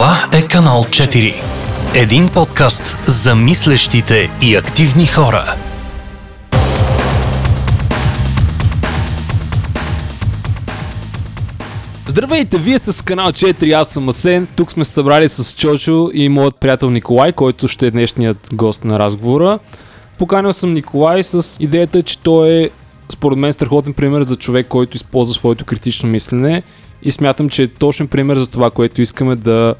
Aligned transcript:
Това 0.00 0.28
е 0.32 0.42
канал 0.42 0.84
4. 0.84 1.34
Един 1.94 2.28
подкаст 2.28 2.96
за 3.06 3.34
мислещите 3.34 4.30
и 4.42 4.56
активни 4.56 5.06
хора. 5.06 5.54
Здравейте, 12.08 12.58
вие 12.58 12.78
сте 12.78 12.92
с 12.92 13.02
канал 13.02 13.32
4, 13.32 13.80
аз 13.80 13.88
съм 13.88 14.08
Асен. 14.08 14.48
Тук 14.56 14.72
сме 14.72 14.84
се 14.84 14.92
събрали 14.92 15.28
с 15.28 15.56
Чочо 15.56 16.10
и 16.14 16.28
моят 16.28 16.56
приятел 16.60 16.90
Николай, 16.90 17.32
който 17.32 17.68
ще 17.68 17.86
е 17.86 17.90
днешният 17.90 18.48
гост 18.52 18.84
на 18.84 18.98
разговора. 18.98 19.58
Поканил 20.18 20.52
съм 20.52 20.72
Николай 20.72 21.22
с 21.22 21.56
идеята, 21.60 22.02
че 22.02 22.18
той 22.18 22.48
е 22.48 22.70
според 23.12 23.38
мен 23.38 23.52
страхотен 23.52 23.94
пример 23.94 24.22
за 24.22 24.36
човек, 24.36 24.66
който 24.68 24.96
използва 24.96 25.34
своето 25.34 25.64
критично 25.64 26.08
мислене 26.08 26.62
и 27.02 27.10
смятам, 27.10 27.48
че 27.48 27.62
е 27.62 27.68
точен 27.68 28.08
пример 28.08 28.36
за 28.36 28.46
това, 28.46 28.70
което 28.70 29.02
искаме 29.02 29.36
да 29.36 29.74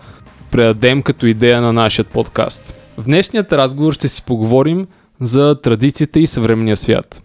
предадем 0.50 1.02
като 1.02 1.26
идея 1.26 1.60
на 1.60 1.72
нашия 1.72 2.04
подкаст. 2.04 2.74
В 2.98 3.04
днешният 3.04 3.52
разговор 3.52 3.92
ще 3.92 4.08
си 4.08 4.22
поговорим 4.26 4.86
за 5.20 5.60
традициите 5.60 6.20
и 6.20 6.26
съвременния 6.26 6.76
свят. 6.76 7.22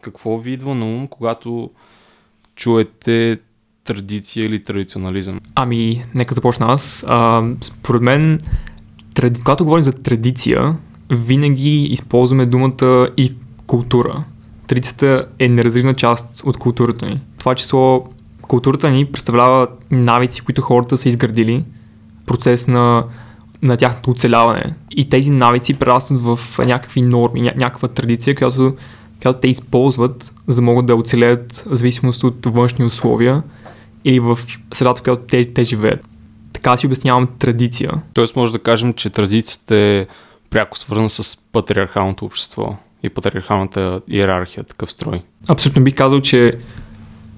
Какво 0.00 0.38
ви 0.38 0.52
идва 0.52 0.74
на 0.74 0.86
ум, 0.86 1.06
когато 1.06 1.70
чуете 2.56 3.38
традиция 3.84 4.46
или 4.46 4.64
традиционализъм? 4.64 5.40
Ами, 5.54 6.04
нека 6.14 6.34
започна 6.34 6.66
аз. 6.68 7.04
А, 7.06 7.42
според 7.60 8.02
мен, 8.02 8.40
тради... 9.14 9.40
когато 9.40 9.64
говорим 9.64 9.84
за 9.84 9.92
традиция, 9.92 10.76
винаги 11.10 11.82
използваме 11.82 12.46
думата 12.46 13.08
и 13.16 13.34
култура. 13.66 14.24
Традицията 14.66 15.26
е 15.38 15.48
неразривна 15.48 15.94
част 15.94 16.42
от 16.44 16.56
културата 16.56 17.06
ни. 17.06 17.20
Това 17.38 17.54
число 17.54 18.08
културата 18.52 18.90
ни 18.90 19.04
представлява 19.06 19.68
навици, 19.90 20.40
които 20.40 20.62
хората 20.62 20.96
са 20.96 21.08
изградили, 21.08 21.64
процес 22.26 22.68
на, 22.68 23.04
на 23.62 23.76
тяхното 23.76 24.10
оцеляване. 24.10 24.74
И 24.90 25.08
тези 25.08 25.30
навици 25.30 25.74
прерастват 25.74 26.20
в 26.20 26.38
някакви 26.58 27.02
норми, 27.02 27.42
ня- 27.42 27.56
някаква 27.56 27.88
традиция, 27.88 28.34
която, 28.34 28.76
която 29.22 29.40
те 29.40 29.48
използват, 29.48 30.32
за 30.46 30.56
да 30.56 30.62
могат 30.62 30.86
да 30.86 30.96
оцелеят 30.96 31.64
в 31.66 31.76
зависимост 31.76 32.24
от 32.24 32.46
външни 32.46 32.84
условия 32.84 33.42
или 34.04 34.20
в 34.20 34.38
средата, 34.74 35.00
в 35.00 35.02
която 35.02 35.22
те, 35.22 35.44
те 35.54 35.64
живеят. 35.64 36.04
Така 36.52 36.76
си 36.76 36.86
обяснявам 36.86 37.28
традиция. 37.38 37.92
Тоест 38.14 38.36
може 38.36 38.52
да 38.52 38.58
кажем, 38.58 38.94
че 38.94 39.10
традицията 39.10 39.76
е 39.76 40.06
пряко 40.50 40.78
свързана 40.78 41.10
с 41.10 41.38
патриархалното 41.52 42.24
общество 42.24 42.76
и 43.02 43.08
патриархалната 43.08 44.00
иерархия, 44.08 44.64
такъв 44.64 44.92
строй. 44.92 45.22
Абсолютно 45.48 45.84
бих 45.84 45.94
казал, 45.94 46.20
че 46.20 46.52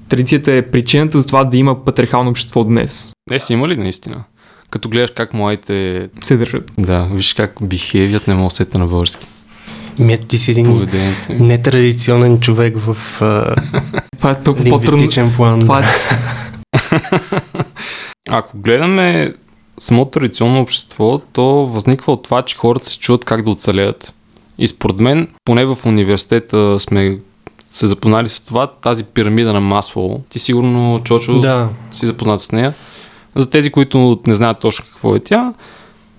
традицията 0.09 0.53
е 0.53 0.63
причината 0.63 1.21
за 1.21 1.27
това 1.27 1.45
да 1.45 1.57
има 1.57 1.85
патриархално 1.85 2.31
общество 2.31 2.65
днес. 2.65 3.13
Не 3.31 3.41
си 3.41 3.53
има 3.53 3.69
ли 3.69 3.77
наистина? 3.77 4.25
Като 4.71 4.89
гледаш 4.89 5.11
как 5.11 5.35
младите... 5.35 6.09
Се 6.23 6.37
държат. 6.37 6.73
Да, 6.79 7.09
виж 7.13 7.35
как 7.35 7.53
бихевият 7.63 8.29
не 8.29 8.35
мога 8.35 8.49
да 8.49 8.55
сета 8.55 8.79
на 8.79 8.87
български. 8.87 9.27
Мет, 9.99 10.29
ти 10.29 10.39
си 10.39 10.51
един 10.51 10.89
нетрадиционен 11.31 12.41
човек 12.41 12.75
в 12.79 13.23
а, 13.23 13.55
Това 14.19 14.31
е 14.31 14.35
по-трудно. 14.35 14.65
лингвистичен 14.65 15.33
план. 15.33 15.61
Това 15.61 15.81
е, 15.81 15.85
Ако 18.29 18.59
гледаме 18.59 19.35
самото 19.79 20.11
традиционно 20.11 20.61
общество, 20.61 21.19
то 21.33 21.67
възниква 21.67 22.13
от 22.13 22.23
това, 22.23 22.43
че 22.43 22.57
хората 22.57 22.87
се 22.87 22.99
чуват 22.99 23.25
как 23.25 23.43
да 23.43 23.51
оцелеят. 23.51 24.15
И 24.59 24.69
според 24.69 24.99
мен, 24.99 25.29
поне 25.45 25.65
в 25.65 25.79
университета 25.87 26.81
сме 26.81 27.19
се 27.75 27.87
запознали 27.87 28.29
с 28.29 28.41
това, 28.41 28.67
тази 28.67 29.05
пирамида 29.05 29.53
на 29.53 29.61
Маслоу. 29.61 30.19
Ти 30.29 30.39
сигурно, 30.39 31.01
Чочо, 31.05 31.41
Да, 31.41 31.69
си 31.91 32.07
запознат 32.07 32.41
с 32.41 32.53
нея. 32.53 32.75
За 33.37 33.51
тези, 33.51 33.71
които 33.71 34.21
не 34.27 34.35
знаят 34.35 34.59
точно 34.61 34.85
какво 34.85 35.17
е 35.17 35.21
тя, 35.21 35.55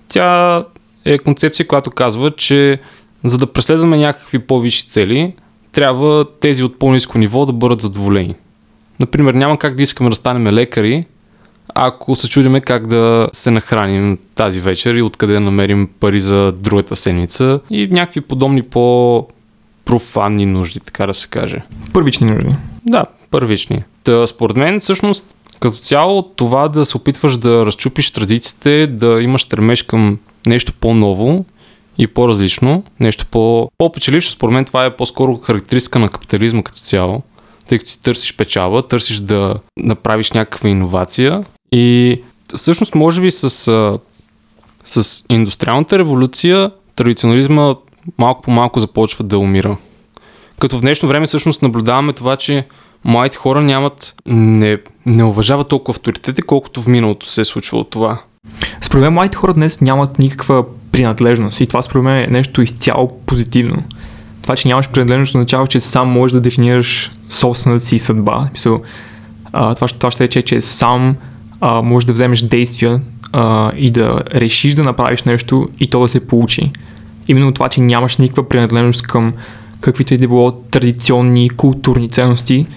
тя 0.07 0.63
е 1.05 1.17
концепция, 1.17 1.67
която 1.67 1.91
казва, 1.91 2.31
че 2.31 2.79
за 3.23 3.37
да 3.37 3.53
преследваме 3.53 3.97
някакви 3.97 4.39
по-висши 4.39 4.87
цели, 4.87 5.33
трябва 5.71 6.25
тези 6.39 6.63
от 6.63 6.79
по-низко 6.79 7.17
ниво 7.17 7.45
да 7.45 7.53
бъдат 7.53 7.81
задоволени. 7.81 8.35
Например, 8.99 9.33
няма 9.33 9.57
как 9.57 9.75
да 9.75 9.83
искаме 9.83 10.09
да 10.09 10.15
станем 10.15 10.47
лекари, 10.47 11.05
ако 11.75 12.15
се 12.15 12.29
чудиме 12.29 12.61
как 12.61 12.87
да 12.87 13.29
се 13.31 13.51
нахраним 13.51 14.17
тази 14.35 14.59
вечер 14.59 14.95
и 14.95 15.01
откъде 15.01 15.33
да 15.33 15.39
намерим 15.39 15.89
пари 15.99 16.19
за 16.19 16.51
другата 16.51 16.95
седмица 16.95 17.59
и 17.69 17.87
някакви 17.87 18.21
подобни 18.21 18.61
по 18.61 19.27
профанни 19.85 20.45
нужди, 20.45 20.79
така 20.79 21.05
да 21.05 21.13
се 21.13 21.27
каже. 21.27 21.61
първични 21.93 22.27
нужди. 22.27 22.55
Да, 22.85 23.05
първични. 23.31 23.83
Та, 24.03 24.27
според 24.27 24.57
мен, 24.57 24.79
всъщност, 24.79 25.35
като 25.59 25.77
цяло, 25.77 26.23
това 26.23 26.67
да 26.67 26.85
се 26.85 26.97
опитваш 26.97 27.37
да 27.37 27.65
разчупиш 27.65 28.11
традициите, 28.11 28.87
да 28.87 29.21
имаш 29.21 29.41
стремеж 29.41 29.83
към 29.83 30.19
нещо 30.47 30.73
по-ново 30.73 31.45
и 31.97 32.07
по-различно, 32.07 32.83
нещо 32.99 33.25
по- 33.25 33.69
по-печелившо, 33.77 34.31
според 34.31 34.53
мен 34.53 34.65
това 34.65 34.85
е 34.85 34.95
по-скоро 34.95 35.37
характеристика 35.37 35.99
на 35.99 36.09
капитализма 36.09 36.63
като 36.63 36.79
цяло, 36.79 37.23
тъй 37.67 37.77
като 37.77 37.91
ти 37.91 38.01
търсиш 38.01 38.35
печала, 38.35 38.87
търсиш 38.87 39.17
да 39.17 39.55
направиш 39.77 40.31
някаква 40.31 40.69
иновация 40.69 41.43
и 41.71 42.21
всъщност 42.55 42.95
може 42.95 43.21
би 43.21 43.31
с, 43.31 43.49
с 44.85 45.25
индустриалната 45.29 45.99
революция 45.99 46.71
традиционализма 46.95 47.75
малко 48.17 48.41
по 48.41 48.51
малко 48.51 48.79
започва 48.79 49.23
да 49.23 49.39
умира. 49.39 49.77
Като 50.59 50.77
в 50.77 50.81
днешно 50.81 51.09
време 51.09 51.25
всъщност 51.25 51.61
наблюдаваме 51.61 52.13
това, 52.13 52.35
че 52.35 52.67
младите 53.05 53.37
хора 53.37 53.61
нямат, 53.61 54.15
не, 54.27 54.77
не 55.05 55.23
уважават 55.23 55.67
толкова 55.67 55.95
авторитети, 55.95 56.41
колкото 56.41 56.81
в 56.81 56.87
миналото 56.87 57.29
се 57.29 57.41
е 57.41 57.45
случвало 57.45 57.83
това. 57.83 58.21
Според 58.81 59.03
мен 59.03 59.13
младите 59.13 59.37
хора 59.37 59.53
днес 59.53 59.81
нямат 59.81 60.19
никаква 60.19 60.65
принадлежност 60.91 61.59
и 61.59 61.67
това 61.67 61.81
според 61.81 62.03
мен 62.03 62.23
е 62.23 62.27
нещо 62.27 62.61
изцяло 62.61 63.19
позитивно. 63.25 63.83
Това, 64.41 64.55
че 64.55 64.67
нямаш 64.67 64.89
принадлежност, 64.89 65.35
означава, 65.35 65.67
че 65.67 65.79
сам 65.79 66.09
можеш 66.09 66.33
да 66.33 66.41
дефинираш 66.41 67.11
собствената 67.29 67.79
си 67.79 67.99
съдба. 67.99 68.49
Мисъл, 68.51 68.81
а, 69.53 69.75
това, 69.75 69.87
това 69.87 70.11
ще 70.11 70.23
рече, 70.23 70.41
че 70.41 70.61
сам 70.61 71.15
а, 71.61 71.81
можеш 71.81 72.05
да 72.05 72.13
вземеш 72.13 72.41
действия 72.41 73.01
а, 73.31 73.71
и 73.75 73.91
да 73.91 74.21
решиш 74.35 74.73
да 74.73 74.83
направиш 74.83 75.23
нещо 75.23 75.69
и 75.79 75.87
то 75.87 76.01
да 76.01 76.09
се 76.09 76.27
получи. 76.27 76.71
Именно 77.27 77.51
това, 77.51 77.69
че 77.69 77.81
нямаш 77.81 78.17
никаква 78.17 78.49
принадлежност 78.49 79.01
към 79.01 79.33
каквито 79.81 80.13
и 80.13 80.17
да 80.17 80.27
било 80.27 80.51
традиционни, 80.51 81.49
културни 81.49 82.09
ценности, 82.09 82.67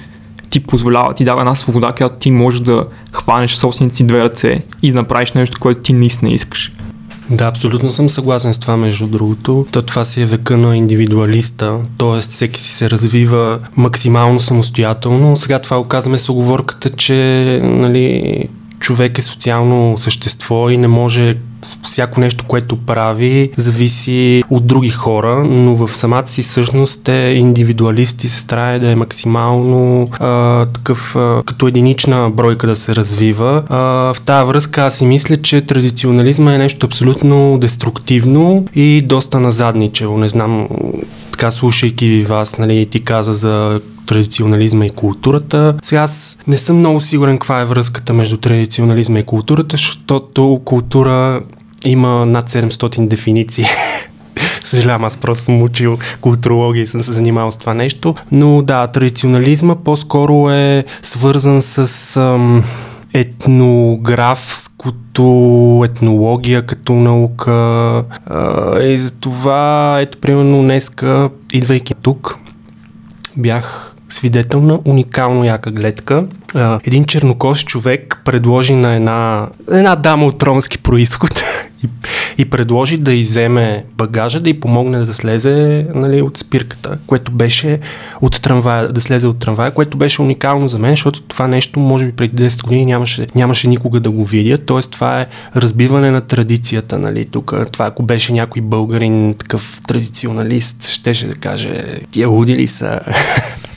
ти 0.50 0.60
позволява, 0.60 1.14
ти 1.14 1.24
дава 1.24 1.40
една 1.40 1.54
свобода, 1.54 1.92
която 1.92 2.16
ти 2.16 2.30
можеш 2.30 2.60
да 2.60 2.86
хванеш 3.12 3.54
собствените 3.54 4.04
две 4.04 4.24
ръце 4.24 4.62
и 4.82 4.92
да 4.92 4.98
направиш 4.98 5.32
нещо, 5.32 5.58
което 5.60 5.80
ти 5.80 5.92
наистина 5.92 6.30
искаш. 6.30 6.72
да, 7.30 7.44
абсолютно 7.44 7.90
съм 7.90 8.08
съгласен 8.08 8.54
с 8.54 8.58
това, 8.58 8.76
между 8.76 9.06
другото. 9.06 9.66
То 9.72 9.82
това 9.82 10.04
си 10.04 10.22
е 10.22 10.26
века 10.26 10.56
на 10.56 10.76
индивидуалиста, 10.76 11.78
т.е. 11.98 12.20
всеки 12.20 12.60
си 12.60 12.70
се 12.70 12.90
развива 12.90 13.58
максимално 13.76 14.40
самостоятелно. 14.40 15.36
Сега 15.36 15.58
това 15.58 15.78
оказваме 15.78 16.18
с 16.18 16.28
оговорката, 16.28 16.90
че 16.90 17.14
нали, 17.64 18.48
човек 18.80 19.18
е 19.18 19.22
социално 19.22 19.96
същество 19.96 20.70
и 20.70 20.76
не 20.76 20.88
може 20.88 21.34
всяко 21.82 22.20
нещо, 22.20 22.44
което 22.48 22.76
прави, 22.76 23.50
зависи 23.56 24.42
от 24.50 24.66
други 24.66 24.88
хора, 24.88 25.44
но 25.44 25.74
в 25.74 25.92
самата 25.92 26.26
си 26.26 26.42
същност 26.42 27.08
е 27.08 27.34
индивидуалист 27.36 28.24
и 28.24 28.28
се 28.28 28.38
старае 28.38 28.78
да 28.78 28.90
е 28.90 28.94
максимално 28.94 30.08
а, 30.20 30.66
такъв, 30.66 31.16
а, 31.16 31.42
като 31.46 31.66
единична 31.66 32.30
бройка 32.30 32.66
да 32.66 32.76
се 32.76 32.94
развива. 32.94 33.62
А, 33.68 33.78
в 34.14 34.20
тази 34.24 34.46
връзка 34.46 34.82
аз 34.82 34.94
си 34.94 35.06
мисля, 35.06 35.36
че 35.36 35.60
традиционализма 35.60 36.54
е 36.54 36.58
нещо 36.58 36.86
абсолютно 36.86 37.58
деструктивно 37.58 38.64
и 38.74 39.02
доста 39.02 39.40
назадничево. 39.40 40.18
Не 40.18 40.28
знам, 40.28 40.68
така 41.38 41.50
слушайки 41.50 42.06
ви 42.06 42.24
вас, 42.24 42.58
нали, 42.58 42.86
ти 42.86 43.00
каза 43.00 43.32
за 43.32 43.80
традиционализма 44.06 44.86
и 44.86 44.90
културата. 44.90 45.74
Сега 45.82 46.00
аз 46.00 46.38
не 46.46 46.56
съм 46.56 46.76
много 46.76 47.00
сигурен 47.00 47.38
каква 47.38 47.60
е 47.60 47.64
връзката 47.64 48.12
между 48.12 48.36
традиционализма 48.36 49.18
и 49.18 49.22
културата, 49.22 49.76
защото 49.76 50.60
култура 50.64 51.40
има 51.84 52.26
над 52.26 52.50
700 52.50 53.08
дефиниции. 53.08 53.64
Съжалявам, 54.64 55.04
аз 55.04 55.16
просто 55.16 55.44
съм 55.44 55.62
учил 55.62 55.98
културология 56.20 56.82
и 56.82 56.86
съм 56.86 57.02
се 57.02 57.12
занимавал 57.12 57.50
с 57.50 57.56
това 57.56 57.74
нещо. 57.74 58.14
Но 58.32 58.62
да, 58.62 58.86
традиционализма 58.86 59.76
по-скоро 59.76 60.50
е 60.50 60.84
свързан 61.02 61.62
с 61.62 62.16
ам, 62.16 62.64
етнографското, 63.14 65.82
етнология 65.84 66.66
като 66.66 66.94
наука. 66.94 67.52
А, 68.26 68.82
и 68.82 68.98
за 68.98 69.18
това, 69.18 69.98
ето, 70.00 70.18
примерно, 70.18 70.62
днеска, 70.62 71.30
идвайки 71.52 71.94
тук, 71.94 72.36
бях 73.36 73.96
свидетел 74.08 74.62
на 74.62 74.80
уникално 74.84 75.44
яка 75.44 75.70
гледка. 75.70 76.26
Един 76.84 77.04
чернокош 77.04 77.64
човек 77.64 78.20
предложи 78.24 78.74
на 78.74 78.94
една, 78.94 79.48
една 79.72 79.96
дама 79.96 80.26
от 80.26 80.42
ромски 80.42 80.78
происход 80.78 81.44
и, 81.84 81.88
и 82.38 82.44
предложи 82.44 82.96
да 82.96 83.12
иземе 83.12 83.84
багажа, 83.96 84.40
да 84.40 84.50
й 84.50 84.60
помогне 84.60 84.98
да 84.98 85.14
слезе 85.14 85.86
нали, 85.94 86.22
от 86.22 86.38
спирката, 86.38 86.98
което 87.06 87.30
беше 87.32 87.78
от 88.20 88.42
трамвая, 88.42 88.92
да 88.92 89.00
слезе 89.00 89.26
от 89.26 89.38
трамвая, 89.38 89.70
което 89.70 89.96
беше 89.96 90.22
уникално 90.22 90.68
за 90.68 90.78
мен, 90.78 90.90
защото 90.90 91.22
това 91.22 91.48
нещо, 91.48 91.80
може 91.80 92.06
би 92.06 92.12
преди 92.12 92.50
10 92.50 92.62
години 92.62 92.84
нямаше, 92.84 93.26
нямаше 93.34 93.68
никога 93.68 94.00
да 94.00 94.10
го 94.10 94.24
видя. 94.24 94.58
Тоест, 94.58 94.90
това 94.90 95.20
е 95.20 95.26
разбиване 95.56 96.10
на 96.10 96.20
традицията, 96.20 96.98
нали, 96.98 97.24
тук. 97.24 97.54
Това, 97.72 97.86
ако 97.86 98.02
беше 98.02 98.32
някой 98.32 98.62
българин, 98.62 99.34
такъв 99.34 99.80
традиционалист, 99.88 100.88
щеше 100.88 101.26
да 101.26 101.34
каже, 101.34 101.84
тия 102.10 102.28
луди 102.28 102.56
ли 102.56 102.66
са? 102.66 103.00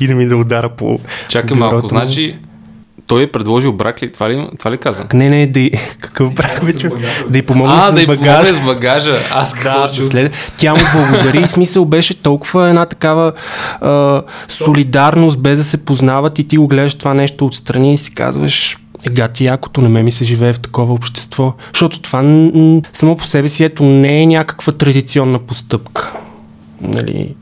и 0.00 0.06
да 0.06 0.14
ми 0.14 0.26
да 0.26 0.36
удара 0.36 0.68
по 0.68 0.98
Чакай 1.28 1.56
бюрото 1.56 1.74
малко, 1.74 1.86
значи 1.86 2.32
той 3.06 3.22
е 3.22 3.26
предложил 3.26 3.72
брак 3.72 4.02
ли? 4.02 4.12
Това 4.12 4.30
ли, 4.30 4.46
това 4.58 4.70
ли 4.70 4.78
каза? 4.78 5.06
Не, 5.14 5.28
не, 5.28 5.46
да 5.46 5.60
й... 5.60 5.70
Какъв 6.00 6.34
брак, 6.34 6.64
бе, 6.64 6.72
човек? 6.72 6.98
Да 7.28 7.38
й 7.38 7.42
помогне 7.42 7.74
А, 7.76 7.92
с 7.92 7.94
да 7.94 8.06
багажа. 8.06 8.54
с 8.54 8.64
багажа. 8.64 9.18
Аз 9.32 9.54
какво 9.54 9.80
Да, 9.80 10.04
след... 10.04 10.32
Тя 10.56 10.74
му 10.74 10.80
благодари 10.94 11.44
и 11.44 11.48
смисъл 11.48 11.84
беше 11.84 12.22
толкова 12.22 12.68
една 12.68 12.86
такава 12.86 13.32
а, 13.80 14.22
солидарност, 14.48 15.38
без 15.38 15.58
да 15.58 15.64
се 15.64 15.76
познават 15.76 16.38
и 16.38 16.44
ти 16.44 16.56
го 16.56 16.68
гледаш 16.68 16.94
това 16.94 17.14
нещо 17.14 17.46
отстрани 17.46 17.94
и 17.94 17.98
си 17.98 18.14
казваш 18.14 18.78
Ега 19.06 19.28
ти 19.28 19.44
якото, 19.44 19.80
на 19.80 19.88
ме 19.88 20.02
ми 20.02 20.12
се 20.12 20.24
живее 20.24 20.52
в 20.52 20.60
такова 20.60 20.94
общество. 20.94 21.52
Защото 21.72 22.00
това 22.00 22.22
м- 22.22 22.80
само 22.92 23.16
по 23.16 23.24
себе 23.24 23.48
си 23.48 23.64
ето 23.64 23.82
не 23.84 24.22
е 24.22 24.26
някаква 24.26 24.72
традиционна 24.72 25.38
постъпка. 25.38 26.12
Нали? 26.82 27.34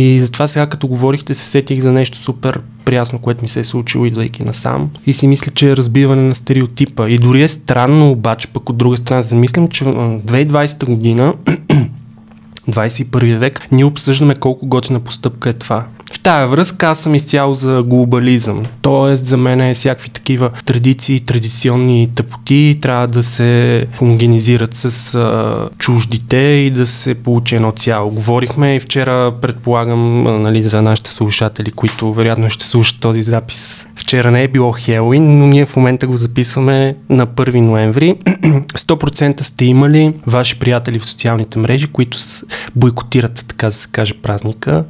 И 0.00 0.20
затова 0.20 0.46
сега 0.48 0.66
като 0.66 0.86
говорихте 0.86 1.34
се 1.34 1.44
сетих 1.44 1.80
за 1.80 1.92
нещо 1.92 2.18
супер 2.18 2.60
прясно, 2.84 3.18
което 3.18 3.42
ми 3.42 3.48
се 3.48 3.60
е 3.60 3.64
случило 3.64 4.04
идвайки 4.04 4.44
насам. 4.44 4.90
И 5.06 5.12
си 5.12 5.28
мисля, 5.28 5.52
че 5.54 5.70
е 5.70 5.76
разбиване 5.76 6.22
на 6.22 6.34
стереотипа. 6.34 7.08
И 7.08 7.18
дори 7.18 7.42
е 7.42 7.48
странно 7.48 8.10
обаче, 8.10 8.48
пък 8.48 8.70
от 8.70 8.76
друга 8.76 8.96
страна 8.96 9.22
замислям, 9.22 9.68
че 9.68 9.84
м, 9.84 9.92
2020 9.92 10.84
година 10.84 11.34
21 12.70 13.36
век, 13.38 13.68
ние 13.72 13.84
обсъждаме 13.84 14.34
колко 14.34 14.66
готина 14.66 15.00
постъпка 15.00 15.48
е 15.50 15.52
това. 15.52 15.84
В 16.12 16.18
тая 16.20 16.46
връзка 16.46 16.86
аз 16.86 16.98
съм 16.98 17.14
изцяло 17.14 17.54
за 17.54 17.82
глобализъм. 17.86 18.62
Тоест 18.82 19.26
за 19.26 19.36
мен 19.36 19.60
е 19.60 19.74
всякакви 19.74 20.08
такива 20.10 20.50
традиции, 20.64 21.20
традиционни 21.20 22.08
тъпоти 22.14 22.78
трябва 22.80 23.08
да 23.08 23.22
се 23.22 23.86
хомогенизират 23.98 24.74
с 24.74 25.14
а, 25.14 25.68
чуждите 25.78 26.36
и 26.36 26.70
да 26.70 26.86
се 26.86 27.14
получи 27.14 27.56
едно 27.56 27.72
цяло. 27.72 28.10
Говорихме 28.10 28.76
и 28.76 28.80
вчера, 28.80 29.32
предполагам, 29.40 30.22
нали, 30.42 30.62
за 30.62 30.82
нашите 30.82 31.10
слушатели, 31.10 31.70
които 31.70 32.12
вероятно 32.12 32.50
ще 32.50 32.66
слушат 32.66 33.00
този 33.00 33.22
запис. 33.22 33.86
Вчера 33.96 34.30
не 34.30 34.42
е 34.42 34.48
било 34.48 34.72
Хелоуин, 34.72 35.38
но 35.38 35.46
ние 35.46 35.64
в 35.64 35.76
момента 35.76 36.06
го 36.06 36.16
записваме 36.16 36.94
на 37.08 37.26
1 37.26 37.60
ноември. 37.60 38.14
100% 38.74 39.42
сте 39.42 39.64
имали 39.64 40.12
ваши 40.26 40.58
приятели 40.58 40.98
в 40.98 41.04
социалните 41.06 41.58
мрежи, 41.58 41.86
които 41.86 42.18
с- 42.18 42.44
бойкотират, 42.76 43.44
така 43.48 43.66
да 43.66 43.72
се 43.72 43.88
каже, 43.92 44.14
празника 44.14 44.84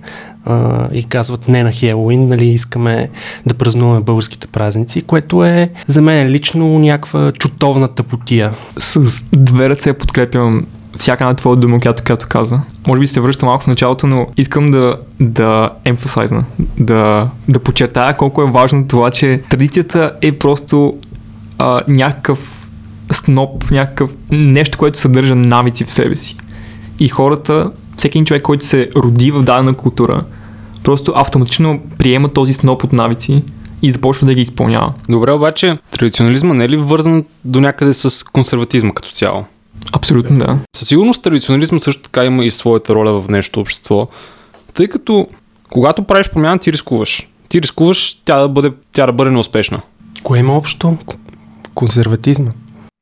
а, 0.44 0.88
и 0.92 1.04
казват 1.04 1.48
не 1.48 1.62
на 1.62 1.72
Хелоуин, 1.72 2.26
нали, 2.26 2.46
искаме 2.46 3.10
да 3.46 3.54
празнуваме 3.54 4.00
българските 4.00 4.46
празници, 4.46 5.02
което 5.02 5.44
е 5.44 5.70
за 5.86 6.02
мен 6.02 6.28
лично 6.28 6.78
някаква 6.78 7.32
чутовна 7.32 7.88
тъпотия. 7.88 8.52
С 8.78 9.22
две 9.32 9.68
ръце 9.68 9.92
подкрепям 9.92 10.66
всяка 10.96 11.24
една 11.24 11.34
твоя 11.34 11.56
дума, 11.56 11.80
която, 11.80 12.02
която 12.04 12.26
каза. 12.28 12.60
Може 12.86 13.00
би 13.00 13.06
се 13.06 13.20
връща 13.20 13.46
малко 13.46 13.64
в 13.64 13.66
началото, 13.66 14.06
но 14.06 14.26
искам 14.36 14.70
да, 14.70 14.96
да 15.20 15.70
емфасайзна, 15.84 16.44
да, 16.78 17.30
да 17.48 17.58
подчертая 17.58 18.16
колко 18.16 18.42
е 18.42 18.50
важно 18.50 18.88
това, 18.88 19.10
че 19.10 19.42
традицията 19.50 20.12
е 20.22 20.32
просто 20.32 20.94
а, 21.58 21.80
някакъв 21.88 22.68
сноп, 23.12 23.70
някакъв 23.70 24.10
нещо, 24.30 24.78
което 24.78 24.98
съдържа 24.98 25.34
навици 25.34 25.84
в 25.84 25.92
себе 25.92 26.16
си. 26.16 26.36
И 27.00 27.08
хората, 27.08 27.70
всеки 27.96 28.18
един 28.18 28.24
човек, 28.24 28.42
който 28.42 28.66
се 28.66 28.88
роди 28.96 29.30
в 29.30 29.42
дадена 29.42 29.74
култура, 29.74 30.24
просто 30.82 31.12
автоматично 31.16 31.82
приема 31.98 32.28
този 32.28 32.54
сноп 32.54 32.84
от 32.84 32.92
навици 32.92 33.42
и 33.82 33.92
започва 33.92 34.26
да 34.26 34.34
ги 34.34 34.40
изпълнява. 34.40 34.92
Добре, 35.08 35.32
обаче 35.32 35.78
традиционализма 35.90 36.54
не 36.54 36.64
е 36.64 36.68
ли 36.68 36.76
вързан 36.76 37.24
до 37.44 37.60
някъде 37.60 37.92
с 37.92 38.24
консерватизма 38.24 38.90
като 38.90 39.10
цяло? 39.10 39.44
Абсолютно 39.92 40.38
да. 40.38 40.58
Със 40.76 40.88
сигурност 40.88 41.22
традиционализма 41.22 41.78
също 41.78 42.02
така 42.02 42.24
има 42.24 42.44
и 42.44 42.50
своята 42.50 42.94
роля 42.94 43.20
в 43.20 43.28
нещо 43.28 43.60
общество, 43.60 44.08
тъй 44.74 44.88
като 44.88 45.28
когато 45.70 46.04
правиш 46.04 46.30
промяна, 46.30 46.58
ти 46.58 46.72
рискуваш. 46.72 47.28
Ти 47.48 47.62
рискуваш 47.62 48.14
тя 48.24 48.38
да 48.38 48.48
бъде, 48.48 48.72
тя 48.92 49.06
да 49.06 49.12
бъде 49.12 49.30
неуспешна. 49.30 49.80
Кое 50.22 50.38
има 50.38 50.56
общо? 50.56 50.96
Консерватизма. 51.74 52.50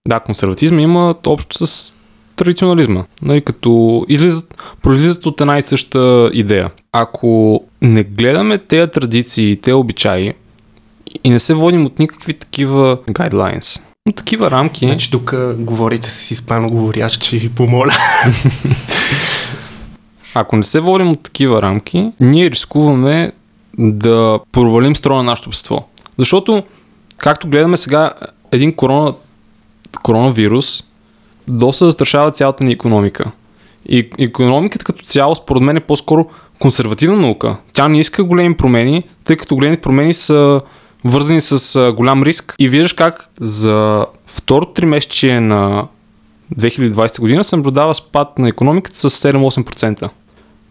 Да, 0.09 0.21
консерватизма 0.21 0.81
има 0.81 1.15
общо 1.27 1.67
с 1.67 1.95
традиционализма. 2.37 3.05
Нали, 3.23 3.41
като 3.41 4.05
излизат, 4.09 4.63
произлизат 4.83 5.27
от 5.27 5.41
една 5.41 5.59
и 5.59 5.63
съща 5.63 6.31
идея. 6.33 6.71
Ако 6.93 7.65
не 7.83 8.03
гледаме 8.03 8.59
тези 8.59 8.91
традиции, 8.91 9.57
тези 9.57 9.75
обичаи 9.75 10.33
и 11.25 11.31
не 11.31 11.39
се 11.39 11.55
водим 11.55 11.87
от 11.87 11.99
никакви 11.99 12.35
такива 12.35 12.97
guidelines, 12.97 13.83
от 14.09 14.17
такива 14.17 14.51
рамки, 14.51 14.87
Значи 14.87 15.11
тук 15.11 15.35
говорите 15.57 16.11
с 16.11 16.31
испаноговорящ, 16.31 17.25
ще 17.25 17.37
ви 17.37 17.49
помоля. 17.49 17.95
ако 20.35 20.57
не 20.57 20.65
се 20.65 20.81
водим 20.81 21.11
от 21.11 21.23
такива 21.23 21.63
рамки, 21.63 22.13
ние 22.21 22.51
рискуваме 22.51 23.33
да 23.79 24.39
провалим 24.53 24.97
строя 24.97 25.17
на 25.17 25.23
нашето 25.23 25.49
общество. 25.49 25.89
Защото, 26.19 26.63
както 27.17 27.49
гледаме 27.49 27.77
сега, 27.77 28.11
един 28.53 28.75
корона, 28.75 29.15
коронавирус 30.03 30.85
доста 31.53 31.85
застрашава 31.85 32.31
цялата 32.31 32.65
ни 32.65 32.73
економика. 32.73 33.31
И 33.89 34.11
економиката 34.19 34.85
като 34.85 35.05
цяло, 35.05 35.35
според 35.35 35.63
мен, 35.63 35.77
е 35.77 35.81
по-скоро 35.81 36.27
консервативна 36.59 37.17
наука. 37.17 37.57
Тя 37.73 37.89
не 37.89 38.01
иска 38.01 38.25
големи 38.25 38.57
промени, 38.57 39.05
тъй 39.25 39.37
като 39.37 39.55
големи 39.55 39.77
промени 39.77 40.15
са 40.15 40.61
вързани 41.05 41.41
с 41.41 41.93
голям 41.97 42.23
риск. 42.23 42.55
И 42.59 42.69
виждаш 42.69 42.93
как 42.93 43.29
за 43.41 44.07
второто 44.27 44.73
тримесечие 44.73 45.41
на 45.41 45.87
2020 46.55 47.21
година 47.21 47.45
се 47.45 47.57
наблюдава 47.57 47.95
спад 47.95 48.39
на 48.39 48.49
економиката 48.49 49.11
с 49.11 49.33
7-8%. 49.33 50.09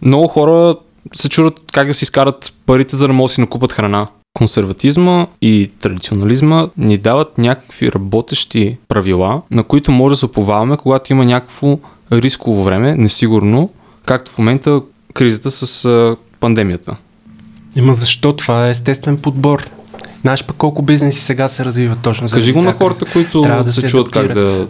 Много 0.01 0.27
хора 0.27 0.75
се 1.15 1.29
чудят 1.29 1.61
как 1.73 1.87
да 1.87 1.93
си 1.93 2.03
изкарат 2.03 2.53
парите, 2.65 2.95
за 2.95 3.07
да 3.07 3.13
могат 3.13 3.29
да 3.29 3.33
си 3.33 3.41
накупат 3.41 3.71
храна. 3.71 4.07
Консерватизма 4.33 5.27
и 5.41 5.71
традиционализма 5.79 6.67
ни 6.77 6.97
дават 6.97 7.37
някакви 7.37 7.91
работещи 7.91 8.77
правила, 8.87 9.41
на 9.51 9.63
които 9.63 9.91
може 9.91 10.13
да 10.13 10.17
се 10.17 10.25
оповаваме, 10.25 10.77
когато 10.77 11.13
има 11.13 11.25
някакво 11.25 11.79
рисково 12.11 12.63
време, 12.63 12.95
несигурно, 12.95 13.69
както 14.05 14.31
в 14.31 14.37
момента 14.37 14.81
кризата 15.13 15.51
с 15.51 15.85
а, 15.85 16.15
пандемията. 16.39 16.95
Има 17.75 17.93
защо? 17.93 18.33
Това 18.33 18.67
е 18.67 18.69
естествен 18.69 19.17
подбор. 19.17 19.69
Знаеш 20.21 20.43
пък 20.43 20.57
колко 20.57 20.81
бизнеси 20.81 21.21
сега 21.21 21.47
се 21.47 21.65
развиват 21.65 21.99
точно 21.99 22.27
заради 22.27 22.41
Кажи 22.41 22.53
го 22.53 22.61
на 22.61 22.73
хората, 22.73 23.05
които 23.13 23.41
Трябва 23.41 23.63
да 23.63 23.71
се 23.71 23.81
се 23.81 23.87
чуват 23.87 24.09
как 24.11 24.33
да 24.33 24.67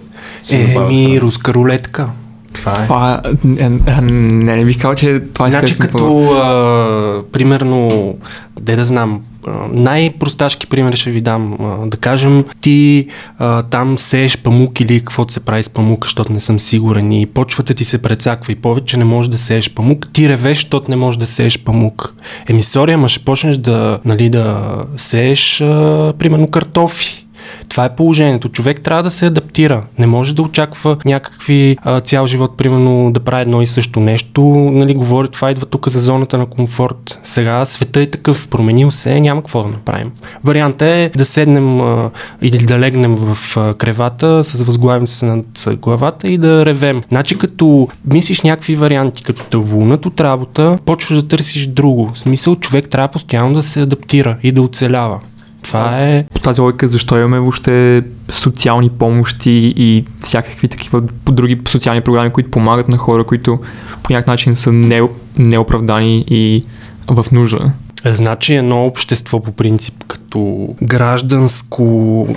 направят 0.52 0.92
Еми, 0.92 1.22
руска 1.22 1.54
рулетка. 1.54 2.10
Това 2.54 2.72
е. 2.72 2.84
Това 2.84 3.22
е, 3.26 3.64
е, 3.64 3.66
е, 3.66 4.02
не, 4.02 4.56
не 4.56 4.66
бих 4.66 4.82
казал, 4.82 4.96
че 4.96 5.22
това 5.34 5.48
е 5.48 5.52
Значи 5.52 5.78
като, 5.78 6.32
а, 6.32 7.24
примерно, 7.32 8.16
де 8.60 8.76
да 8.76 8.86
знам, 8.86 9.22
най-просташки 9.72 10.68
пример 10.68 10.94
ще 10.94 11.12
ви 11.12 11.22
дам. 11.22 11.58
Да 11.86 11.98
кажем, 11.98 12.46
ти 12.62 13.08
а, 13.38 13.62
там 13.64 13.98
сееш 13.98 14.38
памук 14.38 14.80
или 14.80 15.00
каквото 15.00 15.34
се 15.34 15.40
прави 15.40 15.64
с 15.64 15.70
памук, 15.70 16.06
защото 16.06 16.34
не 16.34 16.40
съм 16.40 16.60
сигурен 16.60 17.12
и 17.12 17.26
почвата 17.26 17.74
ти 17.74 17.86
се 17.86 18.02
прецаква 18.02 18.52
и 18.54 18.56
повече 18.56 18.98
не 18.98 19.06
можеш 19.06 19.30
да 19.30 19.38
сееш 19.38 19.74
памук. 19.74 20.08
Ти 20.14 20.30
ревеш, 20.30 20.58
защото 20.58 20.92
не 20.92 20.98
можеш 20.98 21.20
да 21.20 21.26
сееш 21.26 21.60
памук. 21.60 22.14
Еми, 22.50 22.64
сори, 22.64 22.92
ама 22.92 23.08
ще 23.08 23.26
почнеш 23.26 23.58
да, 23.58 24.00
нали, 24.06 24.30
да 24.30 24.76
сееш, 24.98 25.62
а, 25.62 26.14
примерно, 26.20 26.48
картофи. 26.48 27.28
Това 27.72 27.86
е 27.86 27.96
положението. 27.96 28.50
Човек 28.50 28.82
трябва 28.82 29.04
да 29.04 29.12
се 29.12 29.26
адаптира. 29.26 29.84
Не 30.00 30.08
може 30.08 30.36
да 30.36 30.42
очаква 30.42 30.98
някакви 31.06 31.78
а, 31.82 32.02
цял 32.02 32.28
живот, 32.28 32.58
примерно, 32.58 33.12
да 33.12 33.20
прави 33.20 33.42
едно 33.42 33.62
и 33.62 33.68
също 33.68 34.00
нещо. 34.00 34.42
Нали, 34.74 34.94
говори, 34.94 35.28
това 35.28 35.52
идва 35.52 35.66
тук 35.66 35.90
за 35.90 36.00
зоната 36.00 36.38
на 36.38 36.46
комфорт. 36.46 37.20
Сега 37.24 37.66
света 37.66 38.02
е 38.02 38.06
такъв, 38.06 38.48
променил 38.48 38.92
се, 38.92 39.20
няма 39.20 39.42
какво 39.42 39.64
да 39.64 39.70
направим. 39.70 40.12
Вариантът 40.44 40.82
е 40.82 41.12
да 41.16 41.26
седнем 41.26 41.82
а, 41.82 42.10
или 42.42 42.58
да 42.58 42.80
легнем 42.80 43.16
в 43.16 43.58
а, 43.58 43.74
кревата 43.74 44.44
с 44.44 44.62
възглавница 44.62 45.26
над 45.26 45.68
главата 45.82 46.28
и 46.28 46.38
да 46.38 46.66
ревем. 46.66 47.02
Значи 47.08 47.38
като 47.38 47.88
мислиш 48.06 48.42
някакви 48.42 48.76
варианти, 48.76 49.24
като 49.24 49.44
те 49.44 49.58
вълнат 49.58 50.06
от 50.06 50.22
работа, 50.22 50.78
почваш 50.86 51.22
да 51.22 51.28
търсиш 51.28 51.68
друго. 51.68 52.12
В 52.14 52.20
смисъл, 52.20 52.56
човек 52.56 52.90
трябва 52.90 53.08
постоянно 53.08 53.54
да 53.54 53.64
се 53.64 53.82
адаптира 53.82 54.38
и 54.44 54.52
да 54.52 54.62
оцелява. 54.62 55.20
Това 55.64 55.98
е 56.00 56.24
По 56.34 56.40
тази 56.40 56.62
логика, 56.62 56.88
защо 56.88 57.18
имаме 57.18 57.40
въобще 57.40 58.04
социални 58.30 58.90
помощи 58.90 59.74
и 59.76 60.06
всякакви 60.22 60.68
такива 60.68 61.02
други 61.32 61.62
социални 61.68 62.02
програми, 62.02 62.32
които 62.32 62.52
помагат 62.52 62.88
на 62.88 62.98
хора, 62.98 63.24
които 63.24 63.60
по 64.04 64.14
някакъв 64.14 64.28
начин 64.28 64.56
са 64.56 64.72
не, 64.72 65.02
неоправдани 65.38 66.26
и 66.28 66.64
в 67.08 67.26
нужда. 67.32 67.72
Значи 68.06 68.56
едно 68.56 68.86
общество 68.86 69.40
по 69.40 69.52
принцип 69.52 70.04
като 70.08 70.70
гражданско 70.84 72.28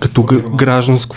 като 0.00 0.22
гражданско 0.56 1.16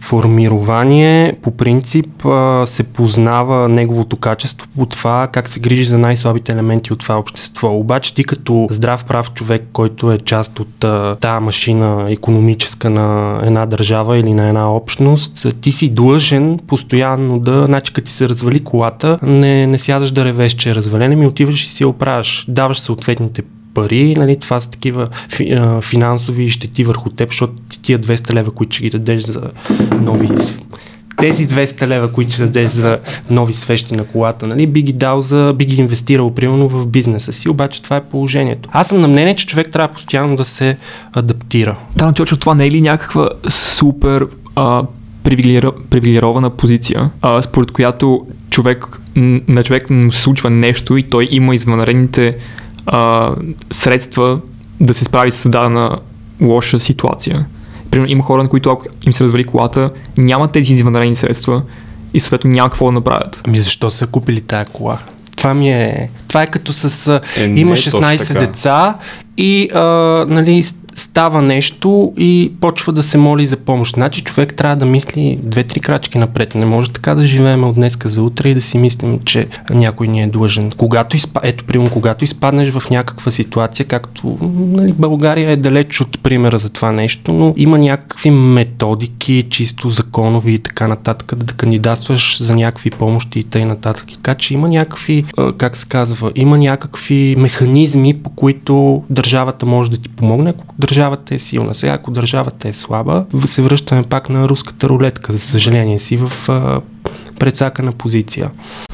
формирование 0.00 1.34
по 1.42 1.50
принцип 1.50 2.26
се 2.64 2.82
познава 2.82 3.68
неговото 3.68 4.16
качество 4.16 4.68
по 4.76 4.86
това 4.86 5.28
как 5.32 5.48
се 5.48 5.60
грижи 5.60 5.84
за 5.84 5.98
най-слабите 5.98 6.52
елементи 6.52 6.92
от 6.92 6.98
това 6.98 7.18
общество. 7.18 7.76
Обаче 7.76 8.14
ти 8.14 8.24
като 8.24 8.66
здрав 8.70 9.04
прав 9.04 9.32
човек, 9.32 9.62
който 9.72 10.12
е 10.12 10.18
част 10.18 10.60
от 10.60 10.84
тази 11.20 11.44
машина 11.44 12.06
економическа 12.10 12.90
на 12.90 13.40
една 13.42 13.66
държава 13.66 14.18
или 14.18 14.34
на 14.34 14.48
една 14.48 14.72
общност, 14.72 15.46
ти 15.60 15.72
си 15.72 15.94
длъжен 15.94 16.58
постоянно 16.66 17.38
да, 17.38 17.64
значи 17.66 17.92
като 17.92 18.06
ти 18.06 18.12
се 18.12 18.28
развали 18.28 18.60
колата, 18.60 19.18
не, 19.22 19.66
не 19.66 19.78
сядаш 19.78 20.10
да 20.10 20.24
ревеш, 20.24 20.52
че 20.52 20.70
е 20.70 20.74
развалена, 20.74 21.16
ми 21.16 21.26
отиваш 21.26 21.64
и 21.64 21.70
си 21.70 21.82
я 21.82 21.88
оправяш. 21.88 22.46
Даваш 22.48 22.78
съответните 22.78 23.42
пари, 23.74 24.14
нали, 24.16 24.36
това 24.36 24.60
са 24.60 24.70
такива 24.70 25.08
фи, 25.28 25.54
а, 25.54 25.80
финансови 25.80 26.50
щети 26.50 26.84
върху 26.84 27.10
теб, 27.10 27.30
защото 27.30 27.52
ти 27.68 27.82
тия 27.82 27.98
200 27.98 28.34
лева, 28.34 28.50
които 28.50 28.74
ще 28.74 28.82
ги 28.82 28.90
дадеш 28.90 29.22
за 29.22 29.50
нови 30.00 30.28
тези 31.22 31.48
200 31.48 31.86
лева, 31.86 32.12
които 32.12 32.32
ще 32.32 32.42
дадеш 32.42 32.70
за 32.70 32.98
нови 33.30 33.52
свещи 33.52 33.94
на 33.94 34.04
колата, 34.04 34.46
нали, 34.46 34.66
би 34.66 34.82
ги 34.82 34.92
дал 34.92 35.20
за, 35.22 35.54
би 35.58 35.64
ги 35.64 35.80
инвестирал 35.80 36.34
примерно 36.34 36.68
в 36.68 36.86
бизнеса 36.86 37.32
си, 37.32 37.48
обаче 37.48 37.82
това 37.82 37.96
е 37.96 38.04
положението. 38.04 38.68
Аз 38.72 38.88
съм 38.88 39.00
на 39.00 39.08
мнение, 39.08 39.34
че 39.34 39.46
човек 39.46 39.70
трябва 39.70 39.94
постоянно 39.94 40.36
да 40.36 40.44
се 40.44 40.76
адаптира. 41.12 41.76
Да, 41.96 42.06
но 42.06 42.12
точно 42.12 42.36
това 42.36 42.54
не 42.54 42.66
е 42.66 42.70
ли 42.70 42.80
някаква 42.80 43.28
супер 43.48 44.26
а, 44.56 44.82
привилегирована 45.90 46.50
позиция, 46.50 47.10
а, 47.22 47.42
според 47.42 47.70
която 47.70 48.26
човек, 48.50 49.00
на 49.48 49.64
човек 49.64 49.90
му 49.90 50.12
се 50.12 50.20
случва 50.20 50.50
нещо 50.50 50.96
и 50.96 51.02
той 51.02 51.28
има 51.30 51.54
извънредните 51.54 52.34
а, 52.86 53.30
средства 53.70 54.40
да 54.80 54.94
се 54.94 55.04
справи 55.04 55.30
с 55.30 55.48
дадена 55.48 55.98
лоша 56.40 56.80
ситуация. 56.80 57.46
Примерно 57.90 58.12
има 58.12 58.24
хора, 58.24 58.42
на 58.42 58.48
които 58.48 58.70
ако 58.70 58.86
им 59.06 59.12
се 59.12 59.24
развали 59.24 59.44
колата, 59.44 59.90
нямат 60.18 60.52
тези 60.52 60.72
извънредни 60.72 61.16
средства 61.16 61.62
и 62.14 62.20
съответно 62.20 62.50
няма 62.50 62.70
какво 62.70 62.86
да 62.86 62.92
направят. 62.92 63.42
Ами 63.46 63.58
защо 63.58 63.90
са 63.90 64.06
купили 64.06 64.40
тая 64.40 64.64
кола? 64.64 64.98
Това 65.36 65.54
ми 65.54 65.72
е... 65.72 66.10
Това 66.28 66.42
е 66.42 66.46
като 66.46 66.72
с... 66.72 67.08
Е, 67.36 67.44
има 67.44 67.76
16 67.76 68.38
деца 68.38 68.94
и 69.36 69.68
а, 69.74 69.80
нали, 70.28 70.64
става 70.94 71.42
нещо 71.42 72.12
и 72.18 72.52
почва 72.60 72.92
да 72.92 73.02
се 73.02 73.18
моли 73.18 73.46
за 73.46 73.56
помощ. 73.56 73.94
Значи 73.94 74.20
човек 74.22 74.54
трябва 74.54 74.76
да 74.76 74.86
мисли 74.86 75.38
две-три 75.42 75.80
крачки 75.80 76.18
напред. 76.18 76.54
Не 76.54 76.66
може 76.66 76.90
така 76.90 77.14
да 77.14 77.26
живеем 77.26 77.64
от 77.64 77.74
днеска 77.74 78.08
за 78.08 78.22
утре 78.22 78.48
и 78.48 78.54
да 78.54 78.60
си 78.60 78.78
мислим, 78.78 79.18
че 79.24 79.46
някой 79.70 80.08
ни 80.08 80.22
е 80.22 80.26
длъжен. 80.26 80.72
Когато 80.76 81.16
изпа... 81.16 81.40
Ето, 81.42 81.64
примерно, 81.64 81.90
когато 81.90 82.24
изпаднеш 82.24 82.70
в 82.70 82.90
някаква 82.90 83.30
ситуация, 83.30 83.86
както 83.86 84.38
нали, 84.72 84.92
България 84.92 85.50
е 85.50 85.56
далеч 85.56 86.00
от 86.00 86.22
примера 86.22 86.58
за 86.58 86.68
това 86.68 86.92
нещо, 86.92 87.32
но 87.32 87.54
има 87.56 87.78
някакви 87.78 88.30
методики, 88.30 89.46
чисто 89.50 89.88
законови 89.88 90.52
и 90.52 90.58
така 90.58 90.88
нататък, 90.88 91.34
да, 91.36 91.44
да 91.44 91.52
кандидатстваш 91.52 92.42
за 92.42 92.56
някакви 92.56 92.90
помощи 92.90 93.38
и 93.38 93.42
т.н. 93.42 93.66
нататък. 93.66 94.06
Така 94.14 94.34
че 94.34 94.54
има 94.54 94.68
някакви, 94.68 95.24
как 95.58 95.76
се 95.76 95.88
казва, 95.88 96.32
има 96.34 96.58
някакви 96.58 97.34
механизми, 97.38 98.14
по 98.14 98.30
които 98.30 99.02
държавата 99.10 99.66
може 99.66 99.90
да 99.90 99.96
ти 99.96 100.08
помогне, 100.08 100.50
ако 100.50 100.64
държавата 100.86 101.34
е 101.34 101.38
силна. 101.38 101.74
Сега, 101.74 101.92
ако 101.92 102.10
държавата 102.10 102.68
е 102.68 102.72
слаба, 102.72 103.24
се 103.44 103.62
връщаме 103.62 104.02
пак 104.02 104.28
на 104.28 104.48
руската 104.48 104.88
рулетка, 104.88 105.32
за 105.32 105.38
съжаление 105.38 105.98
си, 105.98 106.16
в 106.16 106.48
а, 106.48 106.80
предсакана 107.38 107.92
позиция. 107.92 108.50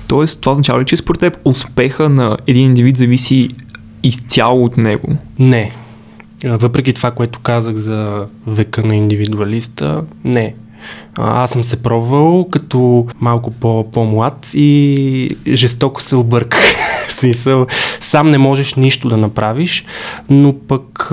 Тоест, 0.07 0.41
това 0.41 0.53
означава 0.53 0.81
ли, 0.81 0.85
че 0.85 0.97
според 0.97 1.21
теб 1.21 1.37
успеха 1.45 2.09
на 2.09 2.37
един 2.47 2.65
индивид 2.65 2.97
зависи 2.97 3.49
изцяло 4.03 4.65
от 4.65 4.77
него? 4.77 5.17
Не. 5.39 5.73
Въпреки 6.45 6.93
това, 6.93 7.11
което 7.11 7.39
казах 7.39 7.77
за 7.77 8.27
века 8.47 8.83
на 8.87 8.97
индивидуалиста, 8.97 10.03
не. 10.25 10.55
Аз 11.17 11.51
съм 11.51 11.65
се 11.65 11.83
пробвал 11.83 12.49
като 12.51 13.07
малко 13.21 13.51
по- 13.51 13.91
по-млад 13.93 14.51
и 14.55 15.29
жестоко 15.47 16.03
се 16.03 16.17
обърках. 16.17 16.75
В 17.09 17.13
смисъл, 17.13 17.67
сам 18.01 18.27
не 18.27 18.39
можеш 18.39 18.75
нищо 18.75 19.09
да 19.09 19.17
направиш, 19.17 19.85
но 20.31 20.55
пък 20.69 21.11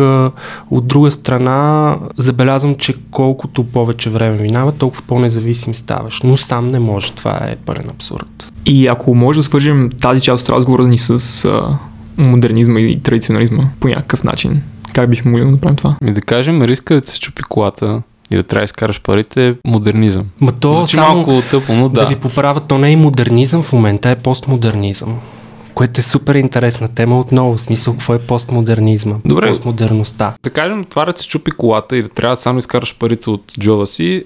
от 0.72 0.88
друга 0.88 1.12
страна 1.12 1.96
забелязвам, 2.18 2.76
че 2.76 2.94
колкото 3.12 3.64
повече 3.64 4.10
време 4.10 4.38
минава, 4.38 4.72
толкова 4.72 5.04
по-независим 5.08 5.76
ставаш. 5.76 6.22
Но 6.24 6.38
сам 6.38 6.68
не 6.68 6.80
може. 6.80 7.12
Това 7.12 7.32
е 7.32 7.56
пълен 7.56 7.90
абсурд. 7.90 8.52
И 8.66 8.88
ако 8.88 9.16
може 9.16 9.40
да 9.40 9.44
свържем 9.44 9.90
тази 10.02 10.22
част 10.22 10.44
от 10.44 10.56
разговора 10.56 10.88
ни 10.88 10.98
с 10.98 11.46
а, 11.46 11.78
модернизма 12.18 12.80
и 12.80 13.00
традиционализма 13.00 13.64
по 13.80 13.88
някакъв 13.88 14.24
начин, 14.24 14.62
как 14.94 15.10
бихме 15.10 15.32
могли 15.32 15.46
да 15.46 15.52
направим 15.52 15.76
това? 15.76 15.96
И 16.08 16.12
да 16.12 16.22
кажем, 16.22 16.64
риска 16.64 17.02
да 17.02 17.08
се 17.08 17.20
чупи 17.20 17.44
колата 17.44 18.02
и 18.32 18.36
да 18.36 18.44
трябва 18.44 18.62
да 18.62 18.66
изкараш 18.66 19.02
парите 19.02 19.48
е 19.48 19.54
модернизъм. 19.66 20.26
Ма 20.42 20.52
то 20.52 20.78
Звучи 20.78 20.96
само 20.96 21.16
малко 21.16 21.42
тъпо, 21.52 21.74
но 21.74 21.90
да. 21.90 22.02
Да 22.02 22.08
ви 22.08 22.16
поправя, 22.16 22.60
то 22.60 22.78
не 22.78 22.92
е 22.92 22.96
модернизъм 22.96 23.64
в 23.64 23.74
момента, 23.74 24.10
е 24.10 24.16
постмодернизъм. 24.16 25.20
Което 25.74 26.00
е 26.00 26.04
супер 26.04 26.36
интересна 26.36 26.88
тема 26.88 27.20
отново. 27.20 27.58
В 27.58 27.62
смисъл, 27.62 27.94
какво 27.94 28.14
е 28.14 28.20
постмодернизма? 28.20 29.16
Добре. 29.26 29.50
Постмодерността. 29.50 30.34
Да 30.44 30.50
кажем, 30.50 30.84
това 30.84 31.06
да 31.06 31.18
се 31.18 31.28
чупи 31.28 31.52
колата 31.52 31.98
и 31.98 32.04
да 32.04 32.10
трябва 32.10 32.36
да 32.36 32.42
само 32.42 32.60
изкараш 32.60 32.98
парите 32.98 33.30
от 33.30 33.54
джоба 33.60 33.88
си 33.88 34.24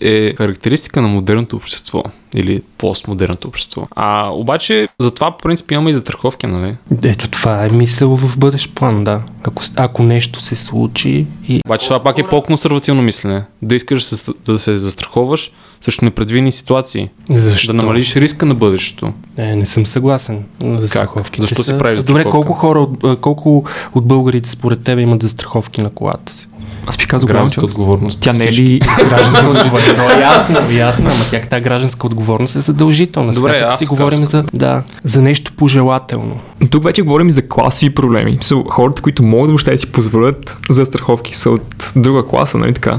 е 0.00 0.34
характеристика 0.38 1.02
на 1.02 1.08
модерното 1.08 1.56
общество 1.56 2.02
или 2.34 2.62
постмодерното 2.78 3.48
общество. 3.48 3.86
А 3.96 4.28
обаче 4.32 4.88
за 4.98 5.14
това 5.14 5.30
по 5.30 5.42
принцип 5.42 5.70
имаме 5.70 5.90
и 5.90 5.94
застраховки, 5.94 6.46
нали? 6.46 6.76
Ето 7.04 7.30
това 7.30 7.64
е 7.66 7.68
мисъл 7.68 8.16
в 8.16 8.38
бъдещ 8.38 8.74
план, 8.74 9.04
да. 9.04 9.22
Ако, 9.42 9.62
ако 9.76 10.02
нещо 10.02 10.40
се 10.40 10.56
случи 10.56 11.26
и... 11.48 11.60
Обаче 11.66 11.86
това 11.86 12.02
пак 12.02 12.18
е 12.18 12.22
по-консервативно 12.22 13.02
мислене. 13.02 13.44
Да 13.62 13.74
искаш 13.74 14.10
да 14.46 14.58
се 14.58 14.76
застраховаш 14.76 15.52
също 15.80 16.04
непредвидени 16.04 16.52
ситуации. 16.52 17.08
Защо? 17.30 17.72
Да 17.72 17.76
намалиш 17.76 18.16
риска 18.16 18.46
на 18.46 18.54
бъдещето. 18.54 19.12
Е, 19.36 19.56
не 19.56 19.66
съм 19.66 19.86
съгласен. 19.86 20.44
Застраховките 20.62 21.42
Защо 21.42 21.64
са... 21.64 21.72
си 21.72 21.78
правиш 21.78 22.02
Добре, 22.02 22.24
колко 22.24 22.52
хора, 22.52 22.86
колко 23.20 23.64
от 23.94 24.06
българите 24.06 24.50
според 24.50 24.82
тебе 24.82 25.02
имат 25.02 25.22
застраховки 25.22 25.82
на 25.82 25.90
колата 25.90 26.32
си? 26.36 26.48
Аз 26.86 26.96
би 26.96 27.06
казал 27.06 27.26
гражданска 27.26 27.64
отговорност. 27.64 28.20
Тя 28.20 28.32
не 28.32 28.44
е 28.44 28.52
ли 28.52 28.80
гражданска 29.08 29.48
отговорност? 29.50 29.96
То 29.96 30.18
е 30.18 30.20
ясно, 30.20 30.70
ясно, 30.70 31.10
ама 31.10 31.24
тя 31.30 31.40
тази 31.40 31.62
гражданска 31.62 32.06
отговорност 32.06 32.56
е 32.56 32.60
задължителна. 32.60 33.32
Добре, 33.32 33.52
Сега, 33.52 33.76
си 33.76 33.86
говорим 33.86 34.24
за, 34.26 34.44
да, 34.54 34.82
за 35.04 35.22
нещо 35.22 35.52
пожелателно. 35.56 36.40
Но 36.60 36.68
тук 36.68 36.84
вече 36.84 37.02
говорим 37.02 37.30
за 37.30 37.48
класови 37.48 37.94
проблеми. 37.94 38.38
Са 38.40 38.54
хората, 38.68 39.02
които 39.02 39.22
могат 39.22 39.48
въобще 39.48 39.70
да 39.70 39.78
си 39.78 39.92
позволят 39.92 40.56
за 40.70 40.86
страховки 40.86 41.36
са 41.36 41.50
от 41.50 41.92
друга 41.96 42.26
класа, 42.26 42.58
нали 42.58 42.74
така? 42.74 42.98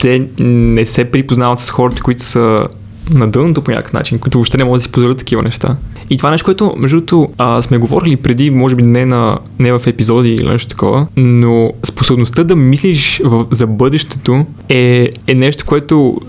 Те 0.00 0.28
не 0.38 0.86
се 0.86 1.04
припознават 1.04 1.60
с 1.60 1.70
хората, 1.70 2.02
които 2.02 2.22
са 2.22 2.66
на 3.10 3.30
дъното 3.30 3.62
по 3.62 3.70
някакъв 3.70 3.92
начин, 3.92 4.18
които 4.18 4.38
въобще 4.38 4.58
не 4.58 4.64
могат 4.64 4.78
да 4.78 4.82
си 4.82 4.92
позволят 4.92 5.18
такива 5.18 5.42
неща. 5.42 5.76
И 6.10 6.16
това 6.16 6.28
е 6.28 6.32
нещо, 6.32 6.44
което, 6.44 6.74
между 6.76 7.00
другото, 7.00 7.32
сме 7.62 7.78
говорили 7.78 8.16
преди, 8.16 8.50
може 8.50 8.76
би 8.76 8.82
не, 8.82 9.06
на, 9.06 9.38
не 9.58 9.72
в 9.72 9.86
епизоди 9.86 10.28
или 10.28 10.48
нещо 10.48 10.68
такова, 10.68 11.06
но 11.16 11.72
способността 11.82 12.44
да 12.44 12.56
мислиш 12.56 13.20
в, 13.24 13.46
за 13.50 13.66
бъдещето 13.66 14.46
е, 14.68 15.10
е 15.26 15.34
нещо, 15.34 15.64
което 15.66 16.20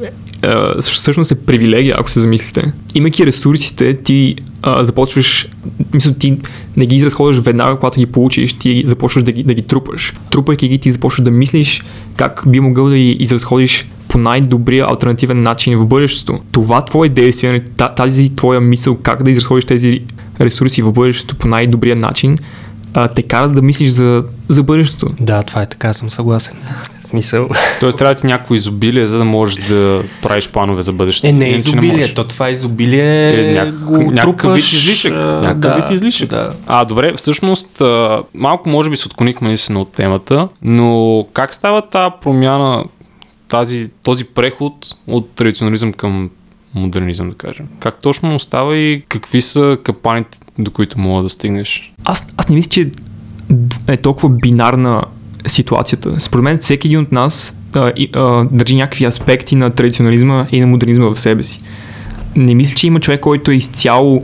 Uh, 0.43 0.81
всъщност 0.81 1.31
е 1.31 1.35
привилегия, 1.35 1.95
ако 1.99 2.09
се 2.09 2.19
замислите. 2.19 2.71
Имайки 2.95 3.25
ресурсите, 3.25 3.97
ти 3.97 4.35
uh, 4.61 4.81
започваш, 4.81 5.47
мисля, 5.93 6.13
ти 6.13 6.37
не 6.77 6.85
ги 6.85 6.95
изразходваш 6.95 7.37
веднага, 7.37 7.75
когато 7.75 7.99
ги 7.99 8.05
получиш, 8.05 8.53
ти 8.53 8.83
започваш 8.85 9.23
да 9.23 9.31
ги, 9.31 9.43
да 9.43 9.53
ги 9.53 9.61
трупаш. 9.61 10.13
Трупайки 10.29 10.67
ги, 10.67 10.77
ти 10.77 10.91
започваш 10.91 11.23
да 11.23 11.31
мислиш 11.31 11.83
как 12.15 12.43
би 12.47 12.59
могъл 12.59 12.89
да 12.89 12.95
ги 12.95 13.11
изразходиш 13.19 13.89
по 14.07 14.17
най-добрия 14.17 14.85
альтернативен 14.89 15.41
начин 15.41 15.77
в 15.77 15.87
бъдещето. 15.87 16.39
Това 16.51 16.85
твое 16.85 17.09
действие, 17.09 17.51
нали, 17.51 17.63
тази 17.95 18.35
твоя 18.35 18.61
мисъл 18.61 18.97
как 18.97 19.23
да 19.23 19.31
изразходиш 19.31 19.65
тези 19.65 20.01
ресурси 20.41 20.81
в 20.81 20.93
бъдещето 20.93 21.35
по 21.35 21.47
най-добрия 21.47 21.95
начин, 21.95 22.37
те 23.15 23.21
карат 23.21 23.55
да 23.55 23.61
мислиш 23.61 23.89
за, 23.89 24.23
за 24.49 24.63
бъдещето. 24.63 25.07
Да, 25.19 25.43
това 25.43 25.61
е 25.61 25.69
така, 25.69 25.93
съм 25.93 26.09
съгласен. 26.09 26.53
Смисъл. 27.13 27.47
Тоест 27.79 27.97
трябва 27.97 28.13
да 28.15 28.21
ти 28.21 28.27
някакво 28.27 28.55
изобилие, 28.55 29.07
за 29.07 29.17
да 29.17 29.25
можеш 29.25 29.65
да 29.65 30.03
правиш 30.21 30.49
планове 30.49 30.81
за 30.81 30.93
бъдещето. 30.93 31.27
Е, 31.27 31.31
не 31.31 31.45
е 31.45 31.49
изобилие, 31.49 31.97
не 31.97 32.13
то 32.13 32.23
това 32.23 32.49
изобилие 32.49 33.49
е, 33.49 33.53
някак, 33.53 33.79
го 33.79 33.97
някакъв 33.97 34.53
вид 34.53 34.63
излишък. 34.63 35.13
Някакъв 35.13 35.59
да, 35.59 35.75
вид 35.75 35.91
излишък. 35.91 36.29
Да. 36.29 36.53
А, 36.67 36.85
добре, 36.85 37.13
всъщност 37.15 37.81
малко 38.33 38.69
може 38.69 38.89
би 38.89 38.97
се 38.97 39.07
отклонихме 39.07 39.47
наистина 39.47 39.81
от 39.81 39.93
темата, 39.93 40.47
но 40.61 41.25
как 41.33 41.53
става 41.53 41.81
тази 41.81 42.11
промяна, 42.21 42.83
тази, 43.47 43.89
този 44.03 44.25
преход 44.25 44.73
от 45.07 45.29
традиционализъм 45.29 45.93
към 45.93 46.29
модернизъм, 46.75 47.29
да 47.29 47.35
кажем. 47.35 47.67
Как 47.79 48.01
точно 48.01 48.39
става 48.39 48.77
и 48.77 49.03
какви 49.09 49.41
са 49.41 49.77
капаните, 49.83 50.39
до 50.59 50.71
които 50.71 50.99
мога 50.99 51.23
да 51.23 51.29
стигнеш? 51.29 51.93
Аз, 52.05 52.25
аз 52.37 52.49
не 52.49 52.55
мисля, 52.55 52.69
че 52.69 52.91
е 53.87 53.97
толкова 53.97 54.29
бинарна 54.29 55.03
ситуацията. 55.47 56.19
Според 56.19 56.43
мен 56.43 56.57
всеки 56.57 56.87
един 56.87 56.99
от 56.99 57.11
нас 57.11 57.57
а, 57.75 57.91
а, 58.13 58.45
държи 58.51 58.75
някакви 58.75 59.05
аспекти 59.05 59.55
на 59.55 59.71
традиционализма 59.71 60.47
и 60.51 60.59
на 60.59 60.67
модернизма 60.67 61.13
в 61.13 61.19
себе 61.19 61.43
си. 61.43 61.61
Не 62.35 62.55
мисля, 62.55 62.75
че 62.75 62.87
има 62.87 62.99
човек, 62.99 63.19
който 63.19 63.51
е 63.51 63.55
изцяло 63.55 64.23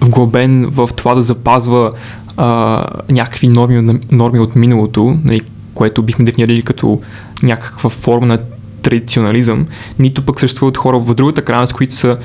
вглобен 0.00 0.66
в 0.66 0.90
това 0.96 1.14
да 1.14 1.22
запазва 1.22 1.92
а, 2.36 2.84
някакви 3.10 3.48
норми, 3.48 4.00
норми 4.12 4.40
от 4.40 4.56
миналото, 4.56 5.16
нали, 5.24 5.40
което 5.74 6.02
бихме 6.02 6.24
дефинирали 6.24 6.62
като 6.62 7.00
някаква 7.42 7.90
форма 7.90 8.26
на 8.26 8.38
традиционализъм, 8.82 9.66
нито 9.98 10.22
пък 10.22 10.40
съществуват 10.40 10.76
хора 10.76 10.98
в 10.98 11.14
другата 11.14 11.42
крайност, 11.42 11.72
които 11.72 11.94
са 11.94 12.18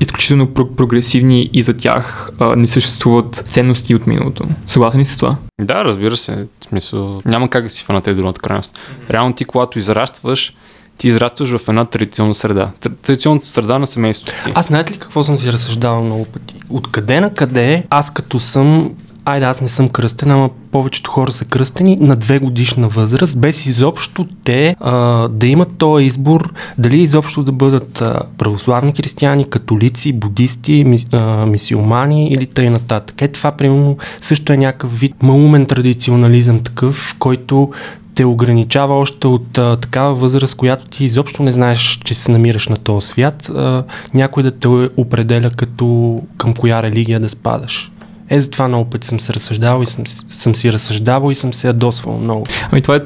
изключително 0.00 0.46
про- 0.46 0.74
прогресивни 0.76 1.50
и 1.52 1.62
за 1.62 1.74
тях 1.74 2.30
а, 2.38 2.56
не 2.56 2.66
съществуват 2.66 3.44
ценности 3.48 3.94
от 3.94 4.06
миналото. 4.06 4.44
Съгласен 4.68 5.00
ли 5.00 5.04
с 5.06 5.16
това? 5.16 5.36
Да, 5.60 5.84
разбира 5.84 6.16
се. 6.16 6.32
В 6.60 6.64
смисъл, 6.64 7.22
няма 7.24 7.50
как 7.50 7.64
да 7.64 7.70
си 7.70 7.84
фанате 7.84 8.14
другата 8.14 8.40
крайност. 8.40 8.78
Реално 9.10 9.34
ти, 9.34 9.44
когато 9.44 9.78
израстваш, 9.78 10.54
ти 10.98 11.06
израстваш 11.06 11.56
в 11.56 11.68
една 11.68 11.84
традиционна 11.84 12.34
среда. 12.34 12.70
Тр- 12.80 12.92
Традиционната 13.02 13.46
среда 13.46 13.78
на 13.78 13.86
семейството 13.86 14.32
ти. 14.44 14.52
Аз 14.54 14.66
знаете 14.66 14.92
ли 14.92 14.98
какво 14.98 15.22
съм 15.22 15.38
си 15.38 15.52
разсъждавал 15.52 16.02
много 16.04 16.24
пъти? 16.24 16.54
Откъде 16.70 17.20
на 17.20 17.34
къде 17.34 17.84
аз 17.90 18.12
като 18.12 18.38
съм 18.38 18.90
Айде, 19.24 19.46
аз 19.46 19.60
не 19.60 19.68
съм 19.68 19.88
кръстен, 19.88 20.30
ама 20.30 20.50
повечето 20.72 21.10
хора 21.10 21.32
са 21.32 21.44
кръстени 21.44 21.98
на 22.00 22.16
две 22.16 22.38
годишна 22.38 22.88
възраст, 22.88 23.38
без 23.38 23.66
изобщо 23.66 24.26
те 24.44 24.76
а, 24.80 25.28
да 25.28 25.46
имат 25.46 25.68
този 25.78 26.04
избор, 26.04 26.52
дали 26.78 26.98
изобщо 26.98 27.42
да 27.42 27.52
бъдат 27.52 28.02
а, 28.02 28.20
православни 28.38 28.92
християни, 28.96 29.50
католици, 29.50 30.12
будисти, 30.12 30.84
ми, 30.84 30.98
а, 31.12 31.46
мисиомани 31.46 32.28
или 32.28 32.46
тъй 32.46 32.70
нататък. 32.70 33.22
Е, 33.22 33.28
това, 33.28 33.52
примерно, 33.52 33.96
също 34.20 34.52
е 34.52 34.56
някакъв 34.56 35.00
вид 35.00 35.22
маумен 35.22 35.66
традиционализъм 35.66 36.60
такъв, 36.60 37.16
който 37.18 37.70
те 38.14 38.24
ограничава 38.24 38.94
още 38.94 39.26
от 39.26 39.58
а, 39.58 39.76
такава 39.76 40.14
възраст, 40.14 40.56
която 40.56 40.86
ти 40.86 41.04
изобщо 41.04 41.42
не 41.42 41.52
знаеш, 41.52 42.00
че 42.04 42.14
се 42.14 42.32
намираш 42.32 42.68
на 42.68 42.76
този 42.76 43.06
свят, 43.06 43.48
а, 43.48 43.84
някой 44.14 44.42
да 44.42 44.50
те 44.50 44.68
определя 44.96 45.50
като 45.50 46.20
към 46.36 46.54
коя 46.54 46.82
религия 46.82 47.20
да 47.20 47.28
спадаш. 47.28 47.90
Е, 48.30 48.40
затова 48.40 48.68
много 48.68 48.90
пъти 48.90 49.08
съм 49.08 49.20
се 49.20 49.34
разсъждавал 49.34 49.82
и 49.82 49.86
съм, 49.86 50.04
съм 50.30 50.54
си 50.54 50.72
разсъждавал 50.72 51.30
и 51.30 51.34
съм 51.34 51.54
се 51.54 51.66
ядосвал 51.66 52.18
много. 52.18 52.46
Ами 52.70 52.82
това 52.82 52.96
е 52.96 53.00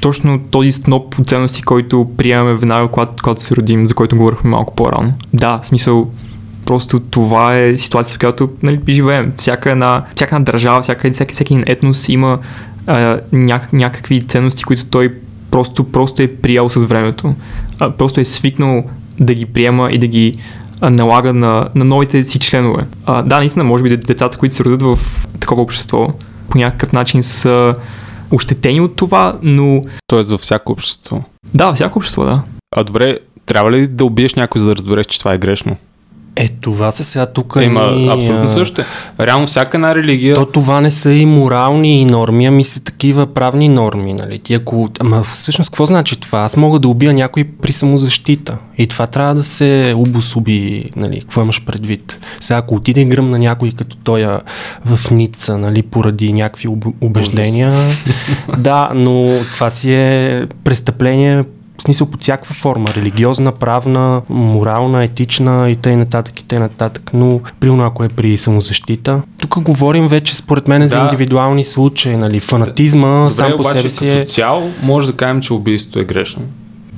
точно 0.00 0.40
този 0.50 0.72
сноп 0.72 1.18
от 1.18 1.28
ценности, 1.28 1.62
който 1.62 2.10
приемаме 2.16 2.54
веднага, 2.54 2.88
когато, 2.88 3.22
когато 3.22 3.42
се 3.42 3.56
родим, 3.56 3.86
за 3.86 3.94
който 3.94 4.16
говорихме 4.16 4.50
малко 4.50 4.74
по-рано. 4.74 5.12
Да, 5.32 5.60
в 5.62 5.66
смисъл, 5.66 6.10
просто 6.66 7.00
това 7.00 7.58
е 7.58 7.78
ситуация, 7.78 8.14
в 8.14 8.18
която 8.18 8.50
нали, 8.62 8.80
живеем. 8.88 9.32
Всяка 9.36 9.70
една, 9.70 10.04
всяка 10.16 10.36
една 10.36 10.44
държава, 10.44 10.82
всяка, 10.82 11.10
всеки, 11.12 11.34
всеки 11.34 11.54
един 11.54 11.64
етнос 11.66 12.08
има 12.08 12.38
а, 12.86 13.20
няк, 13.32 13.72
някакви 13.72 14.22
ценности, 14.22 14.64
които 14.64 14.86
той 14.86 15.14
просто, 15.50 15.84
просто 15.84 16.22
е 16.22 16.28
приял 16.28 16.70
с 16.70 16.84
времето. 16.84 17.34
А, 17.78 17.90
просто 17.90 18.20
е 18.20 18.24
свикнал 18.24 18.84
да 19.20 19.34
ги 19.34 19.46
приема 19.46 19.90
и 19.90 19.98
да 19.98 20.06
ги 20.06 20.38
а, 20.80 20.90
налага 20.90 21.32
на, 21.34 21.68
на 21.74 21.84
новите 21.84 22.24
си 22.24 22.38
членове. 22.38 22.86
А, 23.06 23.22
да, 23.22 23.38
наистина, 23.38 23.64
може 23.64 23.84
би 23.84 23.96
децата, 23.96 24.38
които 24.38 24.54
се 24.54 24.64
родят 24.64 24.82
в 24.82 24.98
такова 25.40 25.62
общество, 25.62 26.08
по 26.48 26.58
някакъв 26.58 26.92
начин 26.92 27.22
са 27.22 27.74
ощетени 28.30 28.80
от 28.80 28.96
това, 28.96 29.32
но 29.42 29.82
Тоест 30.06 30.30
във 30.30 30.40
всяко 30.40 30.72
общество. 30.72 31.22
да, 31.54 31.72
всяко 31.72 31.98
общество, 31.98 32.24
да. 32.24 32.42
А 32.76 32.84
добре, 32.84 33.18
трябва 33.46 33.72
ли 33.72 33.86
да 33.86 34.04
убиеш 34.04 34.34
някой, 34.34 34.60
за 34.60 34.66
да 34.66 34.76
разбереш, 34.76 35.06
че 35.06 35.18
това 35.18 35.32
е 35.32 35.38
грешно? 35.38 35.76
Е, 36.40 36.48
това 36.48 36.90
са 36.90 37.04
сега 37.04 37.26
тук. 37.26 37.56
Има 37.62 37.82
едни, 37.82 38.08
абсолютно 38.08 38.44
а, 38.44 38.48
също. 38.48 38.80
е. 38.80 38.84
Реално 39.26 39.46
всяка 39.46 39.76
една 39.76 39.94
религия... 39.94 40.34
То 40.34 40.46
това 40.46 40.80
не 40.80 40.90
са 40.90 41.12
и 41.12 41.26
морални 41.26 42.04
норми, 42.04 42.46
ами 42.46 42.64
са 42.64 42.84
такива 42.84 43.26
правни 43.26 43.68
норми, 43.68 44.14
нали? 44.14 44.38
Ти 44.38 44.54
ако... 44.54 44.88
Ама 45.00 45.22
всъщност 45.22 45.70
какво 45.70 45.86
значи 45.86 46.20
това? 46.20 46.38
Аз 46.38 46.56
мога 46.56 46.78
да 46.78 46.88
убия 46.88 47.12
някой 47.14 47.44
при 47.44 47.72
самозащита. 47.72 48.56
И 48.78 48.86
това 48.86 49.06
трябва 49.06 49.34
да 49.34 49.42
се 49.42 49.94
обособи, 49.96 50.90
нали? 50.96 51.20
Какво 51.20 51.42
имаш 51.42 51.64
предвид? 51.64 52.20
Сега 52.40 52.58
ако 52.58 52.74
отиде 52.74 53.04
гръм 53.04 53.30
на 53.30 53.38
някой 53.38 53.72
като 53.72 53.96
той 53.96 54.24
а, 54.24 54.40
в 54.84 55.10
Ница, 55.10 55.58
нали? 55.58 55.82
Поради 55.82 56.32
някакви 56.32 56.68
убеждения. 57.00 57.72
да, 58.58 58.90
но 58.94 59.40
това 59.52 59.70
си 59.70 59.94
е 59.94 60.46
престъпление 60.64 61.44
смисъл 61.88 62.06
под 62.06 62.22
всякаква 62.22 62.54
форма, 62.54 62.88
религиозна, 62.96 63.52
правна, 63.52 64.22
морална, 64.28 65.04
етична 65.04 65.70
и 65.70 65.76
т.н. 65.76 65.96
нататък 65.96 66.40
и 66.40 66.44
т.н. 66.44 66.60
нататък. 66.60 67.10
Но, 67.14 67.40
примерно, 67.60 67.84
ако 67.84 68.04
е 68.04 68.08
при 68.08 68.36
самозащита, 68.36 69.22
тук 69.38 69.60
говорим 69.60 70.08
вече 70.08 70.36
според 70.36 70.68
мен 70.68 70.88
за 70.88 70.96
Да. 70.96 71.02
индивидуални 71.02 71.64
случаи, 71.64 72.16
нали? 72.16 72.40
Фанатизма 72.40 73.18
Добре, 73.18 73.34
сам 73.34 73.50
по 73.50 73.58
обаче 73.58 73.78
себе 73.78 73.88
си 73.88 74.06
като 74.06 74.20
е... 74.20 74.24
цяло 74.24 74.70
може 74.82 75.06
да 75.06 75.12
кажем, 75.12 75.40
че 75.40 75.52
убийството 75.52 75.98
е 76.00 76.04
грешно. 76.04 76.42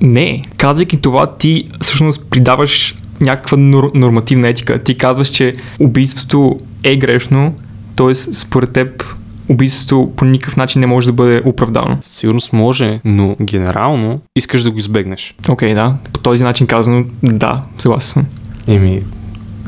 Не, 0.00 0.42
казвайки 0.56 0.96
това, 0.96 1.26
ти 1.26 1.64
всъщност 1.80 2.24
придаваш 2.30 2.94
някаква 3.20 3.58
нор- 3.58 3.90
нормативна 3.94 4.48
етика. 4.48 4.78
Ти 4.78 4.94
казваш, 4.94 5.28
че 5.28 5.54
убийството 5.78 6.56
е 6.82 6.96
грешно, 6.96 7.54
т.е. 7.96 8.14
според 8.14 8.70
теб 8.72 9.04
убийството 9.50 10.12
по 10.16 10.24
никакъв 10.24 10.56
начин 10.56 10.80
не 10.80 10.86
може 10.86 11.06
да 11.06 11.12
бъде 11.12 11.42
оправдано. 11.44 11.96
Със 12.00 12.12
сигурност 12.12 12.52
може, 12.52 13.00
но 13.04 13.36
генерално 13.42 14.20
искаш 14.36 14.62
да 14.62 14.70
го 14.70 14.78
избегнеш. 14.78 15.34
Окей, 15.48 15.74
да. 15.74 15.94
По 16.12 16.20
този 16.20 16.44
начин 16.44 16.66
казано, 16.66 17.04
да, 17.22 17.62
съгласен 17.78 18.12
съм. 18.12 18.26
Еми, 18.74 19.02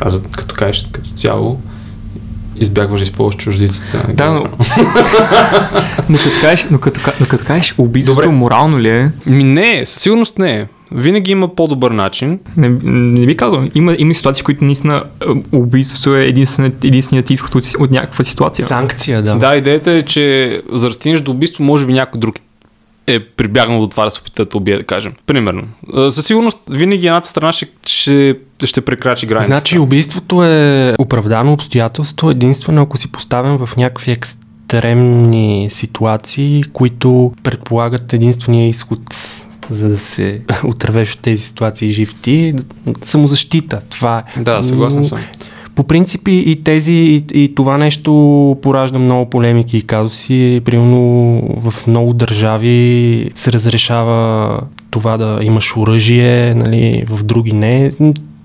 аз 0.00 0.22
като 0.30 0.54
кажеш 0.54 0.88
като 0.92 1.10
цяло, 1.10 1.60
избягваш 2.56 3.00
да 3.00 3.04
използваш 3.04 3.36
чуждицата. 3.36 4.06
Да, 4.14 4.26
но, 4.26 4.40
но, 6.08 6.18
като 6.18 6.40
кажеш, 6.40 6.66
но, 6.70 6.78
като, 6.78 7.00
ка- 7.04 7.14
но 7.20 7.26
като 7.26 7.44
кажеш 7.44 7.74
убийството 7.78 8.20
Добре. 8.22 8.34
морално 8.36 8.78
ли 8.78 8.88
е, 8.88 9.10
Ми 9.26 9.44
не, 9.44 9.86
със 9.86 10.02
сигурност 10.02 10.38
не 10.38 10.52
е. 10.52 10.66
Винаги 10.94 11.30
има 11.30 11.54
по-добър 11.54 11.90
начин. 11.90 12.38
не, 12.56 12.68
не 12.84 13.26
би 13.26 13.36
казал. 13.36 13.68
Има, 13.74 13.96
има 13.98 14.14
ситуации, 14.14 14.42
в 14.42 14.44
които 14.44 14.64
наистина 14.64 15.04
е, 15.20 15.56
убийството 15.56 16.16
е 16.16 16.24
единственият, 16.24 16.84
единственият 16.84 17.30
изход 17.30 17.54
от, 17.54 17.64
от 17.78 17.90
някаква 17.90 18.24
ситуация. 18.24 18.64
Санкция, 18.64 19.22
да. 19.22 19.34
Да, 19.34 19.56
идеята 19.56 19.90
е, 19.92 20.02
че 20.02 20.62
за 20.72 20.88
да 20.88 20.94
стигнеш 20.94 21.20
до 21.20 21.30
убийство, 21.30 21.64
може 21.64 21.86
би 21.86 21.92
някой 21.92 22.20
друг 22.20 22.36
е 23.06 23.20
прибягнал 23.20 23.80
до 23.80 23.86
това 23.86 24.04
да 24.04 24.10
се 24.10 24.20
опита 24.20 24.44
да 24.44 24.56
убие, 24.58 24.76
да 24.76 24.82
кажем. 24.82 25.12
Примерно. 25.26 25.62
А, 25.94 26.10
Със 26.10 26.26
сигурност 26.26 26.58
винаги 26.70 27.06
едната 27.06 27.28
страна 27.28 27.52
ще, 27.52 27.66
ще, 27.86 28.36
ще 28.64 28.80
прекрачи 28.80 29.26
границата. 29.26 29.54
Значи 29.54 29.78
убийството 29.78 30.44
е 30.44 30.94
оправдано 30.98 31.52
обстоятелство 31.52 32.30
единствено 32.30 32.82
ако 32.82 32.96
си 32.96 33.12
поставен 33.12 33.58
в 33.58 33.76
някакви 33.76 34.12
екстремни 34.12 35.66
ситуации, 35.70 36.64
които 36.72 37.32
предполагат 37.42 38.12
единствения 38.12 38.68
изход 38.68 39.00
за 39.70 39.88
да 39.88 39.96
се 39.96 40.40
отървеш 40.64 41.14
от 41.14 41.20
тези 41.20 41.42
ситуации 41.42 41.90
жив 41.90 42.14
ти, 42.22 42.54
самозащита. 43.04 43.80
Това 43.90 44.22
е. 44.36 44.42
Да, 44.42 44.62
съгласен 44.62 45.04
съм. 45.04 45.18
По 45.74 45.84
принцип 45.84 46.28
и, 46.28 46.32
и 46.32 46.62
тези, 46.62 46.92
и, 46.92 47.24
и 47.44 47.54
това 47.54 47.78
нещо 47.78 48.12
поражда 48.62 48.98
много 48.98 49.30
полемики 49.30 49.76
и 49.76 49.82
казуси. 49.82 50.62
Примерно 50.64 51.00
в 51.60 51.86
много 51.86 52.12
държави 52.12 53.30
се 53.34 53.52
разрешава 53.52 54.60
това 54.90 55.16
да 55.16 55.38
имаш 55.42 55.76
оръжие, 55.76 56.54
нали, 56.54 57.04
в 57.08 57.22
други 57.22 57.52
не. 57.52 57.90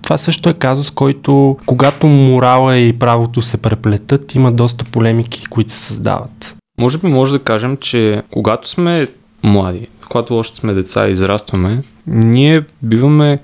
Това 0.02 0.18
също 0.18 0.50
е 0.50 0.54
казус, 0.54 0.92
който 0.92 1.58
когато 1.66 2.08
морала 2.08 2.78
и 2.78 2.94
правото 2.94 3.42
се 3.42 3.58
преплетат, 3.58 4.36
има 4.36 4.52
доста 4.52 4.86
полемики, 4.86 5.46
които 5.50 5.72
се 5.72 5.80
създават. 5.80 6.56
Може 6.80 6.98
би 6.98 7.08
може 7.08 7.32
да 7.32 7.40
кажем, 7.40 7.78
че 7.78 8.22
когато 8.32 8.70
сме 8.70 9.08
млади, 9.44 9.88
когато 10.10 10.38
още 10.38 10.58
сме 10.58 10.74
деца 10.74 11.08
и 11.08 11.12
израстваме, 11.12 11.84
ние 12.08 12.64
биваме 12.82 13.40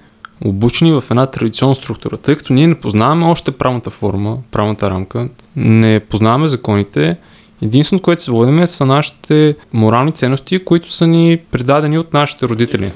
обучени 0.45 0.91
в 0.91 1.03
една 1.09 1.25
традиционна 1.25 1.75
структура, 1.75 2.17
тъй 2.17 2.35
като 2.35 2.53
ние 2.53 2.67
не 2.67 2.75
познаваме 2.75 3.25
още 3.25 3.51
правната 3.51 3.89
форма, 3.89 4.37
правната 4.51 4.89
рамка, 4.89 5.29
не 5.55 5.99
познаваме 5.99 6.47
законите, 6.47 7.17
единственото, 7.61 8.03
което 8.03 8.21
се 8.21 8.31
водиме 8.31 8.67
са 8.67 8.85
нашите 8.85 9.55
морални 9.73 10.11
ценности, 10.11 10.65
които 10.65 10.91
са 10.91 11.07
ни 11.07 11.39
предадени 11.51 11.97
от 11.97 12.13
нашите 12.13 12.45
родители. 12.45 12.91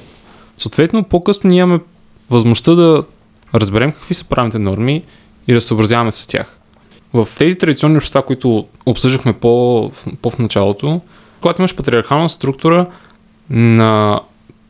Съответно, 0.58 1.04
по-късно 1.04 1.50
ние 1.50 1.58
имаме 1.58 1.80
възможността 2.30 2.74
да 2.74 3.04
разберем 3.54 3.92
какви 3.92 4.14
са 4.14 4.24
правните 4.24 4.58
норми 4.58 5.02
и 5.48 5.54
да 5.54 5.60
съобразяваме 5.60 6.12
с 6.12 6.26
тях. 6.26 6.58
В 7.12 7.28
тези 7.38 7.58
традиционни 7.58 7.96
общества, 7.96 8.22
които 8.22 8.66
обсъждахме 8.86 9.32
по 9.32 9.90
в 10.30 10.38
началото, 10.38 11.00
когато 11.40 11.62
имаш 11.62 11.76
патриархална 11.76 12.28
структура, 12.28 12.86
на 13.50 14.20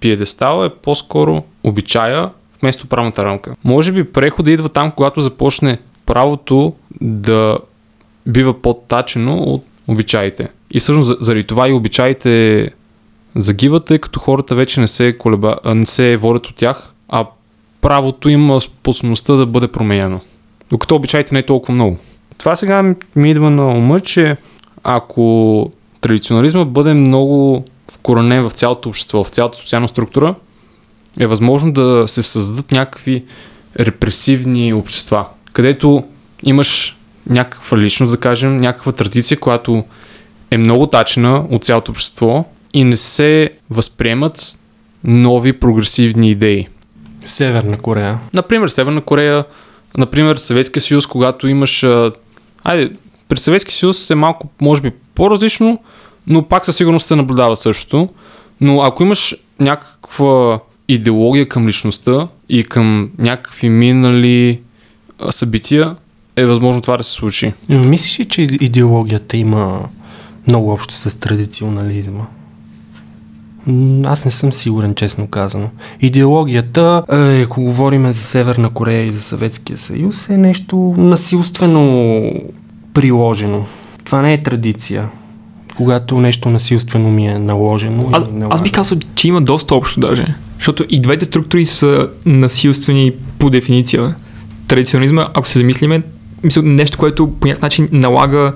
пиедестала 0.01 0.67
е 0.67 0.71
по-скоро 0.83 1.43
обичая 1.65 2.31
вместо 2.61 2.87
правната 2.87 3.25
рамка. 3.25 3.55
Може 3.65 3.93
би 3.93 4.05
прехода 4.05 4.51
идва 4.51 4.69
там, 4.69 4.91
когато 4.91 5.21
започне 5.21 5.79
правото 6.07 6.73
да 7.01 7.59
бива 8.27 8.63
по-тачено 8.63 9.39
от 9.39 9.65
обичаите. 9.89 10.49
И 10.71 10.81
всъщност 10.81 11.07
за- 11.07 11.17
заради 11.21 11.45
това 11.45 11.69
и 11.69 11.73
обичаите 11.73 12.71
загиват, 13.37 13.85
тъй 13.85 13.99
като 13.99 14.21
хората 14.21 14.55
вече 14.55 14.81
не 14.81 14.89
се, 14.89 15.19
колеба, 15.19 15.57
не 15.65 15.87
се 15.87 16.17
водят 16.17 16.47
от 16.47 16.55
тях, 16.55 16.93
а 17.09 17.27
правото 17.81 18.29
има 18.29 18.61
способността 18.61 19.33
да 19.35 19.47
бъде 19.47 19.69
променено. 19.69 20.21
Докато 20.71 20.95
обичаите 20.97 21.35
не 21.35 21.39
е 21.39 21.47
толкова 21.47 21.75
много. 21.75 21.97
Това 22.39 22.57
сега 22.57 22.95
ми 23.17 23.31
идва 23.31 23.51
на 23.51 23.67
ума, 23.67 24.01
че 24.01 24.37
ако 24.83 25.71
традиционализма 26.01 26.65
бъде 26.65 26.95
много 26.95 27.65
вкоренен 27.93 28.49
в 28.49 28.53
цялото 28.53 28.89
общество, 28.89 29.25
в 29.25 29.29
цялата 29.29 29.59
социална 29.59 29.89
структура, 29.89 30.35
е 31.21 31.27
възможно 31.27 31.73
да 31.73 32.05
се 32.07 32.23
създадат 32.23 32.73
някакви 32.73 33.25
репресивни 33.81 34.73
общества, 34.73 35.27
където 35.53 36.05
имаш 36.43 36.97
някаква 37.31 37.79
личност, 37.79 38.13
да 38.13 38.21
кажем, 38.21 38.59
някаква 38.59 38.93
традиция, 38.93 39.41
която 39.41 39.85
е 40.51 40.59
много 40.59 40.87
тачена 40.87 41.47
от 41.51 41.65
цялото 41.65 41.93
общество 41.93 42.45
и 42.75 42.85
не 42.85 42.97
се 42.97 43.51
възприемат 43.71 44.59
нови 45.05 45.53
прогресивни 45.53 46.31
идеи. 46.31 46.69
Северна 47.25 47.79
Корея. 47.79 48.19
Например, 48.35 48.69
Северна 48.69 49.01
Корея, 49.01 49.45
например, 49.97 50.37
Съветския 50.37 50.83
съюз, 50.83 51.07
когато 51.07 51.49
имаш... 51.49 51.87
Айде, 52.65 52.93
при 53.29 53.39
Съветския 53.39 53.75
съюз 53.75 54.11
е 54.11 54.15
малко, 54.15 54.49
може 54.61 54.83
би, 54.83 54.93
по-различно, 55.15 55.79
но 56.29 56.43
пак 56.43 56.67
със 56.67 56.77
сигурност 56.77 57.07
се 57.07 57.17
наблюдава 57.17 57.57
същото. 57.57 58.09
Но 58.61 58.83
ако 58.83 59.03
имаш 59.03 59.37
някаква 59.61 60.61
идеология 60.89 61.49
към 61.49 61.69
личността 61.69 62.29
и 62.49 62.65
към 62.65 63.11
някакви 63.19 63.69
минали 63.69 64.61
събития, 65.31 65.97
е 66.37 66.47
възможно 66.47 66.83
това 66.83 66.97
да 66.97 67.05
се 67.05 67.13
случи. 67.13 67.53
Но 67.69 67.85
мислиш 67.85 68.21
ли, 68.21 68.25
че 68.25 68.43
идеологията 68.43 69.37
има 69.37 69.89
много 70.47 70.73
общо 70.73 70.95
с 70.95 71.19
традиционализма? 71.19 72.25
Аз 74.05 74.25
не 74.25 74.31
съм 74.31 74.53
сигурен, 74.53 74.95
честно 74.95 75.27
казано. 75.27 75.69
Идеологията, 76.01 77.03
е, 77.13 77.43
ако 77.43 77.63
говорим 77.63 78.13
за 78.13 78.23
Северна 78.23 78.71
Корея 78.71 79.05
и 79.05 79.11
за 79.11 79.21
Съветския 79.21 79.77
съюз, 79.77 80.29
е 80.29 80.37
нещо 80.37 80.95
насилствено 80.99 82.33
приложено. 82.95 83.67
Това 84.05 84.23
не 84.23 84.33
е 84.33 84.43
традиция. 84.43 85.09
Когато 85.79 86.21
нещо 86.21 86.51
насилствено 86.51 87.11
ми 87.11 87.27
е 87.27 87.39
наложено. 87.39 88.09
Аз, 88.13 88.25
аз 88.51 88.63
бих 88.63 88.73
казал, 88.73 88.99
че 89.15 89.29
има 89.29 89.43
доста 89.43 89.75
общо 89.75 90.01
даже. 90.01 90.27
Защото 90.57 90.85
и 90.89 91.01
двете 91.01 91.25
структури 91.25 91.67
са 91.67 92.09
насилствени 92.27 93.13
по 93.39 93.51
дефиниция. 93.51 94.15
Традиционализма, 94.69 95.29
ако 95.35 95.49
се 95.49 95.59
замислиме, 95.59 96.03
мисля, 96.45 96.63
нещо, 96.63 96.99
което 96.99 97.31
по 97.31 97.47
някакъв 97.47 97.63
начин 97.63 97.89
налага 97.93 98.53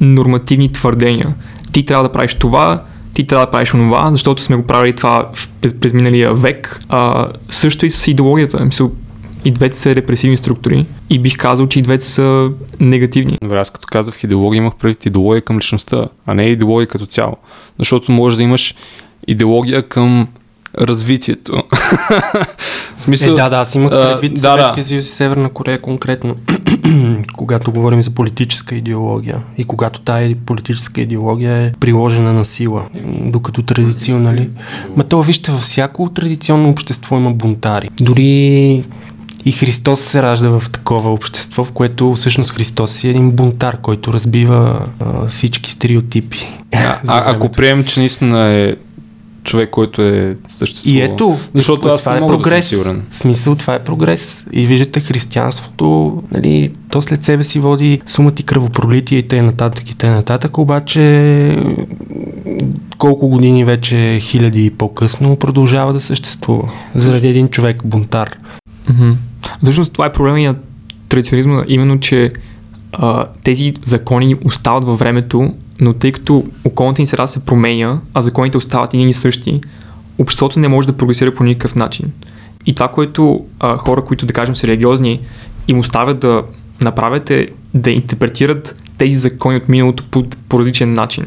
нормативни 0.00 0.72
твърдения. 0.72 1.34
Ти 1.72 1.84
трябва 1.84 2.02
да 2.02 2.12
правиш 2.12 2.34
това, 2.34 2.82
ти 3.14 3.26
трябва 3.26 3.46
да 3.46 3.50
правиш 3.50 3.74
онова, 3.74 4.10
защото 4.10 4.42
сме 4.42 4.56
го 4.56 4.66
правили 4.66 4.96
това 4.96 5.28
през, 5.60 5.74
през 5.74 5.92
миналия 5.92 6.34
век. 6.34 6.80
А, 6.88 7.28
също 7.50 7.86
и 7.86 7.90
с 7.90 8.06
идеологията. 8.06 8.64
Мисля, 8.64 8.88
и 9.44 9.50
двете 9.50 9.76
са 9.76 9.96
репресивни 9.96 10.36
структури 10.36 10.86
и 11.10 11.18
бих 11.18 11.36
казал, 11.36 11.66
че 11.66 11.78
и 11.78 11.82
двете 11.82 12.04
са 12.04 12.50
негативни. 12.80 13.38
Добре, 13.42 13.58
аз 13.58 13.70
като 13.70 13.86
казах 13.90 14.24
идеология, 14.24 14.58
имах 14.58 14.74
предвид 14.74 15.06
идеология 15.06 15.42
към 15.42 15.56
личността, 15.56 16.08
а 16.26 16.34
не 16.34 16.42
идеология 16.42 16.86
като 16.86 17.06
цяло. 17.06 17.36
Защото 17.78 18.12
може 18.12 18.36
да 18.36 18.42
имаш 18.42 18.74
идеология 19.26 19.88
към 19.88 20.28
развитието. 20.78 21.62
в 22.96 23.02
смисъл, 23.02 23.32
Е, 23.32 23.36
да, 23.36 23.48
да, 23.48 23.56
аз 23.56 23.74
имах 23.74 23.90
предвид 23.90 24.34
да, 24.34 24.40
Съветския 24.40 24.82
да. 24.82 24.88
съюз 24.88 25.04
и 25.04 25.08
Северна 25.08 25.48
Корея 25.48 25.80
конкретно, 25.80 26.36
когато 27.36 27.72
говорим 27.72 28.02
за 28.02 28.10
политическа 28.10 28.74
идеология 28.74 29.42
и 29.58 29.64
когато 29.64 30.00
тая 30.00 30.36
политическа 30.46 31.00
идеология 31.00 31.56
е 31.56 31.72
приложена 31.80 32.32
на 32.32 32.44
сила, 32.44 32.82
докато 33.20 33.62
традиционали. 33.62 34.50
Ма 34.96 35.04
то 35.04 35.22
вижте, 35.22 35.52
във 35.52 35.60
всяко 35.60 36.10
традиционно 36.14 36.70
общество 36.70 37.16
има 37.16 37.32
бунтари. 37.32 37.88
Дори 38.00 38.84
и 39.44 39.52
Христос 39.52 40.00
се 40.00 40.22
ражда 40.22 40.48
в 40.48 40.70
такова 40.70 41.12
общество, 41.12 41.64
в 41.64 41.72
което 41.72 42.12
всъщност 42.12 42.50
Христос 42.52 42.92
си 42.92 43.06
е 43.06 43.10
един 43.10 43.30
бунтар, 43.30 43.80
който 43.80 44.12
разбива 44.12 44.86
а, 45.00 45.26
всички 45.28 45.70
стереотипи. 45.70 46.46
а, 46.72 46.78
а, 47.06 47.32
ако 47.34 47.48
приемем, 47.48 47.84
че 47.84 48.00
наистина 48.00 48.46
е 48.46 48.74
човек, 49.44 49.70
който 49.70 50.02
е 50.02 50.36
съществувал. 50.48 50.98
И 50.98 51.02
ето, 51.02 51.38
Защото 51.54 51.88
аз 51.88 52.00
това 52.00 52.12
не 52.12 52.18
е 52.18 52.20
мога 52.20 52.32
да 52.32 52.42
съм 52.42 52.42
прогрес. 52.42 52.68
сигурен. 52.68 53.02
В 53.10 53.16
смисъл, 53.16 53.54
това 53.54 53.74
е 53.74 53.78
прогрес. 53.78 54.44
И 54.52 54.66
виждате, 54.66 55.00
християнството, 55.00 56.22
нали, 56.32 56.70
то 56.90 57.02
след 57.02 57.24
себе 57.24 57.44
си 57.44 57.58
води 57.58 58.00
сумати 58.06 58.42
кръвопролития 58.42 59.18
и 59.18 59.22
т.н. 59.22 59.42
нататък 59.42 59.90
и 59.90 59.96
т.н. 59.96 60.12
нататък, 60.14 60.58
обаче 60.58 61.58
колко 62.98 63.28
години 63.28 63.64
вече, 63.64 64.18
хиляди 64.20 64.70
по-късно, 64.70 65.36
продължава 65.36 65.92
да 65.92 66.00
съществува. 66.00 66.68
Заради 66.94 67.28
един 67.28 67.48
човек, 67.48 67.82
бунтар. 67.84 68.30
Мгм. 68.88 69.10
Всъщност 69.62 69.92
това 69.92 70.06
е 70.06 70.12
проблема 70.12 70.40
и 70.40 70.46
на 70.46 70.54
традиционализма, 71.08 71.64
именно, 71.68 72.00
че 72.00 72.32
а, 72.92 73.26
тези 73.44 73.74
закони 73.84 74.36
остават 74.44 74.84
във 74.84 74.98
времето, 74.98 75.54
но 75.80 75.92
тъй 75.92 76.12
като 76.12 76.44
околната 76.64 77.02
ни 77.02 77.06
среда 77.06 77.26
се 77.26 77.44
променя, 77.44 78.00
а 78.14 78.22
законите 78.22 78.56
остават 78.56 78.94
едни 78.94 79.10
и 79.10 79.14
същи, 79.14 79.60
обществото 80.18 80.58
не 80.58 80.68
може 80.68 80.86
да 80.86 80.96
прогресира 80.96 81.34
по 81.34 81.44
никакъв 81.44 81.74
начин. 81.74 82.12
И 82.66 82.74
това, 82.74 82.88
което 82.88 83.46
а, 83.60 83.76
хора, 83.76 84.04
които 84.04 84.26
да 84.26 84.32
кажем 84.32 84.56
са 84.56 84.66
религиозни, 84.66 85.20
им 85.68 85.78
оставят 85.78 86.18
да 86.18 86.42
направят 86.80 87.30
е 87.30 87.46
да 87.74 87.90
интерпретират 87.90 88.76
тези 88.98 89.16
закони 89.16 89.56
от 89.56 89.68
миналото 89.68 90.04
по, 90.10 90.24
по 90.48 90.58
различен 90.58 90.94
начин. 90.94 91.24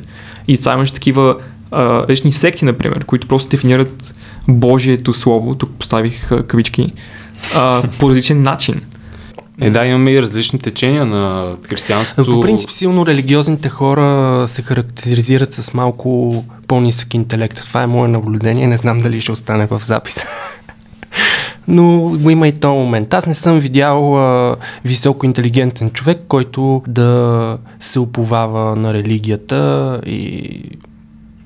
И 0.47 0.57
това 0.57 0.73
имаш 0.73 0.91
такива 0.91 1.35
а, 1.71 1.83
различни 1.83 2.31
секти, 2.31 2.65
например, 2.65 3.05
които 3.05 3.27
просто 3.27 3.49
дефинират 3.49 4.15
Божието 4.47 5.13
Слово, 5.13 5.55
тук 5.55 5.71
поставих 5.79 6.31
а, 6.31 6.43
кавички, 6.43 6.93
а, 7.55 7.83
по 7.99 8.09
различен 8.09 8.41
начин. 8.41 8.81
Е, 9.61 9.69
да, 9.69 9.85
имаме 9.85 10.11
и 10.11 10.21
различни 10.21 10.59
течения 10.59 11.05
на 11.05 11.55
християнството. 11.69 12.31
По 12.31 12.41
принцип, 12.41 12.69
силно 12.69 13.05
религиозните 13.05 13.69
хора 13.69 14.43
се 14.47 14.61
характеризират 14.61 15.53
с 15.53 15.73
малко 15.73 16.43
по-нисък 16.67 17.13
интелект. 17.13 17.61
Това 17.61 17.83
е 17.83 17.87
мое 17.87 18.07
наблюдение. 18.07 18.67
Не 18.67 18.77
знам 18.77 18.97
дали 18.97 19.21
ще 19.21 19.31
остане 19.31 19.65
в 19.65 19.81
запис. 19.83 20.23
Но 21.67 21.99
го 21.99 22.29
има 22.29 22.47
и 22.47 22.51
този 22.51 22.73
момент. 22.73 23.13
Аз 23.13 23.27
не 23.27 23.33
съм 23.33 23.59
видял 23.59 24.17
а, 24.17 24.55
високо 24.85 25.25
интелигентен 25.25 25.89
човек, 25.89 26.21
който 26.27 26.83
да 26.87 27.57
се 27.79 27.99
уповава 27.99 28.75
на 28.75 28.93
религията 28.93 30.01
и 30.05 30.61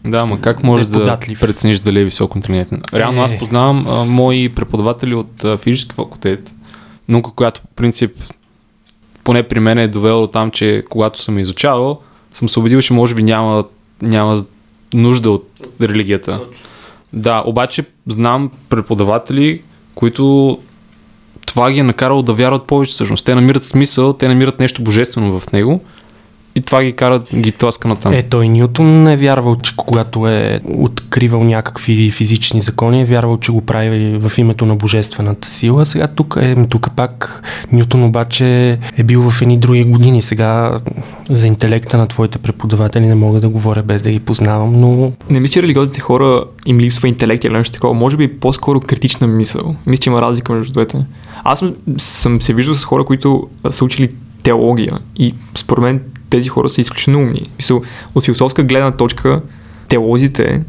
Да, 0.05 0.25
ма 0.25 0.41
как 0.41 0.63
можеш 0.63 0.87
Да 0.87 1.17
прецениш 1.39 1.79
дали 1.79 1.99
е 1.99 2.05
високо 2.05 2.37
интелигентен? 2.37 2.81
Реално 2.93 3.23
аз 3.23 3.31
Е. 3.31 3.37
познавам 3.37 3.85
а, 3.89 4.05
мои 4.05 4.49
преподаватели 4.49 5.15
от 5.15 5.43
а, 5.43 5.57
физически 5.57 5.95
факултет, 5.95 6.53
наука, 7.07 7.31
която 7.35 7.61
по 7.61 7.67
принцип 7.67 8.11
поне 9.23 9.43
при 9.43 9.59
мен 9.59 9.77
е 9.77 9.87
довела 9.87 10.21
до 10.21 10.27
там, 10.27 10.51
че 10.51 10.83
когато 10.89 11.21
съм 11.21 11.39
изучавал, 11.39 12.01
съм 12.33 12.49
се 12.49 12.59
убедил, 12.59 12.81
че 12.81 12.93
може 12.93 13.15
би 13.15 13.23
няма, 13.23 13.63
няма 14.01 14.43
нужда 14.93 15.31
от 15.31 15.49
религията. 15.81 16.39
Да, 17.13 17.43
обаче 17.45 17.85
знам 18.07 18.51
преподаватели, 18.69 19.61
които 19.95 20.57
това 21.45 21.71
ги 21.71 21.79
е 21.79 21.83
накарало 21.83 22.21
да 22.21 22.33
вярват 22.33 22.63
повече 22.63 22.91
всъщност. 22.91 23.25
Те 23.25 23.35
намират 23.35 23.63
смисъл, 23.63 24.13
те 24.13 24.27
намират 24.27 24.59
нещо 24.59 24.83
божествено 24.83 25.39
в 25.39 25.51
него 25.51 25.81
и 26.55 26.61
това 26.61 26.83
ги 26.83 26.93
кара, 26.93 27.21
ги 27.35 27.51
тласка 27.51 27.87
натам. 27.87 28.13
Е, 28.13 28.21
той 28.21 28.49
Нютон 28.49 29.07
е 29.07 29.17
вярвал, 29.17 29.55
че 29.55 29.75
когато 29.75 30.27
е 30.27 30.61
откривал 30.77 31.43
някакви 31.43 32.11
физични 32.11 32.61
закони, 32.61 33.01
е 33.01 33.05
вярвал, 33.05 33.37
че 33.37 33.51
го 33.51 33.61
прави 33.61 34.19
в 34.19 34.37
името 34.37 34.65
на 34.65 34.75
божествената 34.75 35.49
сила. 35.49 35.85
Сега 35.85 36.07
тук 36.07 36.37
е, 36.41 36.55
тук 36.69 36.95
пак 36.95 37.43
Нютон 37.71 38.03
обаче 38.03 38.79
е 38.97 39.03
бил 39.03 39.29
в 39.29 39.41
едни 39.41 39.57
други 39.57 39.83
години. 39.83 40.21
Сега 40.21 40.77
за 41.29 41.47
интелекта 41.47 41.97
на 41.97 42.07
твоите 42.07 42.37
преподаватели 42.37 43.05
не 43.05 43.15
мога 43.15 43.39
да 43.39 43.49
говоря 43.49 43.83
без 43.83 44.01
да 44.01 44.11
ги 44.11 44.19
познавам, 44.19 44.73
но 44.73 45.11
Не 45.29 45.39
мисля, 45.39 45.53
че 45.53 45.63
религиозните 45.63 45.99
хора 45.99 46.43
им 46.65 46.79
липсва 46.79 47.07
интелект 47.07 47.43
или 47.43 47.53
нещо 47.53 47.73
такова. 47.73 47.93
Може 47.93 48.17
би 48.17 48.39
по-скоро 48.39 48.81
критична 48.81 49.27
мисъл. 49.27 49.75
Мисля, 49.85 50.01
че 50.01 50.09
има 50.09 50.21
разлика 50.21 50.53
между 50.53 50.73
двете. 50.73 50.97
Аз 51.43 51.59
съм, 51.59 51.75
съм 51.97 52.41
се 52.41 52.53
виждал 52.53 52.75
с 52.75 52.85
хора, 52.85 53.05
които 53.05 53.49
са 53.69 53.85
учили 53.85 54.11
теология 54.43 54.99
и 55.15 55.33
според 55.55 55.83
мен 55.83 56.01
тези 56.31 56.47
хора 56.47 56.69
са 56.69 56.81
изключително 56.81 57.19
умни. 57.19 57.49
Мисъл, 57.57 57.81
от 58.15 58.23
философска 58.23 58.63
гледна 58.63 58.91
точка 58.91 59.41
теолозите 59.87 60.61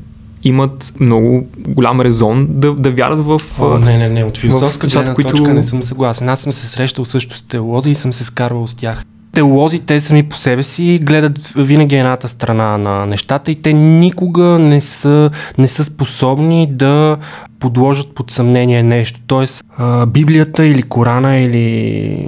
имат 0.44 0.92
много 1.01 1.48
голям 1.59 2.01
резон 2.01 2.46
да, 2.51 2.75
да 2.75 2.90
вярват 2.90 3.27
в... 3.27 3.40
О, 3.61 3.79
не, 3.79 3.98
не, 3.98 4.09
не, 4.09 4.25
от 4.25 4.38
философска 4.38 4.87
гледна 4.87 5.14
които- 5.14 5.31
точка 5.31 5.55
не 5.55 5.62
съм 5.62 5.83
съгласен. 5.83 6.29
Аз 6.29 6.40
съм 6.40 6.53
се 6.53 6.66
срещал 6.66 7.05
също 7.05 7.37
с 7.37 7.42
теолози 7.42 7.90
и 7.90 7.94
съм 7.94 8.12
се 8.12 8.25
скарвал 8.25 8.66
с 8.66 8.75
тях. 8.75 9.05
Теолозите 9.33 10.01
сами 10.01 10.22
по 10.22 10.37
себе 10.37 10.62
си 10.62 11.01
гледат 11.03 11.53
винаги 11.57 11.96
едната 11.96 12.29
страна 12.29 12.79
на 12.79 13.07
нещата 13.07 13.51
и 13.51 13.62
те 13.62 13.72
никога 13.72 14.44
не 14.44 14.81
са, 14.81 15.31
не 15.59 15.68
са 15.68 15.85
способни 15.85 16.68
да 16.70 17.16
подложат 17.59 18.14
под 18.14 18.31
съмнение 18.31 18.83
нещо. 18.83 19.20
Тоест, 19.27 19.64
Библията 20.07 20.66
или 20.66 20.83
Корана 20.83 21.37
или 21.37 22.27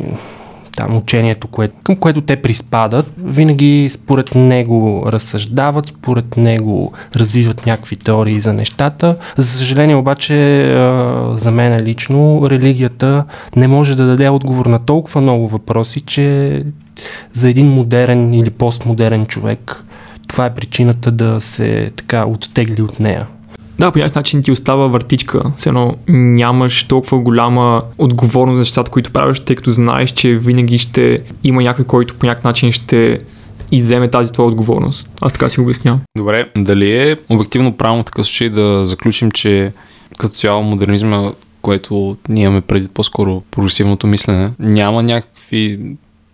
там 0.76 0.96
учението, 0.96 1.48
кое, 1.48 1.68
към 1.84 1.96
което 1.96 2.20
те 2.20 2.36
приспадат, 2.36 3.12
винаги 3.24 3.88
според 3.90 4.34
него 4.34 5.02
разсъждават, 5.06 5.86
според 5.86 6.36
него 6.36 6.92
развиват 7.16 7.66
някакви 7.66 7.96
теории 7.96 8.40
за 8.40 8.52
нещата. 8.52 9.16
За 9.36 9.48
съжаление 9.48 9.96
обаче, 9.96 10.34
за 11.34 11.50
мен 11.50 11.84
лично, 11.84 12.50
религията 12.50 13.24
не 13.56 13.68
може 13.68 13.96
да 13.96 14.06
даде 14.06 14.28
отговор 14.28 14.66
на 14.66 14.78
толкова 14.78 15.20
много 15.20 15.48
въпроси, 15.48 16.00
че 16.00 16.62
за 17.32 17.50
един 17.50 17.68
модерен 17.68 18.34
или 18.34 18.50
постмодерен 18.50 19.26
човек 19.26 19.84
това 20.28 20.46
е 20.46 20.54
причината 20.54 21.10
да 21.10 21.40
се 21.40 21.90
така 21.96 22.26
оттегли 22.26 22.82
от 22.82 23.00
нея. 23.00 23.26
Да, 23.78 23.90
по 23.90 23.98
някакъв 23.98 24.16
начин 24.16 24.42
ти 24.42 24.52
остава 24.52 24.86
въртичка. 24.86 25.42
Все 25.56 25.68
едно 25.68 25.96
нямаш 26.08 26.84
толкова 26.84 27.18
голяма 27.18 27.82
отговорност 27.98 28.54
за 28.54 28.58
нещата, 28.58 28.90
които 28.90 29.10
правиш, 29.10 29.40
тъй 29.40 29.56
като 29.56 29.70
знаеш, 29.70 30.10
че 30.10 30.34
винаги 30.34 30.78
ще 30.78 31.22
има 31.44 31.62
някой, 31.62 31.84
който 31.84 32.14
по 32.14 32.26
някакъв 32.26 32.44
начин 32.44 32.72
ще 32.72 33.18
иземе 33.72 34.10
тази 34.10 34.32
твоя 34.32 34.48
отговорност. 34.48 35.10
Аз 35.20 35.32
така 35.32 35.48
си 35.48 35.60
го 35.60 35.62
обяснявам. 35.62 36.00
Добре, 36.16 36.48
дали 36.58 36.92
е 36.92 37.16
обективно 37.28 37.76
правилно 37.76 38.02
в 38.02 38.06
такъв 38.06 38.26
случай 38.26 38.48
да 38.48 38.84
заключим, 38.84 39.30
че 39.30 39.72
като 40.18 40.34
цяло 40.34 40.62
модернизма, 40.62 41.32
което 41.62 42.16
ние 42.28 42.44
имаме 42.44 42.60
преди 42.60 42.88
по-скоро 42.88 43.42
прогресивното 43.50 44.06
мислене, 44.06 44.50
няма 44.58 45.02
някакви 45.02 45.80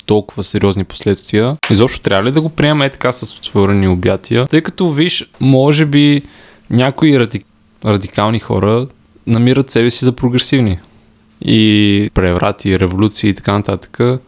толкова 0.06 0.42
сериозни 0.42 0.84
последствия. 0.84 1.56
Изобщо 1.70 2.00
трябва 2.00 2.24
ли 2.24 2.32
да 2.32 2.40
го 2.40 2.48
приемем 2.48 2.82
е 2.82 2.90
така 2.90 3.12
с 3.12 3.38
отворени 3.38 3.88
обятия? 3.88 4.46
Тъй 4.46 4.60
като 4.60 4.90
виж, 4.90 5.30
може 5.40 5.86
би 5.86 6.22
някои 6.70 7.18
ради... 7.18 7.44
радикални 7.84 8.38
хора 8.38 8.86
намират 9.26 9.70
себе 9.70 9.90
си 9.90 10.04
за 10.04 10.12
прогресивни. 10.12 10.78
И 11.42 12.10
преврати, 12.14 12.80
революции 12.80 13.30
и 13.30 13.34
така 13.34 13.52
нататък, 13.52 14.20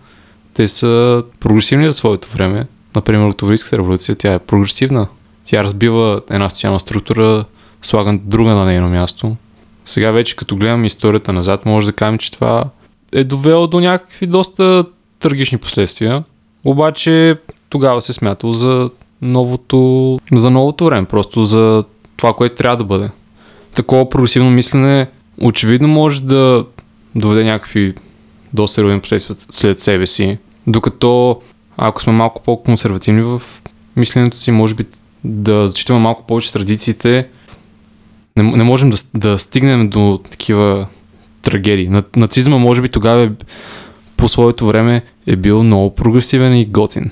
те 0.54 0.68
са 0.68 1.22
прогресивни 1.40 1.86
за 1.86 1.92
своето 1.92 2.28
време. 2.28 2.66
Например, 2.94 3.28
Октомврийската 3.28 3.78
революция, 3.78 4.16
тя 4.16 4.34
е 4.34 4.38
прогресивна. 4.38 5.06
Тя 5.44 5.64
разбива 5.64 6.20
една 6.30 6.50
социална 6.50 6.80
структура, 6.80 7.44
слага 7.82 8.18
друга 8.22 8.50
на 8.50 8.64
нейно 8.64 8.88
място. 8.88 9.36
Сега 9.84 10.10
вече 10.10 10.36
като 10.36 10.56
гледам 10.56 10.84
историята 10.84 11.32
назад, 11.32 11.66
може 11.66 11.86
да 11.86 11.92
кажем, 11.92 12.18
че 12.18 12.32
това 12.32 12.64
е 13.12 13.24
довело 13.24 13.66
до 13.66 13.80
някакви 13.80 14.26
доста 14.26 14.84
трагични 15.18 15.58
последствия. 15.58 16.24
Обаче 16.64 17.36
тогава 17.68 18.02
се 18.02 18.12
смятало 18.12 18.52
за 18.52 18.90
новото, 19.22 20.18
за 20.32 20.50
новото 20.50 20.84
време, 20.84 21.06
просто 21.06 21.44
за 21.44 21.84
това, 22.22 22.32
което 22.32 22.54
трябва 22.54 22.76
да 22.76 22.84
бъде. 22.84 23.10
Такова 23.74 24.08
прогресивно 24.08 24.50
мислене 24.50 25.06
очевидно 25.40 25.88
може 25.88 26.22
да 26.22 26.64
доведе 27.14 27.44
някакви 27.44 27.94
доста 28.52 28.74
сериозни 28.74 29.00
последствия 29.00 29.36
след 29.50 29.80
себе 29.80 30.06
си, 30.06 30.38
докато 30.66 31.40
ако 31.76 32.02
сме 32.02 32.12
малко 32.12 32.42
по-консервативни 32.42 33.22
в 33.22 33.42
мисленето 33.96 34.36
си, 34.36 34.50
може 34.50 34.74
би 34.74 34.84
да 35.24 35.68
зачитаме 35.68 35.98
малко 35.98 36.26
повече 36.26 36.52
традициите, 36.52 37.28
не, 38.36 38.42
не 38.42 38.64
можем 38.64 38.90
да, 38.90 38.96
да 39.14 39.38
стигнем 39.38 39.88
до 39.88 40.20
такива 40.30 40.86
трагедии. 41.42 41.88
На, 41.88 42.02
нацизма 42.16 42.58
може 42.58 42.82
би 42.82 42.88
тогава 42.88 43.22
е, 43.22 43.30
по 44.16 44.28
своето 44.28 44.66
време 44.66 45.02
е 45.26 45.36
бил 45.36 45.62
много 45.62 45.94
прогресивен 45.94 46.54
и 46.54 46.64
готин. 46.64 47.10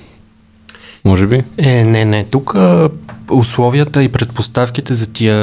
Може 1.05 1.27
би? 1.27 1.43
Е, 1.57 1.83
не, 1.83 2.05
не. 2.05 2.25
Тук 2.25 2.55
условията 3.31 4.03
и 4.03 4.09
предпоставките 4.09 4.93
за 4.93 5.13
тия 5.13 5.35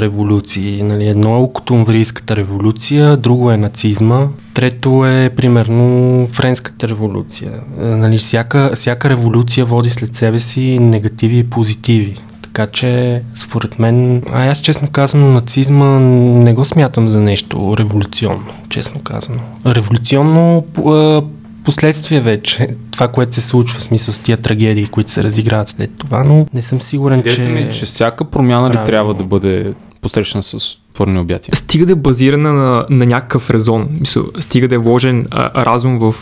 революции. 0.00 0.82
Нали, 0.82 1.08
едно 1.08 1.34
е 1.34 1.38
Октомврийската 1.38 2.36
революция, 2.36 3.16
друго 3.16 3.50
е 3.50 3.56
нацизма, 3.56 4.26
трето 4.54 5.06
е 5.06 5.30
примерно 5.36 6.28
Френската 6.32 6.88
революция. 6.88 7.52
Нали, 7.78 8.18
всяка, 8.18 8.70
всяка 8.74 9.10
революция 9.10 9.64
води 9.64 9.90
след 9.90 10.16
себе 10.16 10.38
си 10.38 10.78
негативи 10.78 11.38
и 11.38 11.50
позитиви. 11.50 12.16
Така 12.42 12.66
че, 12.66 13.22
според 13.40 13.78
мен, 13.78 14.22
а 14.32 14.50
аз 14.50 14.60
честно 14.60 14.88
казано, 14.88 15.32
нацизма 15.32 16.00
не 16.00 16.54
го 16.54 16.64
смятам 16.64 17.08
за 17.08 17.20
нещо 17.20 17.74
революционно, 17.78 18.46
честно 18.68 19.00
казано. 19.00 19.38
Революционно 19.66 20.64
последствие 21.66 22.20
вече 22.20 22.66
това, 22.90 23.08
което 23.08 23.34
се 23.34 23.40
случва, 23.40 23.78
в 23.78 23.82
смисъл 23.82 24.14
с 24.14 24.18
тия 24.18 24.36
трагедии, 24.36 24.86
които 24.86 25.10
се 25.10 25.24
разиграват 25.24 25.68
след 25.68 25.90
това, 25.98 26.24
но 26.24 26.46
не 26.54 26.62
съм 26.62 26.80
сигурен, 26.80 27.18
Идеята 27.18 27.42
че... 27.42 27.48
ми 27.48 27.60
е, 27.60 27.70
че 27.70 27.86
всяка 27.86 28.24
промяна 28.24 28.70
ли 28.70 28.78
трябва 28.86 29.14
да 29.14 29.24
бъде 29.24 29.72
посрещана 30.00 30.42
с 30.42 30.78
твърни 30.92 31.18
обятия? 31.18 31.56
Стига 31.56 31.86
да 31.86 31.92
е 31.92 31.94
базирана 31.94 32.52
на, 32.52 32.86
на 32.90 33.06
някакъв 33.06 33.50
резон. 33.50 33.88
Мисъл, 34.00 34.24
стига 34.40 34.68
да 34.68 34.74
е 34.74 34.78
вложен 34.78 35.26
а, 35.30 35.64
разум 35.64 35.98
в, 35.98 36.14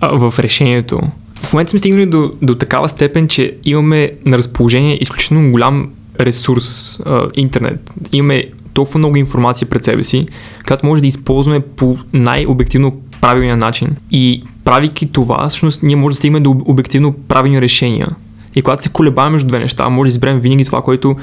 а, 0.00 0.30
в 0.30 0.38
решението. 0.38 1.00
В 1.34 1.52
момента 1.52 1.70
сме 1.70 1.78
стигнали 1.78 2.06
до, 2.06 2.32
до 2.42 2.54
такава 2.54 2.88
степен, 2.88 3.28
че 3.28 3.56
имаме 3.64 4.10
на 4.24 4.38
разположение 4.38 4.98
изключително 5.00 5.50
голям 5.50 5.90
ресурс, 6.20 6.98
а, 7.06 7.28
интернет. 7.34 7.92
Имаме 8.12 8.44
толкова 8.74 8.98
много 8.98 9.16
информация 9.16 9.68
пред 9.68 9.84
себе 9.84 10.04
си, 10.04 10.26
която 10.66 10.86
може 10.86 11.02
да 11.02 11.08
използваме 11.08 11.60
по 11.60 11.98
най-обективно 12.12 13.00
правилния 13.22 13.56
начин. 13.56 13.96
И 14.10 14.42
правейки 14.64 15.12
това, 15.12 15.48
всъщност 15.48 15.82
ние 15.82 15.96
може 15.96 16.14
да 16.14 16.18
стигнем 16.18 16.42
до 16.42 16.56
обективно 16.64 17.12
правилни 17.12 17.60
решения. 17.60 18.08
И 18.54 18.62
когато 18.62 18.82
се 18.82 18.88
колебаем 18.88 19.32
между 19.32 19.48
две 19.48 19.58
неща, 19.58 19.88
може 19.88 20.08
да 20.08 20.12
изберем 20.12 20.40
винаги 20.40 20.64
това, 20.64 20.82
което 20.82 21.16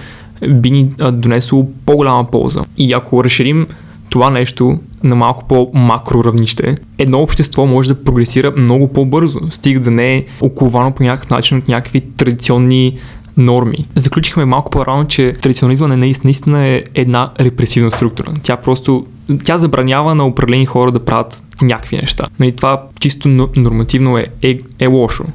би 0.48 0.72
ни 0.72 0.92
донесло 1.12 1.68
по-голяма 1.86 2.32
полза. 2.32 2.62
И 2.78 2.94
ако 2.94 3.24
разширим 3.24 3.68
това 4.10 4.30
нещо 4.30 4.80
на 5.04 5.16
малко 5.16 5.48
по-макро 5.48 6.24
равнище, 6.24 6.78
едно 6.98 7.22
общество 7.22 7.66
може 7.66 7.90
да 7.90 8.04
прогресира 8.04 8.54
много 8.58 8.94
по-бързо, 8.94 9.40
стига 9.52 9.80
да 9.80 9.92
не 9.92 10.16
е 10.16 10.26
оковано 10.42 10.92
по 10.92 11.04
някакъв 11.04 11.30
начин 11.30 11.58
от 11.58 11.68
някакви 11.68 12.02
традиционни 12.02 12.98
норми. 13.38 13.86
Заключихме 13.96 14.46
малко 14.46 14.72
по-рано, 14.72 15.08
че 15.08 15.34
традиционализма 15.42 15.88
не 15.88 16.14
наистина 16.24 16.68
е 16.68 16.84
една 16.96 17.32
репресивна 17.40 17.92
структура. 17.92 18.32
Тя 18.44 18.58
просто 18.58 19.06
тя 19.44 19.58
забранява 19.58 20.16
на 20.16 20.28
определени 20.28 20.66
хора 20.66 20.92
да 20.92 21.06
правят 21.06 21.44
някакви 21.62 21.98
неща. 21.98 22.28
И 22.30 22.34
нали, 22.40 22.56
това 22.56 22.84
чисто 23.00 23.28
нормативно 23.58 24.18
е, 24.18 24.28
е, 24.44 24.60
е 24.80 24.88
лошо. 24.88 25.26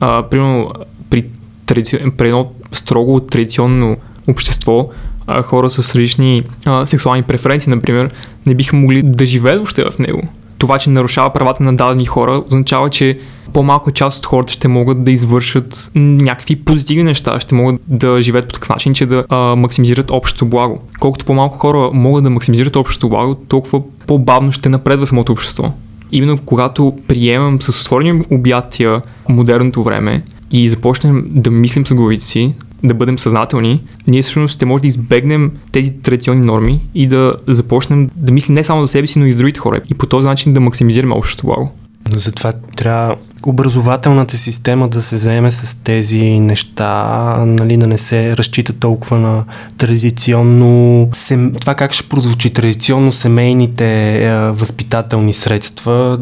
А, 0.00 0.22
примерно 0.22 0.72
при, 1.10 1.24
традицион, 1.66 2.10
при 2.10 2.28
едно 2.28 2.52
строго 2.72 3.20
традиционно 3.20 3.96
общество 4.28 4.90
а, 5.26 5.42
хора 5.42 5.70
с 5.70 5.78
различни 5.78 6.42
а, 6.64 6.86
сексуални 6.86 7.22
преференции, 7.22 7.70
например, 7.70 8.10
не 8.46 8.54
биха 8.54 8.76
могли 8.76 9.02
да 9.02 9.26
живеят 9.26 9.58
въобще 9.58 9.84
в 9.90 9.98
него 9.98 10.28
това, 10.62 10.78
че 10.78 10.90
нарушава 10.90 11.32
правата 11.32 11.62
на 11.62 11.76
дадени 11.76 12.06
хора, 12.06 12.42
означава, 12.46 12.90
че 12.90 13.18
по-малка 13.52 13.92
част 13.92 14.18
от 14.18 14.26
хората 14.26 14.52
ще 14.52 14.68
могат 14.68 15.04
да 15.04 15.10
извършат 15.10 15.90
някакви 15.94 16.56
позитивни 16.56 17.04
неща, 17.04 17.40
ще 17.40 17.54
могат 17.54 17.80
да 17.88 18.22
живеят 18.22 18.46
по 18.46 18.52
такъв 18.52 18.68
начин, 18.68 18.94
че 18.94 19.06
да 19.06 19.24
а, 19.28 19.36
максимизират 19.56 20.10
общото 20.10 20.46
благо. 20.46 20.80
Колкото 21.00 21.24
по-малко 21.24 21.58
хора 21.58 21.90
могат 21.92 22.24
да 22.24 22.30
максимизират 22.30 22.76
общото 22.76 23.08
благо, 23.08 23.34
толкова 23.34 23.82
по-бавно 24.06 24.52
ще 24.52 24.68
напредва 24.68 25.06
самото 25.06 25.32
общество. 25.32 25.72
Именно 26.12 26.38
когато 26.44 26.96
приемам 27.08 27.62
с 27.62 27.80
отворени 27.80 28.24
обятия 28.30 29.02
модерното 29.28 29.82
време 29.82 30.22
и 30.52 30.68
започнем 30.68 31.24
да 31.28 31.50
мислим 31.50 31.86
с 31.86 31.94
главите 31.94 32.24
си, 32.24 32.54
да 32.84 32.94
бъдем 32.94 33.18
съзнателни, 33.18 33.82
ние 34.06 34.22
всъщност 34.22 34.54
ще 34.54 34.66
може 34.66 34.80
да 34.80 34.86
избегнем 34.86 35.52
тези 35.72 35.98
традиционни 35.98 36.46
норми 36.46 36.80
и 36.94 37.06
да 37.06 37.34
започнем 37.46 38.10
да 38.16 38.32
мислим 38.32 38.54
не 38.54 38.64
само 38.64 38.82
за 38.82 38.88
себе 38.88 39.06
си, 39.06 39.18
но 39.18 39.26
и 39.26 39.32
за 39.32 39.38
другите 39.38 39.60
хора. 39.60 39.80
И 39.90 39.94
по 39.94 40.06
този 40.06 40.28
начин 40.28 40.52
да 40.52 40.60
максимизираме 40.60 41.14
общото 41.14 41.46
благо. 41.46 41.72
Затова 42.10 42.52
трябва 42.76 43.16
образователната 43.46 44.38
система 44.38 44.88
да 44.88 45.02
се 45.02 45.16
заеме 45.16 45.50
с 45.50 45.82
тези 45.82 46.40
неща, 46.40 47.36
нали, 47.46 47.76
да 47.76 47.86
не 47.86 47.98
се 47.98 48.36
разчита 48.36 48.72
толкова 48.72 49.18
на 49.18 49.44
традиционно, 49.78 51.08
сем... 51.12 51.52
това 51.60 51.74
как 51.74 51.92
ще 51.92 52.08
прозвучи, 52.08 52.50
традиционно 52.50 53.12
семейните 53.12 54.16
е, 54.24 54.50
възпитателни 54.50 55.32
средства 55.32 56.18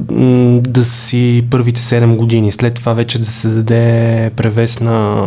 да 0.61 0.85
си 0.85 1.45
първите 1.51 1.81
7 1.81 2.16
години, 2.16 2.53
след 2.53 2.75
това 2.75 2.93
вече 2.93 3.19
да 3.19 3.27
се 3.27 3.49
даде 3.49 4.31
превес 4.37 4.81
на 4.81 5.27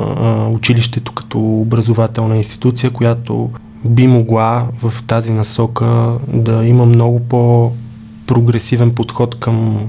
е, 0.49 0.55
училището 0.55 1.11
като 1.11 1.39
образователна 1.39 2.37
институция, 2.37 2.91
която 2.91 3.49
би 3.85 4.07
могла 4.07 4.67
в 4.83 5.03
тази 5.03 5.33
насока 5.33 6.13
да 6.27 6.65
има 6.65 6.85
много 6.85 7.19
по-прогресивен 7.19 8.91
подход 8.91 9.39
към 9.39 9.79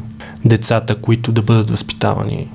децата, 0.45 0.95
които 0.95 1.33
да 1.33 1.43
бъдат 1.43 1.71
възпитавани. 1.71 2.49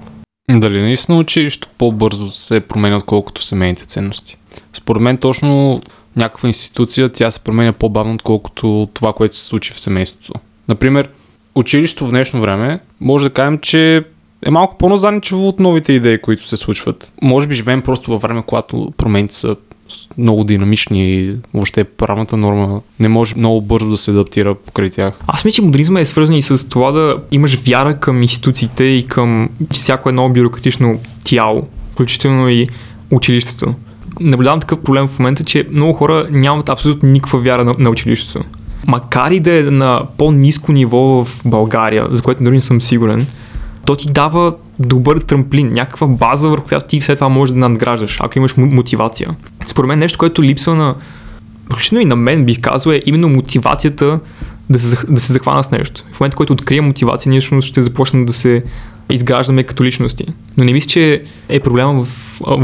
Дали 0.49 0.81
наистина 0.81 1.17
училището 1.17 1.67
по-бързо 1.77 2.29
се 2.29 2.59
променя, 2.59 2.97
отколкото 2.97 3.43
семейните 3.43 3.85
ценности? 3.85 4.37
Според 4.73 5.01
мен 5.01 5.17
точно 5.17 5.81
някаква 6.15 6.47
институция, 6.47 7.09
тя 7.09 7.31
се 7.31 7.43
променя 7.43 7.73
по-бавно, 7.73 8.13
отколкото 8.13 8.89
това, 8.93 9.13
което 9.13 9.35
се 9.35 9.45
случи 9.45 9.73
в 9.73 9.79
семейството. 9.79 10.33
Например, 10.67 11.09
училището 11.55 12.07
в 12.07 12.09
днешно 12.09 12.41
време, 12.41 12.79
може 13.01 13.25
да 13.25 13.33
кажем, 13.33 13.59
че 13.59 14.05
е 14.45 14.49
малко 14.49 14.77
по-назадничево 14.77 15.47
от 15.47 15.59
новите 15.59 15.93
идеи, 15.93 16.21
които 16.21 16.47
се 16.47 16.57
случват. 16.57 17.13
Може 17.21 17.47
би 17.47 17.55
живеем 17.55 17.81
просто 17.81 18.11
във 18.11 18.21
време, 18.21 18.43
когато 18.47 18.93
промените 18.97 19.35
са 19.35 19.55
много 20.17 20.43
динамични 20.43 21.13
и 21.13 21.35
въобще 21.53 21.83
правната 21.83 22.37
норма 22.37 22.81
не 22.99 23.07
може 23.07 23.35
много 23.37 23.61
бързо 23.61 23.89
да 23.89 23.97
се 23.97 24.11
адаптира 24.11 24.55
покрай 24.55 24.89
тях. 24.89 25.19
Аз 25.27 25.45
мисля, 25.45 25.55
че 25.55 25.61
модернизма 25.61 25.99
е 25.99 26.05
свързан 26.05 26.35
и 26.35 26.41
с 26.41 26.69
това 26.69 26.91
да 26.91 27.17
имаш 27.31 27.59
вяра 27.67 27.99
към 27.99 28.21
институциите 28.21 28.83
и 28.83 29.07
към 29.07 29.49
всяко 29.73 30.09
едно 30.09 30.29
бюрократично 30.29 30.99
тяло, 31.23 31.67
включително 31.91 32.49
и 32.49 32.67
училището. 33.11 33.73
Наблюдавам 34.19 34.59
такъв 34.59 34.79
проблем 34.79 35.07
в 35.07 35.19
момента, 35.19 35.43
че 35.43 35.67
много 35.71 35.93
хора 35.93 36.27
нямат 36.31 36.69
абсолютно 36.69 37.09
никаква 37.09 37.39
вяра 37.39 37.63
на, 37.63 37.73
на 37.79 37.89
училището. 37.89 38.43
Макар 38.87 39.31
и 39.31 39.39
да 39.39 39.59
е 39.59 39.63
на 39.63 40.01
по-низко 40.17 40.71
ниво 40.71 41.23
в 41.23 41.41
България, 41.45 42.07
за 42.11 42.21
което 42.21 42.43
дори 42.43 42.55
не 42.55 42.61
съм 42.61 42.81
сигурен, 42.81 43.27
то 43.85 43.95
ти 43.95 44.11
дава 44.11 44.53
добър 44.79 45.19
трамплин, 45.19 45.71
някаква 45.71 46.07
база, 46.07 46.49
върху 46.49 46.67
която 46.67 46.87
ти 46.87 47.01
след 47.01 47.17
това 47.17 47.29
можеш 47.29 47.53
да 47.53 47.59
надграждаш, 47.59 48.17
ако 48.21 48.37
имаш 48.37 48.57
мотивация. 48.57 49.35
Според 49.67 49.87
мен 49.87 49.99
нещо, 49.99 50.17
което 50.17 50.43
липсва 50.43 50.75
на, 50.75 50.95
включително 51.65 52.01
и 52.01 52.05
на 52.05 52.15
мен 52.15 52.45
бих 52.45 52.61
казал, 52.61 52.91
е 52.91 53.01
именно 53.05 53.29
мотивацията 53.29 54.19
да 54.69 54.79
се, 54.79 54.97
да 55.09 55.21
се 55.21 55.33
захвана 55.33 55.63
с 55.63 55.71
нещо. 55.71 56.03
В 56.11 56.19
момента, 56.19 56.37
който 56.37 56.53
открия 56.53 56.81
мотивация, 56.81 57.29
ние 57.29 57.39
всъщност 57.39 57.67
ще 57.67 57.81
започнем 57.81 58.25
да 58.25 58.33
се 58.33 58.63
изграждаме 59.09 59.63
като 59.63 59.83
личности. 59.83 60.25
Но 60.57 60.63
не 60.63 60.73
мисля, 60.73 60.89
че 60.89 61.23
е 61.49 61.59
проблема 61.59 62.03
в, 62.03 62.07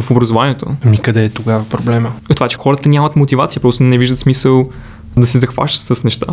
в 0.01 0.11
образованието. 0.11 0.75
Ами 0.85 0.97
къде 0.97 1.25
е 1.25 1.29
тогава 1.29 1.65
проблема? 1.69 2.11
Това, 2.35 2.47
че 2.47 2.57
хората 2.57 2.89
нямат 2.89 3.15
мотивация, 3.15 3.61
просто 3.61 3.83
не 3.83 3.97
виждат 3.97 4.19
смисъл 4.19 4.69
да 5.17 5.27
се 5.27 5.39
захващаш 5.39 5.97
с 5.97 6.03
неща. 6.03 6.27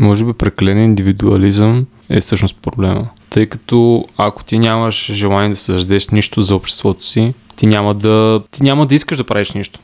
Може 0.00 0.24
би 0.24 0.32
прекален 0.32 0.78
индивидуализъм 0.78 1.86
е 2.10 2.20
всъщност 2.20 2.56
проблема. 2.62 3.08
Тъй 3.30 3.46
като 3.46 4.04
ако 4.16 4.44
ти 4.44 4.58
нямаш 4.58 5.12
желание 5.12 5.48
да 5.48 5.56
създадеш 5.56 6.08
нищо 6.08 6.42
за 6.42 6.54
обществото 6.54 7.04
си, 7.04 7.34
ти 7.56 7.66
няма 7.66 7.94
да, 7.94 8.42
ти 8.50 8.62
няма 8.62 8.86
да 8.86 8.94
искаш 8.94 9.18
да 9.18 9.24
правиш 9.24 9.52
нищо. 9.52 9.80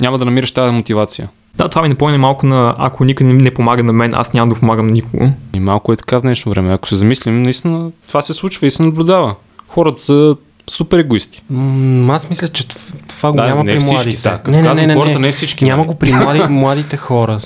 Няма 0.00 0.18
да 0.18 0.24
намираш 0.24 0.52
тази 0.52 0.72
мотивация. 0.72 1.28
Да, 1.54 1.68
това 1.68 1.82
ми 1.82 1.88
напомня 1.88 2.18
малко 2.18 2.46
на 2.46 2.74
ако 2.78 3.04
никой 3.04 3.26
не, 3.26 3.32
не 3.32 3.54
помага 3.54 3.82
на 3.82 3.92
мен, 3.92 4.14
аз 4.14 4.32
няма 4.32 4.54
да 4.54 4.60
помагам 4.60 4.86
на 4.86 4.92
никого. 4.92 5.32
И 5.54 5.60
малко 5.60 5.92
е 5.92 5.96
така 5.96 6.18
в 6.18 6.22
днешно 6.22 6.50
време. 6.50 6.72
Ако 6.72 6.88
се 6.88 6.94
замислим, 6.94 7.42
наистина 7.42 7.90
това 8.08 8.22
се 8.22 8.34
случва 8.34 8.66
и 8.66 8.70
се 8.70 8.82
наблюдава. 8.82 9.34
Хората 9.68 10.00
са 10.00 10.36
супер 10.70 10.98
егоисти. 10.98 11.42
М, 11.50 12.14
аз 12.14 12.28
мисля, 12.30 12.48
че 12.48 12.68
това 13.08 13.30
го 13.30 13.36
Да, 13.36 13.46
няма 13.46 13.64
не 13.64 13.72
при 13.72 13.78
всички, 13.78 13.94
младите. 13.94 14.22
да. 14.22 14.38
Като 14.38 14.62
казвам 14.62 14.94
хората, 14.96 15.18
не 15.18 15.32
всички, 15.32 15.64
Няма 15.64 15.84
го 15.84 15.94
при 15.94 16.12
млади, 16.12 16.40
младите 16.50 16.96
хора. 16.96 17.38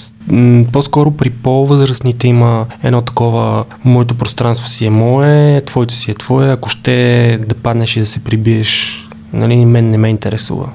По-скоро 0.72 1.10
при 1.10 1.30
по-възрастните 1.30 2.28
има 2.28 2.66
едно 2.82 3.00
такова 3.00 3.64
моето 3.84 4.14
пространство 4.14 4.68
си 4.68 4.86
е 4.86 4.90
мое, 4.90 5.62
твоето 5.66 5.94
си 5.94 6.10
е 6.10 6.14
твое, 6.14 6.50
ако 6.52 6.68
ще 6.68 7.38
да 7.46 7.54
паднеш 7.54 7.96
и 7.96 8.00
да 8.00 8.06
се 8.06 8.24
прибиеш, 8.24 9.00
нали, 9.32 9.64
мен 9.64 9.88
не 9.88 9.98
ме 9.98 10.08
интересува. 10.08 10.68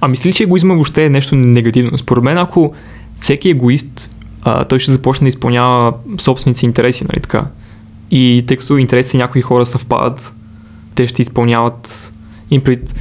А 0.00 0.08
мисли 0.08 0.28
ли, 0.30 0.34
че 0.34 0.42
егоизма 0.42 0.74
въобще 0.74 1.04
е 1.04 1.10
нещо 1.10 1.34
негативно? 1.34 1.98
Според 1.98 2.24
мен, 2.24 2.38
ако 2.38 2.72
всеки 3.20 3.50
егоист, 3.50 4.10
а, 4.42 4.64
той 4.64 4.78
ще 4.78 4.92
започне 4.92 5.24
да 5.24 5.28
изпълнява 5.28 5.92
собствените 6.18 6.58
си 6.60 6.66
интереси, 6.66 7.04
нали 7.12 7.22
така? 7.22 7.44
И 8.10 8.44
тъй 8.48 8.56
като 8.56 8.76
интересите 8.76 9.16
на 9.16 9.22
някои 9.24 9.42
хора 9.42 9.66
съвпадат, 9.66 10.32
те 10.94 11.06
ще 11.06 11.22
изпълняват 11.22 12.12
им 12.50 12.60
пред... 12.60 12.94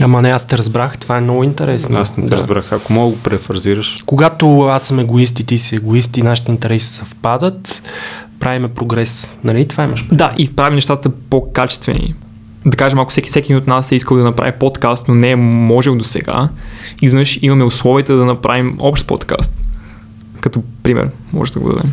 Ама 0.00 0.22
не, 0.22 0.28
аз 0.28 0.46
те 0.46 0.58
разбрах, 0.58 0.98
това 0.98 1.16
е 1.16 1.20
много 1.20 1.44
интересно. 1.44 1.98
Аз 1.98 2.16
не 2.16 2.26
да. 2.26 2.36
разбрах. 2.36 2.72
Ако 2.72 2.92
мога 2.92 3.10
да 3.10 3.16
го 3.16 3.22
префразираш. 3.22 4.02
Когато 4.06 4.60
аз 4.60 4.82
съм 4.82 4.98
егоист 4.98 5.40
и 5.40 5.44
ти 5.44 5.58
си 5.58 5.76
егоист 5.76 6.16
и 6.16 6.22
нашите 6.22 6.50
интереси 6.50 6.86
съвпадат, 6.86 7.82
правиме 8.40 8.68
прогрес. 8.68 9.36
Нали? 9.44 9.68
Това 9.68 9.84
имаш. 9.84 10.06
Да, 10.12 10.32
и 10.38 10.56
правим 10.56 10.74
нещата 10.74 11.10
по-качествени. 11.10 12.14
Да 12.66 12.76
кажем, 12.76 12.98
ако 12.98 13.10
всеки, 13.10 13.28
всеки 13.28 13.54
от 13.54 13.66
нас 13.66 13.92
е 13.92 13.94
искал 13.94 14.16
да 14.16 14.24
направи 14.24 14.52
подкаст, 14.52 15.08
но 15.08 15.14
не 15.14 15.30
е 15.30 15.36
можел 15.36 15.94
до 15.94 16.04
сега, 16.04 16.48
изведнъж 17.02 17.38
имаме 17.42 17.64
условията 17.64 18.16
да 18.16 18.24
направим 18.24 18.76
общ 18.78 19.06
подкаст. 19.06 19.64
Като 20.40 20.62
пример, 20.82 21.10
може 21.32 21.52
да 21.52 21.60
го 21.60 21.72
дадем. 21.72 21.92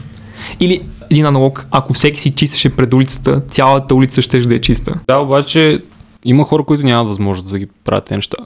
Или 0.59 0.81
един 1.11 1.25
аналог, 1.25 1.67
ако 1.71 1.93
всеки 1.93 2.21
си 2.21 2.31
чистеше 2.31 2.75
пред 2.75 2.93
улицата, 2.93 3.41
цялата 3.41 3.95
улица 3.95 4.21
ще 4.21 4.39
да 4.39 4.55
е 4.55 4.59
чиста. 4.59 4.93
Да, 5.07 5.17
обаче 5.17 5.81
има 6.25 6.43
хора, 6.43 6.63
които 6.63 6.83
нямат 6.83 7.07
възможност 7.07 7.51
да 7.51 7.59
ги 7.59 7.67
правят 7.83 8.05
тези 8.05 8.15
неща. 8.15 8.37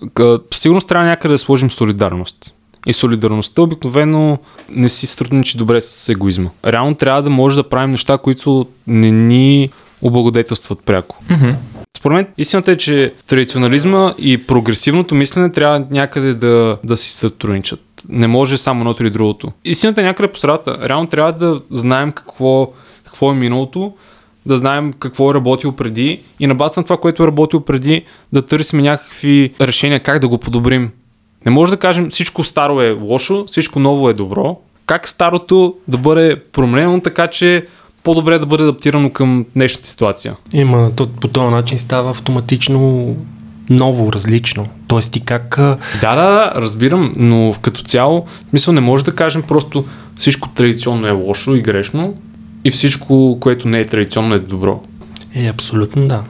Сигурно 0.54 0.82
трябва 0.82 1.06
някъде 1.06 1.34
да 1.34 1.38
сложим 1.38 1.72
солидарност. 1.72 2.54
И 2.88 2.94
солидарността 2.94 3.62
обикновено 3.62 4.38
не 4.70 4.90
си 4.90 5.08
сътрудничи 5.08 5.58
добре 5.58 5.82
с 5.82 6.10
егоизма. 6.10 6.50
Реално 6.66 6.96
трябва 6.96 7.22
да 7.22 7.30
може 7.30 7.56
да 7.56 7.70
правим 7.70 7.92
неща, 7.92 8.18
които 8.18 8.68
не 8.88 9.12
ни 9.12 9.70
облагодетелстват 10.02 10.80
пряко. 10.86 11.24
Mm-hmm. 11.30 11.56
Според 11.98 12.16
мен 12.16 12.28
истината 12.38 12.72
е, 12.72 12.76
че 12.76 13.14
традиционализма 13.28 14.14
и 14.18 14.38
прогресивното 14.38 15.16
мислене 15.16 15.52
трябва 15.52 15.86
някъде 15.92 16.34
да, 16.34 16.78
да 16.84 16.98
си 16.98 17.12
сътрудничат. 17.12 17.80
Не 18.10 18.28
може 18.28 18.58
само 18.58 18.82
едното 18.82 19.04
или 19.04 19.10
другото. 19.10 19.52
Истината 19.66 20.02
е 20.02 20.04
някъде 20.04 20.32
по 20.32 20.40
средата. 20.40 20.90
Реално 20.90 21.08
трябва 21.08 21.34
да 21.34 21.62
знаем 21.70 22.12
какво, 22.12 22.72
какво 23.06 23.32
е 23.32 23.36
миналото, 23.36 23.94
да 24.46 24.58
знаем 24.58 24.94
какво 25.00 25.32
е 25.32 25.34
работило 25.34 25.74
преди 25.74 26.24
и 26.40 26.48
на 26.48 26.56
базата 26.56 26.80
на 26.80 26.84
това, 26.84 26.98
което 26.98 27.24
е 27.24 27.28
работило 27.28 27.62
преди, 27.62 28.06
да 28.34 28.42
търсим 28.42 28.80
някакви 28.80 29.54
решения 29.62 30.00
как 30.00 30.20
да 30.20 30.28
го 30.28 30.38
подобрим. 30.38 30.92
Не 31.46 31.52
може 31.52 31.72
да 31.72 31.78
кажем 31.78 32.10
всичко 32.10 32.44
старо 32.44 32.82
е 32.82 32.92
лошо, 32.92 33.46
всичко 33.48 33.80
ново 33.80 34.10
е 34.10 34.14
добро. 34.14 34.58
Как 34.86 35.08
старото 35.08 35.76
да 35.88 35.98
бъде 35.98 36.44
променено 36.52 37.02
така, 37.02 37.28
че 37.28 37.68
по-добре 38.04 38.40
да 38.40 38.46
бъде 38.46 38.64
адаптирано 38.64 39.10
към 39.10 39.46
днешната 39.56 39.90
ситуация. 39.90 40.36
Има, 40.54 40.92
то, 40.96 41.08
по 41.22 41.28
този 41.28 41.52
начин 41.52 41.80
става 41.80 42.10
автоматично 42.10 43.16
ново, 43.70 44.14
различно. 44.14 44.68
Тоест 44.88 45.12
ти 45.12 45.20
как... 45.20 45.56
Да, 46.02 46.16
да, 46.16 46.16
да, 46.16 46.54
разбирам, 46.56 47.14
но 47.18 47.56
като 47.62 47.84
цяло, 47.84 48.26
в 48.26 48.50
смисъл 48.50 48.74
не 48.74 48.82
може 48.82 49.06
да 49.06 49.16
кажем 49.16 49.42
просто 49.42 49.86
всичко 50.16 50.50
традиционно 50.50 51.08
е 51.08 51.12
лошо 51.12 51.56
и 51.56 51.62
грешно 51.62 52.18
и 52.64 52.72
всичко, 52.72 53.38
което 53.40 53.68
не 53.68 53.80
е 53.80 53.86
традиционно 53.86 54.36
е 54.36 54.40
добро. 54.40 54.84
Е, 55.36 55.48
абсолютно 55.48 56.08
да. 56.08 56.24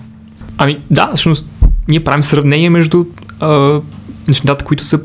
Ами 0.57 0.79
да, 0.91 1.11
всъщност 1.15 1.47
ние 1.87 2.03
правим 2.03 2.23
сравнение 2.23 2.69
между 2.69 3.05
а, 3.39 3.79
нещата, 4.27 4.65
които 4.65 4.83
са 4.83 4.99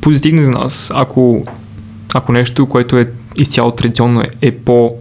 позитивни 0.00 0.42
за 0.42 0.50
нас. 0.50 0.92
Ако, 0.94 1.44
ако 2.14 2.32
нещо, 2.32 2.66
което 2.66 2.98
е 2.98 3.10
изцяло 3.36 3.70
традиционно 3.70 4.20
е, 4.20 4.28
е 4.42 4.56
по 4.56 4.94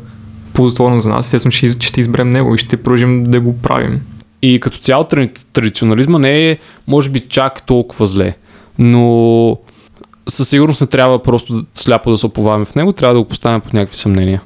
ползотворно 0.54 1.00
за 1.00 1.10
нас, 1.10 1.26
естествено 1.26 1.52
ще, 1.52 1.68
ще 1.68 2.02
изберем 2.02 2.32
него 2.32 2.56
и 2.56 2.58
ще 2.58 2.78
продължим 2.78 3.24
да 3.24 3.40
го 3.40 3.58
правим. 3.58 4.02
И 4.42 4.60
като 4.60 4.78
цяло 4.78 5.04
тради- 5.04 5.46
традиционализма 5.54 6.20
не 6.20 6.50
е, 6.52 6.58
може 6.88 7.10
би, 7.10 7.20
чак 7.20 7.66
толкова 7.66 8.06
зле, 8.06 8.36
но 8.80 9.58
със 10.30 10.50
сигурност 10.50 10.82
не 10.82 10.88
трябва 10.88 11.24
просто 11.24 11.64
сляпо 11.74 12.12
да 12.12 12.18
се 12.18 12.26
оповаваме 12.26 12.66
в 12.66 12.76
него, 12.76 12.94
трябва 12.94 13.14
да 13.14 13.22
го 13.22 13.28
поставяме 13.28 13.60
под 13.60 13.74
някакви 13.74 13.98
съмнения. 13.98 14.42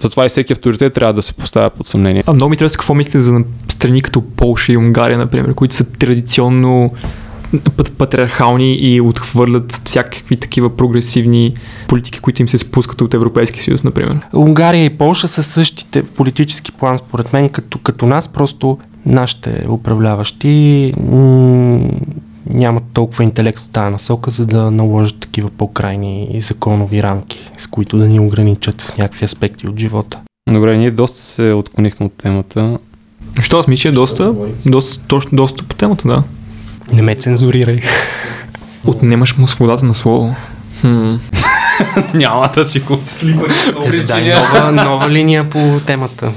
Затова 0.00 0.26
и 0.26 0.28
всеки 0.28 0.52
авторитет 0.52 0.94
трябва 0.94 1.12
да 1.12 1.22
се 1.22 1.34
поставя 1.34 1.70
под 1.70 1.86
съмнение. 1.86 2.22
А 2.26 2.32
много 2.32 2.50
ми 2.50 2.54
интересува 2.54 2.78
какво 2.78 2.94
мислите 2.94 3.20
за 3.20 3.44
страни 3.68 4.02
като 4.02 4.20
Полша 4.20 4.72
и 4.72 4.76
Унгария, 4.76 5.18
например, 5.18 5.54
които 5.54 5.74
са 5.74 5.84
традиционно 5.84 6.92
пат- 7.52 7.90
патриархални 7.90 8.74
и 8.74 9.00
отхвърлят 9.00 9.80
всякакви 9.84 10.36
такива 10.36 10.76
прогресивни 10.76 11.54
политики, 11.88 12.20
които 12.20 12.42
им 12.42 12.48
се 12.48 12.58
спускат 12.58 13.00
от 13.00 13.14
Европейския 13.14 13.62
съюз, 13.62 13.84
например. 13.84 14.18
Унгария 14.34 14.84
и 14.84 14.90
Полша 14.90 15.28
са 15.28 15.42
същите 15.42 16.02
в 16.02 16.10
политически 16.10 16.72
план, 16.72 16.98
според 16.98 17.32
мен, 17.32 17.48
като, 17.48 17.78
като 17.78 18.06
нас, 18.06 18.28
просто 18.28 18.78
нашите 19.06 19.66
управляващи 19.68 20.94
м- 21.10 21.80
нямат 22.50 22.84
толкова 22.92 23.24
интелект 23.24 23.58
в 23.58 23.68
тази 23.68 23.90
насока, 23.90 24.30
за 24.30 24.46
да 24.46 24.70
наложат 24.70 25.18
такива 25.20 25.50
по-крайни 25.50 26.36
законови 26.40 27.02
рамки, 27.02 27.50
с 27.56 27.66
които 27.66 27.98
да 27.98 28.06
ни 28.08 28.20
ограничат 28.20 28.82
в 28.82 28.98
някакви 28.98 29.24
аспекти 29.24 29.68
от 29.68 29.78
живота. 29.78 30.18
Добре, 30.50 30.78
ние 30.78 30.90
доста 30.90 31.18
се 31.18 31.52
отклонихме 31.52 32.06
от 32.06 32.12
темата. 32.12 32.78
Що 33.40 33.58
аз 33.58 33.66
мисля, 33.66 33.88
е 33.88 33.92
доста, 33.92 34.34
доста, 34.66 35.04
точно, 35.06 35.30
доста 35.32 35.64
по 35.64 35.74
темата, 35.74 36.08
да. 36.08 36.22
Не 36.92 37.02
ме 37.02 37.14
цензурирай. 37.14 37.80
Отнемаш 38.86 39.36
му 39.36 39.46
свободата 39.46 39.84
на 39.84 39.94
слово. 39.94 40.34
Хм. 40.80 41.14
Няма 42.14 42.50
да 42.54 42.64
си 42.64 42.80
го 42.80 42.98
Е, 43.86 43.90
задай 43.90 44.34
нова, 44.34 44.72
нова 44.72 45.10
линия 45.10 45.50
по 45.50 45.80
темата. 45.86 46.32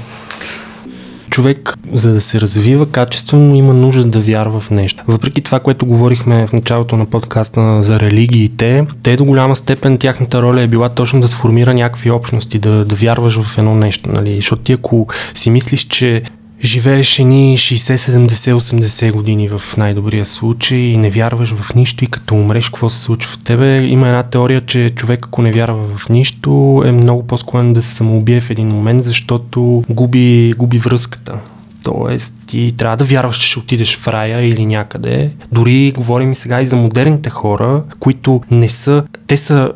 Човек, 1.34 1.74
за 1.92 2.12
да 2.12 2.20
се 2.20 2.40
развива 2.40 2.90
качествено, 2.90 3.54
има 3.54 3.74
нужда 3.74 4.04
да 4.04 4.20
вярва 4.20 4.60
в 4.60 4.70
нещо. 4.70 5.04
Въпреки 5.08 5.42
това, 5.42 5.60
което 5.60 5.86
говорихме 5.86 6.46
в 6.46 6.52
началото 6.52 6.96
на 6.96 7.06
подкаста 7.06 7.82
за 7.82 8.00
религиите, 8.00 8.86
те 9.02 9.16
до 9.16 9.24
голяма 9.24 9.56
степен 9.56 9.98
тяхната 9.98 10.42
роля 10.42 10.62
е 10.62 10.66
била 10.66 10.88
точно 10.88 11.20
да 11.20 11.28
сформира 11.28 11.74
някакви 11.74 12.10
общности, 12.10 12.58
да, 12.58 12.84
да 12.84 12.94
вярваш 12.94 13.40
в 13.40 13.58
едно 13.58 13.74
нещо. 13.74 14.10
Нали? 14.12 14.36
Защото 14.36 14.62
ти 14.62 14.72
ако 14.72 15.06
си 15.34 15.50
мислиш, 15.50 15.84
че 15.84 16.22
живееш 16.62 17.18
едни 17.18 17.58
60, 17.58 17.96
70, 17.96 18.54
80 18.54 19.12
години 19.12 19.48
в 19.48 19.62
най-добрия 19.76 20.24
случай 20.24 20.78
и 20.78 20.96
не 20.96 21.10
вярваш 21.10 21.54
в 21.54 21.74
нищо 21.74 22.04
и 22.04 22.06
като 22.06 22.34
умреш, 22.34 22.68
какво 22.68 22.88
се 22.88 22.98
случва 22.98 23.32
в 23.32 23.38
тебе? 23.44 23.86
Има 23.86 24.08
една 24.08 24.22
теория, 24.22 24.60
че 24.60 24.90
човек 24.90 25.26
ако 25.26 25.42
не 25.42 25.52
вярва 25.52 25.84
в 25.96 26.08
нищо 26.08 26.82
е 26.86 26.92
много 26.92 27.26
по-склонен 27.26 27.72
да 27.72 27.82
се 27.82 27.94
самоубие 27.94 28.40
в 28.40 28.50
един 28.50 28.68
момент, 28.68 29.04
защото 29.04 29.84
губи, 29.90 30.54
губи 30.56 30.78
връзката. 30.78 31.38
Тоест, 31.84 32.34
ти 32.46 32.74
трябва 32.76 32.96
да 32.96 33.04
вярваш, 33.04 33.38
че 33.38 33.46
ще 33.46 33.58
отидеш 33.58 33.96
в 33.96 34.08
рая 34.08 34.48
или 34.48 34.66
някъде. 34.66 35.30
Дори 35.52 35.92
говорим 35.96 36.32
и 36.32 36.34
сега 36.34 36.62
и 36.62 36.66
за 36.66 36.76
модерните 36.76 37.30
хора, 37.30 37.82
които 37.98 38.40
не 38.50 38.68
са, 38.68 39.04
те 39.26 39.36
са 39.36 39.72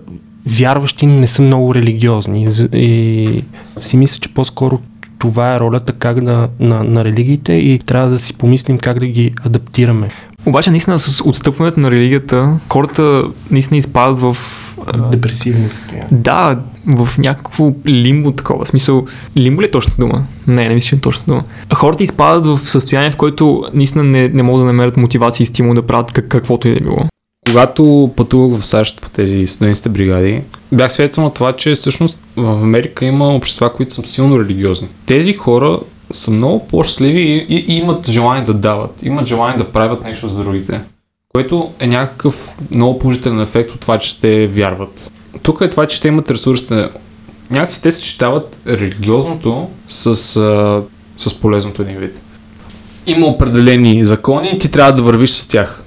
вярващи, 0.46 1.06
но 1.06 1.14
не 1.14 1.26
са 1.26 1.42
много 1.42 1.74
религиозни. 1.74 2.48
И 2.72 3.42
си 3.78 3.96
мисля, 3.96 4.18
че 4.20 4.34
по-скоро 4.34 4.80
това 5.18 5.54
е 5.54 5.60
ролята 5.60 5.92
как 5.92 6.24
да, 6.24 6.48
на, 6.60 6.84
на 6.84 7.04
религиите 7.04 7.52
и 7.52 7.78
трябва 7.78 8.10
да 8.10 8.18
си 8.18 8.38
помислим 8.38 8.78
как 8.78 8.98
да 8.98 9.06
ги 9.06 9.34
адаптираме. 9.44 10.08
Обаче, 10.46 10.70
наистина, 10.70 10.98
с 10.98 11.24
отстъпването 11.24 11.80
на 11.80 11.90
религията, 11.90 12.58
хората 12.68 13.24
наистина 13.50 13.78
изпадат 13.78 14.20
в... 14.20 14.36
а, 14.86 14.98
Депресивни 14.98 15.70
състояния. 15.70 16.06
Да, 16.10 16.58
в 16.86 17.08
някакво 17.18 17.72
лимбо 17.86 18.32
такова. 18.32 18.66
Смисъл, 18.66 19.06
лимбо 19.36 19.62
ли 19.62 19.66
е 19.66 19.70
точната 19.70 20.00
дума? 20.00 20.26
Не, 20.46 20.68
не 20.68 20.74
мисля, 20.74 20.88
че 20.88 20.96
е 20.96 21.00
точната 21.00 21.30
дума. 21.30 21.44
Хората 21.74 22.02
изпадат 22.02 22.46
в 22.46 22.68
състояние, 22.68 23.10
в 23.10 23.16
което 23.16 23.64
наистина 23.74 24.04
не, 24.04 24.28
не 24.28 24.42
могат 24.42 24.62
да 24.62 24.66
намерят 24.66 24.96
мотивация 24.96 25.42
и 25.44 25.46
стимул 25.46 25.74
да 25.74 25.86
правят 25.86 26.12
как, 26.12 26.28
каквото 26.28 26.68
и 26.68 26.70
да 26.70 26.76
е 26.76 26.80
било. 26.80 27.06
Когато 27.48 28.10
пътувах 28.16 28.60
в 28.60 28.66
САЩ 28.66 29.00
по 29.02 29.10
тези 29.10 29.46
студентските 29.46 29.88
бригади, 29.88 30.42
бях 30.72 30.92
свидетел 30.92 31.22
на 31.22 31.34
това, 31.34 31.52
че 31.52 31.74
всъщност 31.74 32.18
в 32.36 32.62
Америка 32.62 33.04
има 33.04 33.34
общества, 33.34 33.72
които 33.72 33.92
са 33.92 34.02
силно 34.06 34.40
религиозни. 34.40 34.88
Тези 35.06 35.32
хора 35.32 35.78
са 36.10 36.30
много 36.30 36.66
по-щастливи 36.66 37.20
и, 37.20 37.46
и, 37.48 37.64
и 37.68 37.76
имат 37.78 38.10
желание 38.10 38.44
да 38.44 38.54
дават, 38.54 39.02
имат 39.02 39.26
желание 39.26 39.58
да 39.58 39.64
правят 39.64 40.04
нещо 40.04 40.28
за 40.28 40.42
другите. 40.42 40.80
Което 41.34 41.70
е 41.80 41.86
някакъв 41.86 42.50
много 42.70 42.98
положителен 42.98 43.40
ефект 43.40 43.70
от 43.70 43.80
това, 43.80 43.98
че 43.98 44.20
те 44.20 44.46
вярват. 44.46 45.12
тук 45.42 45.60
е 45.60 45.70
това, 45.70 45.86
че 45.86 46.00
те 46.00 46.08
имат 46.08 46.30
ресурсите. 46.30 46.88
Някакси 47.50 47.82
те 47.82 47.92
съчетават 47.92 48.58
религиозното 48.66 49.68
с, 49.88 50.14
с 51.16 51.40
полезното 51.40 51.82
един 51.82 51.96
вид. 51.96 52.20
Има 53.06 53.26
определени 53.26 54.04
закони 54.04 54.50
и 54.54 54.58
ти 54.58 54.70
трябва 54.70 54.92
да 54.92 55.02
вървиш 55.02 55.30
с 55.30 55.48
тях. 55.48 55.84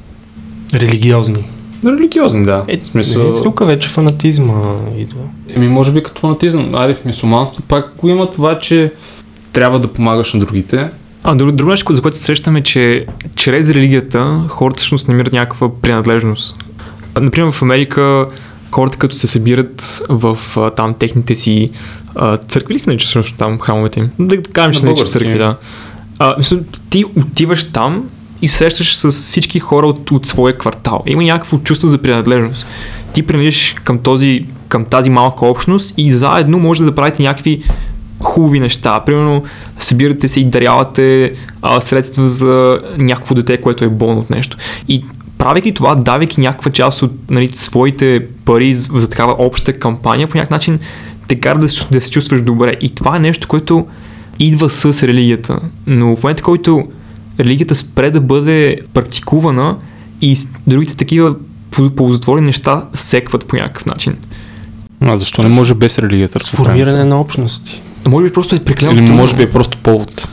Религиозни. 0.74 1.44
Религиозни, 1.86 2.46
да. 2.46 2.64
Е, 2.68 2.78
в 2.78 2.86
смисъл... 2.86 3.34
е, 3.40 3.44
тук 3.44 3.66
вече 3.66 3.90
фанатизма 3.90 4.54
идва. 4.98 5.22
Еми, 5.50 5.68
може 5.68 5.92
би 5.92 6.04
като 6.04 6.22
фанатизъм. 6.22 6.76
Айде 6.76 6.94
в 6.94 7.06
мисуманство 7.06 7.64
пак 7.68 7.94
го 7.98 8.10
има 8.10 8.30
това, 8.30 8.60
че 8.60 8.92
трябва 9.54 9.80
да 9.80 9.88
помагаш 9.88 10.34
на 10.34 10.40
другите. 10.40 10.90
А 11.24 11.36
друго, 11.36 11.52
друго 11.52 11.72
нещо, 11.72 11.94
за 11.94 12.02
което 12.02 12.18
се 12.18 12.24
срещаме, 12.24 12.60
е, 12.60 12.64
че 12.64 13.06
чрез 13.36 13.70
религията 13.70 14.46
хората 14.50 14.78
всъщност 14.78 15.08
намират 15.08 15.34
някаква 15.34 15.76
принадлежност. 15.82 16.56
Например, 17.22 17.52
в 17.52 17.62
Америка 17.62 18.26
хората 18.72 18.98
като 18.98 19.16
се 19.16 19.28
събират 19.28 20.02
в 20.10 20.38
а, 20.58 20.70
там 20.70 20.94
техните 20.94 21.36
си 21.36 21.70
а, 22.16 22.38
църкви 22.38 22.74
ли 22.74 22.80
се 22.80 22.98
всъщност 22.98 23.38
там 23.38 23.60
храмовете 23.60 24.00
им? 24.00 24.10
Да 24.20 24.44
кажем, 24.44 24.74
че 24.74 24.80
се 24.80 25.06
църкви, 25.06 25.38
да. 25.38 25.58
А, 26.20 26.36
мисля, 26.38 26.60
ти 26.90 27.06
отиваш 27.18 27.72
там 27.72 28.10
и 28.42 28.48
срещаш 28.48 28.98
с 28.98 29.12
всички 29.12 29.60
хора 29.60 29.88
от, 29.88 30.12
от 30.12 30.26
своя 30.26 30.58
квартал. 30.58 31.04
Има 31.06 31.24
някакво 31.24 31.58
чувство 31.58 31.88
за 31.88 31.98
принадлежност. 31.98 32.66
Ти 33.14 33.24
принадлежиш 33.24 33.76
към, 33.84 34.00
този, 34.00 34.46
към 34.68 34.86
тази 34.86 35.10
малка 35.10 35.46
общност 35.46 35.94
и 35.98 36.12
заедно 36.12 36.60
може 36.60 36.84
да 36.84 36.96
правите 36.96 37.24
някакви 37.24 37.64
хубави 38.20 38.60
неща. 38.60 39.00
Примерно, 39.06 39.44
събирате 39.80 40.28
се 40.28 40.40
и 40.40 40.46
дарявате 40.46 41.34
а, 41.62 41.82
средства 41.82 42.28
за 42.28 42.82
някакво 42.98 43.36
дете, 43.36 43.62
което 43.62 43.84
е 43.84 43.90
болно 43.90 44.20
от 44.20 44.30
нещо. 44.30 44.58
И 44.88 45.06
правейки 45.38 45.74
това, 45.74 45.96
давайки 45.96 46.42
някаква 46.42 46.72
част 46.72 47.02
от 47.02 47.12
нали, 47.30 47.50
своите 47.54 48.26
пари 48.46 48.74
за, 48.74 49.10
такава 49.10 49.36
обща 49.38 49.74
кампания, 49.74 50.28
по 50.28 50.38
някакъв 50.38 50.52
начин 50.52 50.80
те 51.28 51.36
кара 51.36 51.60
да, 51.60 51.68
да 51.92 52.02
се 52.02 52.12
чувстваш 52.12 52.42
добре. 52.42 52.74
И 52.82 52.96
това 52.96 53.16
е 53.16 53.20
нещо, 53.20 53.48
което 53.48 53.88
идва 54.40 54.70
с 54.70 55.04
религията. 55.08 55.60
Но 55.88 56.16
в 56.16 56.24
момента, 56.24 56.44
който 56.44 56.84
религията 57.44 57.76
спре 57.76 58.12
да 58.12 58.22
бъде 58.22 58.80
практикувана 58.94 59.78
и 60.22 60.38
другите 60.68 60.96
такива 60.96 61.36
пол- 61.72 61.96
ползотворни 61.96 62.46
неща 62.46 62.86
секват 62.94 63.46
по 63.46 63.56
някакъв 63.56 63.86
начин. 63.86 64.18
А 65.02 65.18
защо 65.18 65.44
не 65.44 65.50
може 65.50 65.74
без 65.74 66.00
религията? 66.00 66.40
Сформиране 66.40 67.04
на 67.04 67.20
общности. 67.20 67.82
Може 68.08 68.28
би 68.28 68.34
просто 68.34 68.56
е 68.56 68.60
прекалено 68.60 69.02
Или 69.02 69.12
може 69.12 69.36
би 69.36 69.44
е 69.44 69.50
просто 69.50 69.78
повод. 69.78 70.28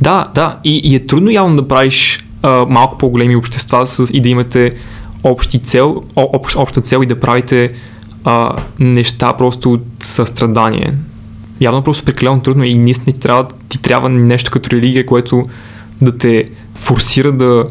Да, 0.00 0.28
да. 0.34 0.58
И, 0.64 0.80
и 0.84 0.94
е 0.94 1.06
трудно 1.06 1.30
явно 1.30 1.56
да 1.56 1.68
правиш 1.68 2.24
а, 2.42 2.66
малко 2.68 2.98
по-големи 2.98 3.36
общества 3.36 3.86
с, 3.86 4.10
и 4.12 4.20
да 4.20 4.28
имате 4.28 4.70
общи 5.24 5.58
цел, 5.58 6.02
общ, 6.16 6.56
обща 6.56 6.80
цел 6.80 7.00
и 7.02 7.06
да 7.06 7.20
правите 7.20 7.70
а, 8.24 8.56
неща 8.80 9.32
просто 9.32 9.72
от 9.72 9.82
състрадание. 10.00 10.94
Явно 11.60 11.80
е 11.80 11.84
просто 11.84 12.04
прекалено 12.04 12.40
трудно 12.40 12.64
и 12.64 12.74
наистина 12.74 13.14
ти 13.14 13.20
трябва, 13.20 13.46
ти 13.68 13.78
трябва 13.78 14.08
нещо 14.08 14.50
като 14.50 14.70
религия, 14.70 15.06
което 15.06 15.44
да 16.02 16.18
те 16.18 16.44
форсира 16.74 17.32
да, 17.32 17.66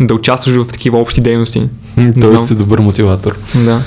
да 0.00 0.14
участваш 0.14 0.54
в 0.56 0.68
такива 0.68 0.98
общи 0.98 1.20
дейности. 1.20 1.68
Знам. 1.98 2.36
сте 2.36 2.54
добър 2.54 2.78
мотиватор. 2.78 3.36
Да. 3.54 3.80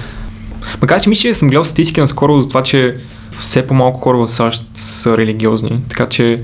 Макар 0.82 1.02
че 1.02 1.10
мисля, 1.10 1.22
че 1.22 1.34
съм 1.34 1.50
гледал 1.50 1.66
статистики 1.66 2.02
наскоро 2.02 2.42
за 2.42 2.48
това, 2.50 2.64
че 2.64 2.96
все 3.32 3.68
по-малко 3.68 4.00
хора 4.00 4.18
в 4.18 4.28
САЩ 4.28 4.66
са 4.76 5.18
религиозни. 5.18 5.80
Така 5.90 6.06
че 6.06 6.38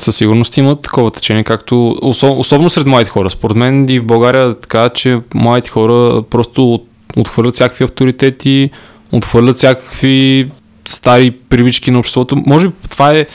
Със 0.00 0.16
сигурност 0.16 0.56
има 0.56 0.76
такова 0.76 1.10
течение, 1.10 1.44
както 1.44 1.74
осо- 2.02 2.38
особено 2.38 2.70
сред 2.70 2.86
младите 2.86 3.10
хора. 3.10 3.30
Според 3.30 3.56
мен 3.56 3.88
и 3.88 3.98
в 3.98 4.04
България 4.04 4.48
е 4.48 4.54
така, 4.54 4.88
че 4.88 5.20
младите 5.34 5.70
хора 5.70 6.22
просто 6.22 6.74
от- 6.74 6.86
отхвърлят 7.16 7.54
всякакви 7.54 7.84
авторитети, 7.84 8.70
отхвърлят 9.12 9.56
всякакви 9.56 10.50
стари 10.88 11.30
привички 11.30 11.90
на 11.90 11.98
обществото. 11.98 12.36
Може 12.46 12.68
би 12.68 12.74
това 12.90 13.10
е 13.12 13.26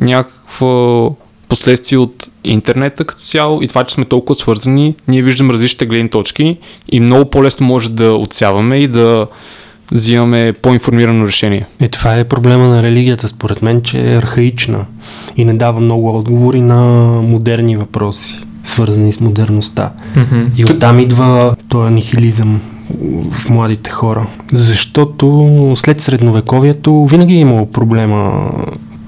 някакво 0.00 1.10
последствие 1.48 1.98
от 1.98 2.30
интернета 2.44 3.04
като 3.04 3.22
цяло 3.22 3.62
и 3.62 3.68
това, 3.68 3.84
че 3.84 3.94
сме 3.94 4.04
толкова 4.04 4.34
свързани, 4.34 4.94
ние 5.08 5.22
виждаме 5.22 5.52
различните 5.52 5.86
гледни 5.86 6.08
точки 6.08 6.56
и 6.92 7.00
много 7.00 7.30
по-лесно 7.30 7.66
може 7.66 7.90
да 7.90 8.12
отсяваме 8.12 8.76
и 8.76 8.88
да 8.88 9.26
взимаме 9.92 10.52
по-информирано 10.62 11.26
решение. 11.26 11.66
Е, 11.80 11.88
това 11.88 12.16
е 12.16 12.24
проблема 12.24 12.68
на 12.68 12.82
религията, 12.82 13.28
според 13.28 13.62
мен, 13.62 13.82
че 13.82 14.12
е 14.12 14.16
архаична 14.16 14.84
и 15.36 15.44
не 15.44 15.54
дава 15.54 15.80
много 15.80 16.18
отговори 16.18 16.60
на 16.60 16.84
модерни 17.22 17.76
въпроси, 17.76 18.40
свързани 18.64 19.12
с 19.12 19.20
модерността. 19.20 19.92
мгм. 20.16 20.44
И 20.56 20.64
оттам 20.64 20.98
идва 20.98 21.56
този 21.68 21.94
нихилизъм 21.94 22.60
в 23.30 23.48
младите 23.48 23.90
хора. 23.90 24.26
Защото 24.52 25.72
след 25.76 26.00
средновековието 26.00 27.04
винаги 27.04 27.34
е 27.34 27.40
имало 27.40 27.70
проблема 27.70 28.50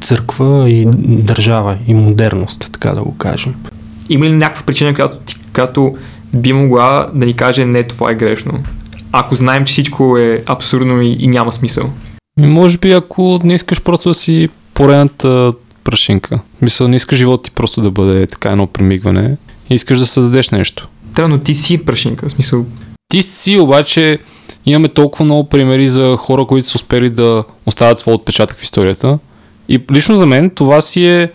църква 0.01 0.71
и 0.71 0.87
държава 0.99 1.79
и 1.87 1.95
модерност, 1.95 2.69
така 2.73 2.91
да 2.91 3.03
го 3.03 3.17
кажем. 3.17 3.55
Има 4.09 4.27
ли 4.27 4.33
някаква 4.33 4.63
причина, 4.67 4.95
която, 4.95 5.19
която 5.55 5.97
би 6.35 6.53
могла 6.53 7.11
да 7.15 7.27
ни 7.27 7.35
каже 7.35 7.65
не, 7.67 7.83
това 7.83 8.11
е 8.11 8.15
грешно? 8.15 8.53
Ако 9.13 9.35
знаем, 9.35 9.65
че 9.65 9.73
всичко 9.73 10.19
е 10.19 10.43
абсурдно 10.47 11.03
и, 11.03 11.17
и 11.21 11.27
няма 11.27 11.53
смисъл. 11.53 11.91
Ми, 12.41 12.47
Може 12.47 12.79
би 12.79 12.93
ако 12.93 13.41
не 13.45 13.55
искаш 13.55 13.83
просто 13.83 14.09
да 14.09 14.15
си 14.15 14.49
поредната 14.75 15.53
прашинка. 15.85 16.41
Мисля, 16.63 16.89
не 16.89 16.97
искаш 16.97 17.19
живота 17.19 17.43
ти 17.43 17.51
просто 17.51 17.81
да 17.81 17.91
бъде 17.91 18.27
така 18.27 18.51
едно 18.51 18.67
примигване. 18.67 19.37
Искаш 19.71 19.99
да 19.99 20.07
създадеш 20.07 20.51
нещо. 20.51 20.89
Трябва, 21.15 21.29
но 21.29 21.39
ти 21.39 21.55
си 21.55 21.85
прашинка. 21.85 22.29
В 22.29 22.33
смисъл, 22.33 22.65
Ти 23.09 23.23
си 23.23 23.59
обаче 23.59 24.19
имаме 24.67 24.89
толкова 24.89 25.25
много 25.25 25.49
примери 25.49 25.89
за 25.89 26.17
хора, 26.17 26.45
които 26.45 26.69
са 26.69 26.77
успели 26.77 27.11
да 27.11 27.45
оставят 27.67 27.99
своя 27.99 28.15
отпечатък 28.15 28.59
в 28.59 28.63
историята. 28.63 29.19
И 29.69 29.81
лично 29.93 30.17
за 30.17 30.27
мен 30.27 30.51
това 30.51 30.83
си 30.83 31.07
е 31.07 31.31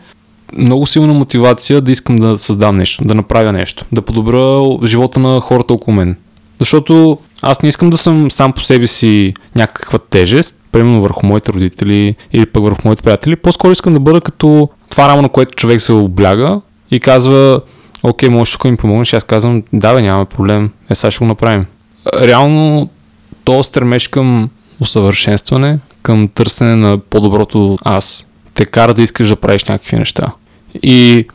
много 0.58 0.86
силна 0.86 1.14
мотивация 1.14 1.82
да 1.82 1.92
искам 1.92 2.16
да 2.16 2.40
създам 2.40 2.76
нещо, 2.76 3.06
да 3.06 3.16
направя 3.16 3.52
нещо, 3.52 3.86
да 3.92 4.02
подобра 4.02 4.64
живота 4.88 5.20
на 5.20 5.40
хората 5.40 5.74
около 5.74 5.96
мен. 5.96 6.18
Защото 6.60 7.18
аз 7.42 7.62
не 7.62 7.70
искам 7.70 7.90
да 7.90 7.98
съм 7.98 8.32
сам 8.32 8.54
по 8.54 8.62
себе 8.62 8.88
си 8.88 9.34
някаква 9.56 10.00
тежест, 10.00 10.64
примерно 10.72 11.02
върху 11.02 11.26
моите 11.26 11.54
родители 11.54 12.16
или 12.34 12.46
пък 12.46 12.64
върху 12.64 12.82
моите 12.86 13.04
приятели. 13.04 13.36
По-скоро 13.36 13.72
искам 13.72 13.94
да 13.94 14.00
бъда 14.00 14.22
като 14.22 14.70
това 14.90 15.10
рамо, 15.10 15.22
на 15.22 15.30
което 15.30 15.56
човек 15.56 15.82
се 15.82 15.94
обляга 15.94 16.62
и 16.92 17.00
казва, 17.00 17.62
окей, 18.04 18.30
можеш 18.30 18.52
тук 18.52 18.64
ми 18.64 18.78
помогнеш. 18.78 19.14
Аз 19.14 19.24
казвам, 19.24 19.64
да, 19.74 19.94
бе, 19.94 20.02
нямаме 20.02 20.26
проблем. 20.26 20.70
Е, 20.90 20.96
сега 20.96 21.12
ще 21.12 21.20
го 21.20 21.26
направим. 21.26 21.66
Реално, 22.22 22.90
то 23.44 23.64
стремеж 23.64 24.08
към 24.08 24.50
усъвършенстване, 24.80 25.80
към 26.06 26.28
търсене 26.28 26.76
на 26.76 26.98
по-доброто 26.98 27.78
аз, 27.84 28.28
те 28.54 28.66
кара 28.66 28.94
да 28.94 29.02
искаш 29.02 29.28
да 29.30 29.36
правиш 29.36 29.64
някакви 29.64 29.98
неща. 29.98 30.28
И 30.84 31.28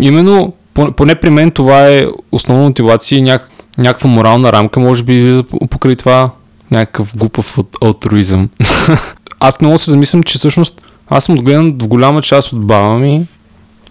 именно, 0.00 0.52
пон- 0.74 0.92
поне 0.92 1.14
при 1.14 1.30
мен 1.30 1.50
това 1.50 1.88
е 1.88 2.06
основна 2.32 2.64
мотивация 2.64 3.18
и 3.18 3.22
няк- 3.22 3.48
някаква 3.78 4.10
морална 4.10 4.52
рамка, 4.52 4.80
може 4.80 5.02
би 5.02 5.14
излиза 5.14 5.42
по- 5.42 5.66
покрай 5.66 5.96
това 5.96 6.30
някакъв 6.70 7.16
глупав 7.16 7.56
ал- 7.58 7.76
алтруизъм. 7.86 8.48
аз 9.40 9.58
да 9.58 9.78
се 9.78 9.90
замислям, 9.90 10.22
че 10.22 10.38
всъщност 10.38 10.82
аз 11.08 11.24
съм 11.24 11.34
отгледан 11.38 11.78
в 11.82 11.88
голяма 11.88 12.22
част 12.22 12.52
от 12.52 12.66
баба 12.66 12.98
ми 12.98 13.26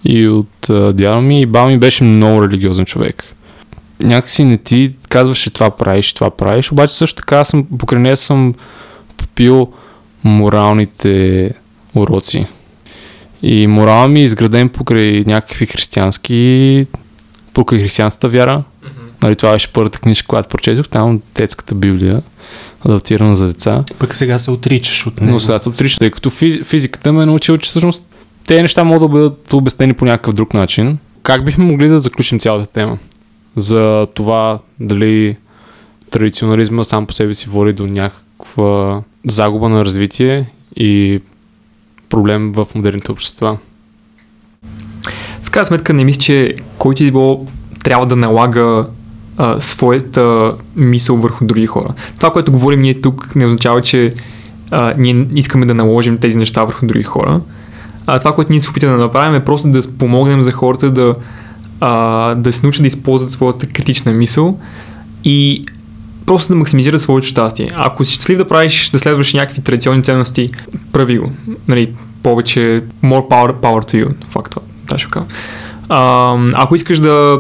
и 0.06 0.28
от 0.28 0.70
а, 0.70 0.94
дядо 0.94 1.22
ми 1.22 1.42
и 1.42 1.46
баба 1.46 1.68
ми 1.68 1.78
беше 1.78 2.04
много 2.04 2.44
религиозен 2.44 2.86
човек. 2.86 3.24
Някакси 4.00 4.44
не 4.44 4.58
ти 4.58 4.94
казваше 5.10 5.50
това 5.50 5.70
правиш, 5.70 6.14
това 6.14 6.30
правиш, 6.30 6.72
обаче 6.72 6.94
също 6.96 7.16
така 7.16 7.44
съм, 7.44 7.66
покрай 7.78 8.02
нея 8.02 8.18
съм 8.18 8.54
попил 9.18 9.68
моралните 10.24 11.52
уроци. 11.96 12.46
И 13.42 13.68
морал 13.68 14.08
ми 14.08 14.20
е 14.20 14.24
изграден 14.24 14.70
покрай 14.70 15.24
някакви 15.28 15.66
християнски, 15.66 16.86
покрай 17.54 17.82
християнската 17.82 18.30
вяра. 18.30 18.64
Нали, 19.22 19.36
това 19.36 19.52
беше 19.52 19.74
първата 19.74 20.00
книжка, 20.00 20.28
която 20.28 20.50
прочетох, 20.50 20.90
там 20.90 21.22
детската 21.36 21.76
библия, 21.76 22.22
адаптирана 22.86 23.36
за 23.36 23.48
деца. 23.48 23.84
Пък 24.00 24.16
сега 24.16 24.38
се 24.38 24.52
отричаш 24.52 25.08
от 25.08 25.22
него. 25.22 25.34
Но 25.34 25.40
сега 25.40 25.60
се 25.60 25.70
отрича, 25.70 26.00
тъй 26.00 26.12
като 26.12 26.30
физ, 26.30 26.64
физиката 26.64 27.14
ме 27.14 27.24
е 27.24 27.26
научила, 27.26 27.58
че 27.58 27.70
всъщност 27.70 28.16
тези 28.48 28.62
неща 28.62 28.84
могат 28.84 29.02
да 29.02 29.08
бъдат 29.08 29.54
обяснени 29.54 29.94
по 29.94 30.06
някакъв 30.06 30.34
друг 30.34 30.54
начин. 30.54 30.98
Как 31.24 31.46
бихме 31.46 31.66
могли 31.66 31.88
да 31.88 32.00
заключим 32.00 32.40
цялата 32.40 32.68
тема? 32.68 32.98
За 33.56 34.08
това 34.14 34.60
дали 34.80 35.38
традиционализма 36.10 36.84
сам 36.84 37.06
по 37.06 37.14
себе 37.14 37.34
си 37.34 37.50
води 37.50 37.74
до 37.74 37.88
някаква 37.88 39.02
загуба 39.28 39.70
на 39.70 39.86
развитие 39.86 40.50
и 40.76 41.22
проблем 42.10 42.52
в 42.52 42.68
модерните 42.76 43.12
общества. 43.12 43.58
в 45.44 45.50
крайна 45.50 45.66
сметка 45.66 45.94
не 45.94 46.06
мисля, 46.06 46.22
че 46.22 46.56
който 46.78 47.04
и 47.04 47.12
било 47.12 47.46
трябва 47.84 48.06
да 48.06 48.16
налага 48.16 48.88
а, 49.38 49.62
своята 49.62 50.54
мисъл 50.76 51.18
върху 51.18 51.46
други 51.46 51.66
хора. 51.66 51.94
Това, 52.16 52.32
което 52.32 52.52
говорим 52.52 52.82
ние 52.82 53.02
тук, 53.02 53.36
не 53.36 53.46
означава, 53.46 53.82
че 53.82 54.14
а, 54.72 54.94
ние 54.98 55.28
искаме 55.36 55.66
да 55.66 55.74
наложим 55.74 56.18
тези 56.18 56.38
неща 56.38 56.64
върху 56.64 56.86
други 56.86 57.04
хора. 57.04 57.42
А 58.08 58.20
това, 58.20 58.36
което 58.36 58.52
ние 58.52 58.60
се 58.60 58.70
опитаме 58.70 58.94
да 58.94 59.00
направим 59.04 59.36
е 59.36 59.46
просто 59.46 59.72
да 59.72 59.82
помогнем 60.00 60.44
за 60.44 60.52
хората 60.52 60.92
да, 60.92 61.14
а, 61.80 62.36
да 62.36 62.52
се 62.52 62.66
научат 62.66 62.82
да 62.82 62.88
използват 62.88 63.32
своята 63.32 63.68
критична 63.68 64.12
мисъл 64.12 64.60
и 65.24 65.62
просто 66.30 66.54
да 66.54 66.56
максимизира 66.56 67.00
своето 67.00 67.28
щастие. 67.28 67.72
Ако 67.76 68.06
си 68.06 68.14
щастлив 68.14 68.38
да 68.38 68.48
правиш, 68.48 68.90
да 68.90 69.00
следваш 69.00 69.34
някакви 69.34 69.62
традиционни 69.62 70.04
ценности, 70.04 70.50
прави 70.94 71.18
го. 71.18 71.32
Нали, 71.68 71.94
повече, 72.24 72.84
more 73.04 73.30
power, 73.30 73.54
power 73.54 73.94
to 73.94 74.06
you. 74.06 74.14
Факт 74.30 74.52
това, 74.52 75.26
ако 76.54 76.76
искаш 76.76 77.00
да, 77.00 77.40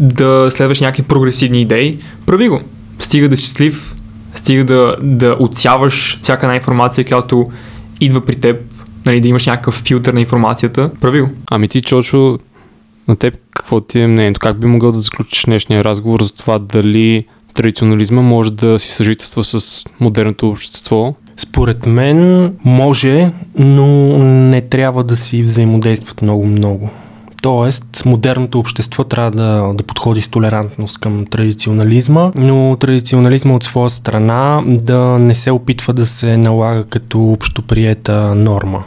да 0.00 0.48
следваш 0.50 0.80
някакви 0.80 1.02
прогресивни 1.02 1.62
идеи, 1.62 1.98
прави 2.26 2.48
го. 2.48 2.60
Стига 2.98 3.28
да 3.28 3.36
си 3.36 3.44
щастлив, 3.44 3.94
стига 4.34 4.64
да, 4.64 4.96
да 5.02 5.36
отсяваш 5.40 6.18
всяка 6.22 6.46
една 6.46 6.56
информация, 6.56 7.04
която 7.04 7.50
идва 8.00 8.20
при 8.20 8.34
теб, 8.34 8.56
нали, 9.06 9.20
да 9.20 9.28
имаш 9.28 9.46
някакъв 9.46 9.74
филтър 9.74 10.12
на 10.14 10.20
информацията, 10.20 10.90
прави 11.00 11.20
го. 11.20 11.30
Ами 11.50 11.68
ти, 11.68 11.82
Чочо, 11.82 12.38
на 13.08 13.16
теб 13.16 13.34
какво 13.56 13.80
ти 13.80 14.00
е 14.00 14.06
мнението? 14.06 14.40
Как 14.40 14.60
би 14.60 14.66
могъл 14.66 14.92
да 14.92 15.00
заключиш 15.00 15.44
днешния 15.44 15.84
разговор 15.84 16.22
за 16.22 16.32
това 16.32 16.58
дали 16.58 17.24
традиционализма 17.54 18.22
може 18.22 18.52
да 18.52 18.78
си 18.78 18.92
съжителства 18.92 19.44
с 19.44 19.84
модерното 20.00 20.48
общество? 20.48 21.14
Според 21.36 21.86
мен 21.86 22.52
може, 22.64 23.32
но 23.58 24.18
не 24.24 24.60
трябва 24.60 25.04
да 25.04 25.16
си 25.16 25.42
взаимодействат 25.42 26.22
много-много. 26.22 26.90
Тоест, 27.42 28.02
модерното 28.04 28.58
общество 28.58 29.04
трябва 29.04 29.30
да, 29.30 29.72
да 29.74 29.84
подходи 29.84 30.20
с 30.20 30.28
толерантност 30.28 30.98
към 30.98 31.26
традиционализма, 31.26 32.30
но 32.38 32.76
традиционализма 32.80 33.54
от 33.54 33.64
своя 33.64 33.90
страна 33.90 34.62
да 34.66 35.18
не 35.18 35.34
се 35.34 35.50
опитва 35.50 35.92
да 35.92 36.06
се 36.06 36.36
налага 36.36 36.84
като 36.84 37.32
общоприета 37.32 38.34
норма. 38.34 38.84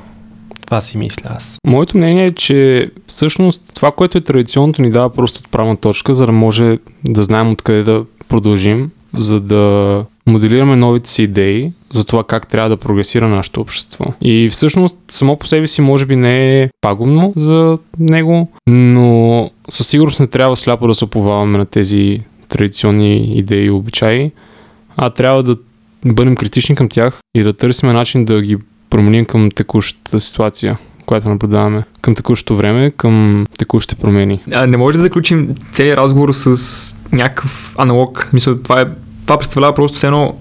Това 0.67 0.81
си 0.81 0.97
мисля 0.97 1.29
аз. 1.29 1.57
Моето 1.67 1.97
мнение 1.97 2.25
е, 2.25 2.31
че 2.31 2.91
всъщност 3.07 3.71
това, 3.75 3.91
което 3.91 4.17
е 4.17 4.21
традиционното, 4.21 4.81
ни 4.81 4.91
дава 4.91 5.09
просто 5.09 5.39
отправна 5.39 5.77
точка, 5.77 6.13
за 6.13 6.25
да 6.25 6.31
може 6.31 6.77
да 7.05 7.23
знаем 7.23 7.51
откъде 7.51 7.83
да 7.83 8.05
продължим, 8.27 8.89
за 9.17 9.39
да 9.39 10.05
моделираме 10.27 10.75
новите 10.75 11.09
си 11.09 11.23
идеи 11.23 11.71
за 11.89 12.05
това 12.05 12.23
как 12.23 12.47
трябва 12.47 12.69
да 12.69 12.77
прогресира 12.77 13.27
нашето 13.27 13.61
общество. 13.61 14.05
И 14.21 14.49
всъщност 14.51 14.97
само 15.11 15.37
по 15.37 15.47
себе 15.47 15.67
си 15.67 15.81
може 15.81 16.05
би 16.05 16.15
не 16.15 16.61
е 16.61 16.69
пагубно 16.81 17.33
за 17.35 17.77
него, 17.99 18.51
но 18.67 19.49
със 19.69 19.87
сигурност 19.87 20.19
не 20.19 20.27
трябва 20.27 20.57
сляпо 20.57 20.87
да 20.87 20.95
се 20.95 21.05
оповаваме 21.05 21.57
на 21.57 21.65
тези 21.65 22.19
традиционни 22.49 23.37
идеи 23.37 23.65
и 23.65 23.69
обичаи, 23.69 24.31
а 24.97 25.09
трябва 25.09 25.43
да 25.43 25.57
бъдем 26.05 26.35
критични 26.35 26.75
към 26.75 26.89
тях 26.89 27.19
и 27.35 27.43
да 27.43 27.53
търсим 27.53 27.89
начин 27.89 28.25
да 28.25 28.41
ги 28.41 28.57
променим 28.89 29.25
към 29.25 29.51
текущата 29.51 30.19
ситуация 30.19 30.77
която 31.07 31.29
наблюдаваме 31.29 31.83
към 32.01 32.15
текущото 32.15 32.55
време, 32.55 32.91
към 32.91 33.45
текущите 33.57 33.95
промени. 33.95 34.39
А, 34.51 34.67
не 34.67 34.77
може 34.77 34.97
да 34.97 35.01
заключим 35.01 35.55
целият 35.73 35.97
разговор 35.97 36.31
с 36.31 36.97
някакъв 37.11 37.75
аналог. 37.77 38.29
Мисля, 38.33 38.63
това, 38.63 38.81
е, 38.81 38.85
това 39.25 39.37
представлява 39.37 39.75
просто 39.75 40.07
едно 40.07 40.35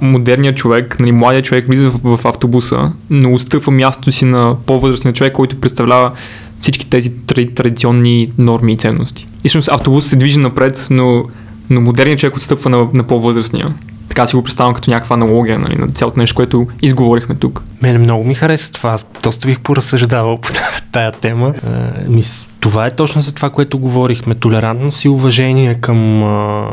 модерният 0.00 0.56
човек, 0.56 1.00
нали, 1.00 1.12
младият 1.12 1.44
човек 1.44 1.66
влиза 1.66 1.90
в, 1.90 2.16
в 2.16 2.26
автобуса, 2.26 2.92
но 3.10 3.34
отстъпва 3.34 3.72
мястото 3.72 4.12
си 4.12 4.24
на 4.24 4.56
по-възрастния 4.66 5.14
човек, 5.14 5.32
който 5.32 5.60
представлява 5.60 6.12
всички 6.60 6.90
тези 6.90 7.12
традиционни 7.26 8.32
норми 8.38 8.72
и 8.72 8.76
ценности. 8.76 9.26
Всъщност 9.38 9.68
автобус 9.68 10.06
се 10.06 10.16
движи 10.16 10.38
напред, 10.38 10.86
но, 10.90 11.24
но 11.70 11.80
модерният 11.80 12.20
човек 12.20 12.36
отстъпва 12.36 12.70
на, 12.70 12.88
на 12.94 13.02
по-възрастния 13.02 13.74
така 14.10 14.26
си 14.26 14.36
го 14.36 14.42
представям 14.42 14.74
като 14.74 14.90
някаква 14.90 15.14
аналогия 15.14 15.58
нали, 15.58 15.76
на 15.76 15.88
цялото 15.88 16.20
нещо, 16.20 16.36
което 16.36 16.66
изговорихме 16.82 17.34
тук. 17.34 17.64
Мене 17.82 17.98
много 17.98 18.24
ми 18.24 18.34
хареса 18.34 18.72
това. 18.72 18.90
Аз 18.90 19.10
доста 19.22 19.46
бих 19.46 19.60
поразсъждавал 19.60 20.38
по 20.40 20.52
тая 20.92 21.12
тема. 21.12 21.54
А, 21.66 21.90
мис, 22.08 22.46
това 22.60 22.86
е 22.86 22.90
точно 22.90 23.20
за 23.20 23.34
това, 23.34 23.50
което 23.50 23.78
говорихме. 23.78 24.34
Толерантност 24.34 25.04
и 25.04 25.08
уважение 25.08 25.74
към, 25.74 26.22
а, 26.22 26.66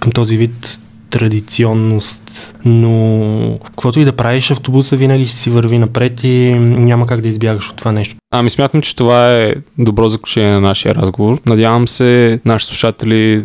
към 0.00 0.12
този 0.12 0.36
вид 0.36 0.78
традиционност, 1.10 2.54
но 2.64 3.58
каквото 3.64 4.00
и 4.00 4.04
да 4.04 4.12
правиш, 4.12 4.50
автобуса 4.50 4.96
винаги 4.96 5.26
си 5.26 5.50
върви 5.50 5.78
напред 5.78 6.24
и 6.24 6.54
няма 6.58 7.06
как 7.06 7.20
да 7.20 7.28
избягаш 7.28 7.70
от 7.70 7.76
това 7.76 7.92
нещо. 7.92 8.16
Ами 8.30 8.50
смятам, 8.50 8.80
че 8.80 8.96
това 8.96 9.36
е 9.36 9.54
добро 9.78 10.08
заключение 10.08 10.50
на 10.50 10.60
нашия 10.60 10.94
разговор. 10.94 11.38
Надявам 11.46 11.88
се 11.88 12.40
нашите 12.44 12.68
слушатели 12.68 13.44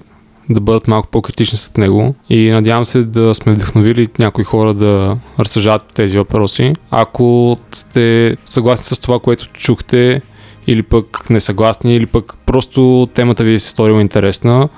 да 0.50 0.60
бъдат 0.60 0.88
малко 0.88 1.08
по-критични 1.08 1.58
след 1.58 1.78
него 1.78 2.16
и 2.30 2.52
надявам 2.52 2.86
се 2.86 3.04
да 3.04 3.36
сме 3.36 3.54
вдъхновили 3.54 4.08
някои 4.20 4.44
хора 4.44 4.74
да 4.74 5.18
разсъждават 5.40 5.86
тези 5.96 6.18
въпроси. 6.18 6.74
Ако 6.92 7.58
сте 7.72 8.38
съгласни 8.46 8.96
с 8.96 9.00
това, 9.00 9.20
което 9.20 9.48
чухте, 9.48 10.22
или 10.68 10.84
пък 10.84 11.30
не 11.30 11.40
съгласни, 11.40 11.96
или 11.96 12.06
пък 12.06 12.34
просто 12.46 13.10
темата 13.14 13.44
ви 13.44 13.54
е 13.54 13.60
се 13.60 13.70
сторила 13.70 14.02
интересна, 14.02 14.70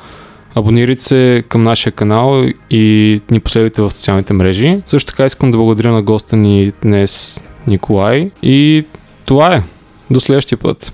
абонирайте 0.56 1.02
се 1.02 1.44
към 1.50 1.64
нашия 1.64 1.94
канал 1.94 2.46
и 2.70 3.22
ни 3.32 3.40
последвайте 3.40 3.82
в 3.82 3.92
социалните 3.92 4.34
мрежи. 4.34 4.82
Също 4.86 5.12
така 5.12 5.26
искам 5.26 5.52
да 5.52 5.58
благодаря 5.58 5.92
на 5.92 6.02
госта 6.02 6.38
ни 6.38 6.72
днес 6.84 7.44
Николай 7.68 8.32
и 8.44 8.86
това 9.26 9.56
е. 9.56 9.64
До 10.12 10.20
следващия 10.20 10.58
път. 10.58 10.94